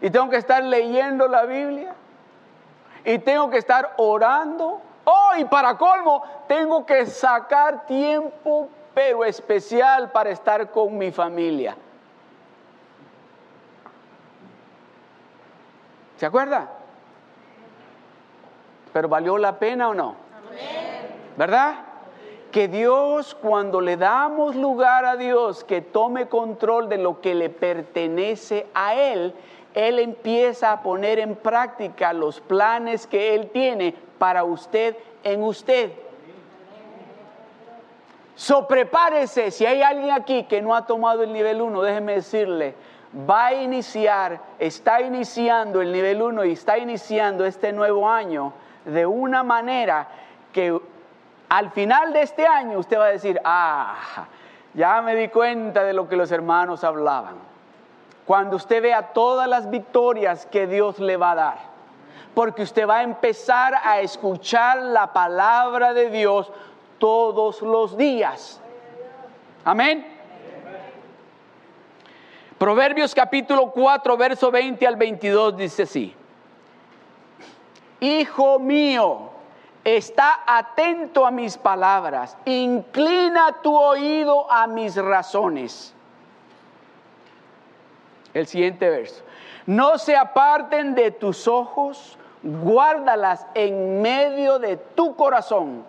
Y 0.00 0.08
tengo 0.08 0.30
que 0.30 0.38
estar 0.38 0.64
leyendo 0.64 1.28
la 1.28 1.44
Biblia. 1.44 1.94
Y 3.04 3.18
tengo 3.18 3.50
que 3.50 3.58
estar 3.58 3.92
orando. 3.98 4.80
Oh, 5.04 5.32
y 5.36 5.44
para 5.44 5.76
colmo, 5.76 6.22
tengo 6.48 6.86
que 6.86 7.04
sacar 7.04 7.84
tiempo, 7.84 8.70
pero 9.00 9.24
especial 9.24 10.12
para 10.12 10.28
estar 10.28 10.70
con 10.70 10.98
mi 10.98 11.10
familia. 11.10 11.74
¿Se 16.18 16.26
acuerda? 16.26 16.70
Pero 18.92 19.08
valió 19.08 19.38
la 19.38 19.58
pena 19.58 19.88
o 19.88 19.94
no? 19.94 20.16
¿Verdad? 21.34 21.76
Que 22.52 22.68
Dios, 22.68 23.34
cuando 23.40 23.80
le 23.80 23.96
damos 23.96 24.54
lugar 24.54 25.06
a 25.06 25.16
Dios 25.16 25.64
que 25.64 25.80
tome 25.80 26.28
control 26.28 26.90
de 26.90 26.98
lo 26.98 27.22
que 27.22 27.34
le 27.34 27.48
pertenece 27.48 28.66
a 28.74 28.94
Él, 28.94 29.32
Él 29.72 29.98
empieza 29.98 30.72
a 30.72 30.82
poner 30.82 31.20
en 31.20 31.36
práctica 31.36 32.12
los 32.12 32.42
planes 32.42 33.06
que 33.06 33.34
Él 33.34 33.48
tiene 33.48 33.94
para 34.18 34.44
usted 34.44 34.94
en 35.24 35.42
usted. 35.42 35.90
So 38.40 38.66
prepárese, 38.66 39.50
si 39.50 39.66
hay 39.66 39.82
alguien 39.82 40.12
aquí 40.12 40.44
que 40.44 40.62
no 40.62 40.74
ha 40.74 40.86
tomado 40.86 41.22
el 41.22 41.30
nivel 41.30 41.60
1, 41.60 41.82
déjeme 41.82 42.14
decirle, 42.14 42.74
va 43.28 43.48
a 43.48 43.52
iniciar, 43.52 44.40
está 44.58 45.02
iniciando 45.02 45.82
el 45.82 45.92
nivel 45.92 46.22
1 46.22 46.46
y 46.46 46.52
está 46.52 46.78
iniciando 46.78 47.44
este 47.44 47.70
nuevo 47.70 48.08
año 48.08 48.54
de 48.86 49.04
una 49.04 49.42
manera 49.42 50.08
que 50.54 50.74
al 51.50 51.70
final 51.72 52.14
de 52.14 52.22
este 52.22 52.46
año 52.46 52.78
usted 52.78 52.98
va 52.98 53.04
a 53.04 53.08
decir, 53.08 53.38
ah, 53.44 54.26
ya 54.72 55.02
me 55.02 55.14
di 55.16 55.28
cuenta 55.28 55.84
de 55.84 55.92
lo 55.92 56.08
que 56.08 56.16
los 56.16 56.32
hermanos 56.32 56.82
hablaban. 56.82 57.34
Cuando 58.24 58.56
usted 58.56 58.80
vea 58.80 59.12
todas 59.12 59.48
las 59.48 59.68
victorias 59.68 60.46
que 60.46 60.66
Dios 60.66 60.98
le 60.98 61.18
va 61.18 61.32
a 61.32 61.34
dar, 61.34 61.58
porque 62.34 62.62
usted 62.62 62.88
va 62.88 63.00
a 63.00 63.02
empezar 63.02 63.74
a 63.84 64.00
escuchar 64.00 64.78
la 64.78 65.12
palabra 65.12 65.92
de 65.92 66.08
Dios 66.08 66.50
todos 67.00 67.60
los 67.62 67.96
días. 67.96 68.60
Amén. 69.64 70.06
Proverbios 72.56 73.14
capítulo 73.14 73.72
4, 73.72 74.16
verso 74.16 74.50
20 74.50 74.86
al 74.86 74.96
22 74.96 75.56
dice 75.56 75.82
así. 75.82 76.14
Hijo 78.00 78.58
mío, 78.58 79.30
está 79.82 80.40
atento 80.46 81.26
a 81.26 81.30
mis 81.30 81.56
palabras, 81.56 82.36
inclina 82.44 83.56
tu 83.62 83.74
oído 83.74 84.50
a 84.52 84.66
mis 84.66 84.94
razones. 84.96 85.94
El 88.32 88.46
siguiente 88.46 88.88
verso. 88.88 89.24
No 89.66 89.98
se 89.98 90.16
aparten 90.16 90.94
de 90.94 91.10
tus 91.10 91.48
ojos, 91.48 92.18
guárdalas 92.42 93.46
en 93.54 94.02
medio 94.02 94.58
de 94.58 94.76
tu 94.76 95.16
corazón. 95.16 95.84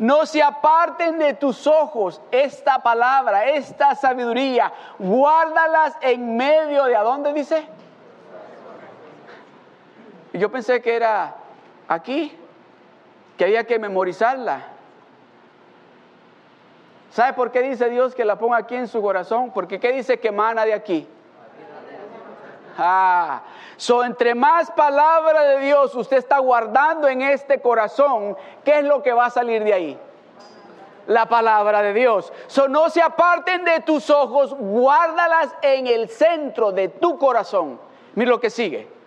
No 0.00 0.24
se 0.24 0.42
aparten 0.42 1.18
de 1.18 1.34
tus 1.34 1.66
ojos 1.66 2.22
esta 2.30 2.78
palabra, 2.78 3.50
esta 3.50 3.94
sabiduría. 3.94 4.72
Guárdalas 4.98 5.94
en 6.00 6.38
medio 6.38 6.84
de, 6.84 6.96
¿a 6.96 7.02
dónde 7.02 7.34
dice? 7.34 7.66
Yo 10.32 10.50
pensé 10.50 10.80
que 10.80 10.96
era 10.96 11.34
aquí, 11.86 12.34
que 13.36 13.44
había 13.44 13.64
que 13.64 13.78
memorizarla. 13.78 14.62
¿Sabe 17.10 17.34
por 17.34 17.52
qué 17.52 17.60
dice 17.60 17.90
Dios 17.90 18.14
que 18.14 18.24
la 18.24 18.38
ponga 18.38 18.56
aquí 18.56 18.76
en 18.76 18.88
su 18.88 19.02
corazón? 19.02 19.50
Porque 19.52 19.78
¿qué 19.78 19.92
dice 19.92 20.18
que 20.18 20.28
emana 20.28 20.64
de 20.64 20.72
aquí? 20.72 21.06
Ah, 22.78 23.42
so 23.76 24.04
entre 24.04 24.34
más 24.34 24.70
palabra 24.70 25.42
de 25.44 25.60
Dios 25.60 25.94
usted 25.94 26.18
está 26.18 26.38
guardando 26.38 27.08
en 27.08 27.22
este 27.22 27.60
corazón, 27.60 28.36
¿qué 28.64 28.78
es 28.78 28.84
lo 28.84 29.02
que 29.02 29.12
va 29.12 29.26
a 29.26 29.30
salir 29.30 29.64
de 29.64 29.74
ahí? 29.74 29.98
La 31.06 31.26
palabra 31.26 31.82
de 31.82 31.92
Dios. 31.92 32.32
So 32.46 32.68
no 32.68 32.88
se 32.90 33.02
aparten 33.02 33.64
de 33.64 33.80
tus 33.80 34.10
ojos, 34.10 34.54
guárdalas 34.54 35.54
en 35.62 35.86
el 35.86 36.08
centro 36.08 36.72
de 36.72 36.88
tu 36.88 37.18
corazón. 37.18 37.80
Mira 38.14 38.30
lo 38.30 38.40
que 38.40 38.50
sigue 38.50 39.00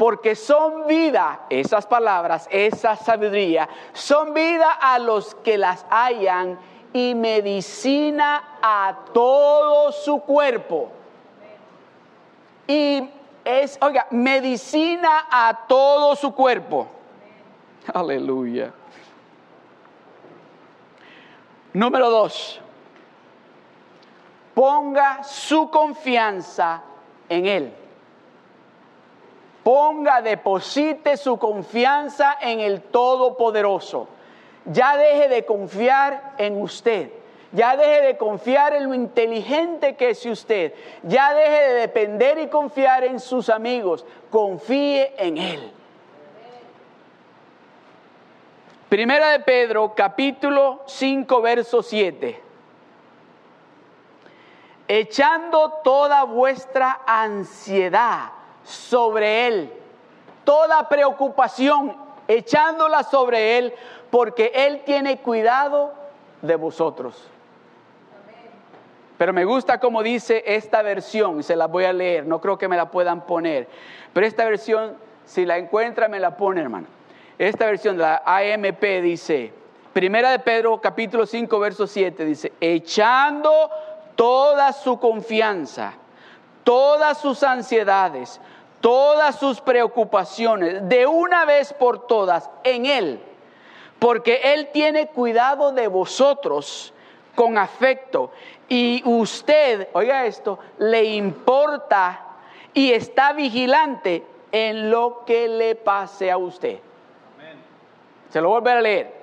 porque 0.00 0.34
son 0.34 0.86
vida, 0.86 1.40
esas 1.50 1.86
palabras, 1.86 2.48
esa 2.50 2.96
sabiduría, 2.96 3.68
son 3.92 4.32
vida 4.32 4.72
a 4.72 4.98
los 4.98 5.34
que 5.34 5.58
las 5.58 5.84
hayan 5.90 6.58
y 6.94 7.14
medicina 7.14 8.56
a 8.62 8.96
todo 9.12 9.92
su 9.92 10.20
cuerpo. 10.22 10.90
Y 12.70 13.10
es, 13.44 13.76
oiga, 13.82 14.06
medicina 14.10 15.26
a 15.28 15.66
todo 15.66 16.14
su 16.14 16.32
cuerpo. 16.32 16.86
Aleluya. 17.92 18.72
Número 21.72 22.08
dos, 22.10 22.60
ponga 24.54 25.24
su 25.24 25.68
confianza 25.68 26.84
en 27.28 27.46
Él. 27.46 27.74
Ponga, 29.64 30.22
deposite 30.22 31.16
su 31.16 31.40
confianza 31.40 32.38
en 32.40 32.60
el 32.60 32.82
Todopoderoso. 32.82 34.06
Ya 34.66 34.96
deje 34.96 35.28
de 35.28 35.44
confiar 35.44 36.34
en 36.38 36.62
usted. 36.62 37.10
Ya 37.52 37.76
deje 37.76 38.02
de 38.02 38.16
confiar 38.16 38.74
en 38.74 38.84
lo 38.84 38.94
inteligente 38.94 39.96
que 39.96 40.10
es 40.10 40.24
usted. 40.24 40.72
Ya 41.02 41.34
deje 41.34 41.60
de 41.60 41.72
depender 41.74 42.38
y 42.38 42.48
confiar 42.48 43.04
en 43.04 43.18
sus 43.18 43.48
amigos. 43.48 44.06
Confíe 44.30 45.14
en 45.18 45.38
Él. 45.38 45.72
Primera 48.88 49.30
de 49.30 49.40
Pedro, 49.40 49.94
capítulo 49.94 50.82
5, 50.86 51.42
verso 51.42 51.82
7. 51.82 52.42
Echando 54.88 55.80
toda 55.84 56.24
vuestra 56.24 57.00
ansiedad 57.06 58.30
sobre 58.64 59.46
Él 59.46 59.72
toda 60.50 60.88
preocupación, 60.88 61.96
echándola 62.26 63.04
sobre 63.04 63.58
Él, 63.58 63.74
porque 64.10 64.50
Él 64.52 64.82
tiene 64.84 65.18
cuidado 65.18 65.92
de 66.42 66.56
vosotros. 66.56 67.30
Pero 69.20 69.34
me 69.34 69.44
gusta 69.44 69.78
como 69.78 70.02
dice 70.02 70.42
esta 70.46 70.80
versión, 70.80 71.42
se 71.42 71.54
la 71.54 71.66
voy 71.66 71.84
a 71.84 71.92
leer, 71.92 72.24
no 72.26 72.40
creo 72.40 72.56
que 72.56 72.68
me 72.68 72.76
la 72.78 72.90
puedan 72.90 73.26
poner, 73.26 73.68
pero 74.14 74.26
esta 74.26 74.46
versión, 74.46 74.96
si 75.26 75.44
la 75.44 75.58
encuentra, 75.58 76.08
me 76.08 76.18
la 76.18 76.38
pone, 76.38 76.62
hermano. 76.62 76.86
Esta 77.36 77.66
versión 77.66 77.98
de 77.98 78.04
la 78.04 78.22
AMP 78.24 78.82
dice, 79.02 79.52
Primera 79.92 80.30
de 80.30 80.38
Pedro 80.38 80.80
capítulo 80.80 81.26
5, 81.26 81.58
verso 81.60 81.86
7, 81.86 82.24
dice, 82.24 82.52
echando 82.62 83.52
toda 84.14 84.72
su 84.72 84.98
confianza, 84.98 85.92
todas 86.64 87.18
sus 87.18 87.42
ansiedades, 87.42 88.40
todas 88.80 89.38
sus 89.38 89.60
preocupaciones, 89.60 90.88
de 90.88 91.06
una 91.06 91.44
vez 91.44 91.74
por 91.74 92.06
todas, 92.06 92.48
en 92.64 92.86
Él, 92.86 93.20
porque 93.98 94.40
Él 94.54 94.70
tiene 94.72 95.08
cuidado 95.08 95.72
de 95.72 95.88
vosotros 95.88 96.94
con 97.34 97.58
afecto 97.58 98.32
y 98.68 99.02
usted, 99.04 99.88
oiga 99.92 100.24
esto, 100.26 100.58
le 100.78 101.04
importa 101.04 102.26
y 102.72 102.92
está 102.92 103.32
vigilante 103.32 104.24
en 104.52 104.90
lo 104.90 105.24
que 105.24 105.48
le 105.48 105.74
pase 105.74 106.30
a 106.30 106.36
usted. 106.36 106.78
Se 108.30 108.40
lo 108.40 108.48
voy 108.48 108.56
a 108.56 108.60
volver 108.60 108.76
a 108.76 108.80
leer. 108.80 109.20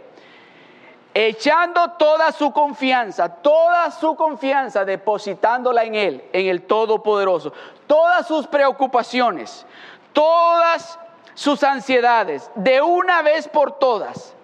Echando 1.14 1.92
toda 1.92 2.32
su 2.32 2.52
confianza, 2.52 3.30
toda 3.30 3.90
su 3.90 4.16
confianza, 4.16 4.86
depositándola 4.86 5.84
en 5.84 5.96
Él, 5.96 6.24
en 6.32 6.48
el 6.48 6.62
Todopoderoso, 6.64 7.54
todas 7.88 8.28
sus 8.28 8.46
preocupaciones, 8.46 9.66
todas 10.14 11.00
sus 11.34 11.64
ansiedades, 11.64 12.52
de 12.54 12.82
una 12.82 13.22
vez 13.22 13.48
por 13.48 13.80
todas, 13.80 14.36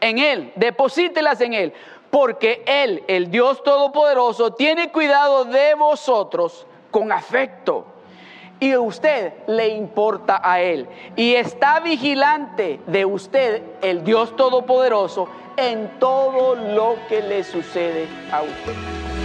en 0.00 0.18
Él, 0.18 0.52
deposítelas 0.56 1.40
en 1.40 1.54
Él, 1.54 1.72
porque 2.10 2.62
Él, 2.66 3.04
el 3.08 3.30
Dios 3.30 3.62
Todopoderoso, 3.62 4.52
tiene 4.52 4.90
cuidado 4.90 5.44
de 5.44 5.74
vosotros 5.74 6.66
con 6.90 7.12
afecto. 7.12 7.84
Y 8.58 8.74
usted 8.76 9.34
le 9.46 9.68
importa 9.68 10.40
a 10.42 10.60
Él. 10.60 10.88
Y 11.14 11.34
está 11.34 11.80
vigilante 11.80 12.80
de 12.86 13.04
usted, 13.04 13.62
el 13.82 14.02
Dios 14.02 14.34
Todopoderoso, 14.34 15.28
en 15.56 15.98
todo 15.98 16.54
lo 16.54 16.96
que 17.08 17.22
le 17.22 17.44
sucede 17.44 18.08
a 18.32 18.42
usted. 18.42 19.15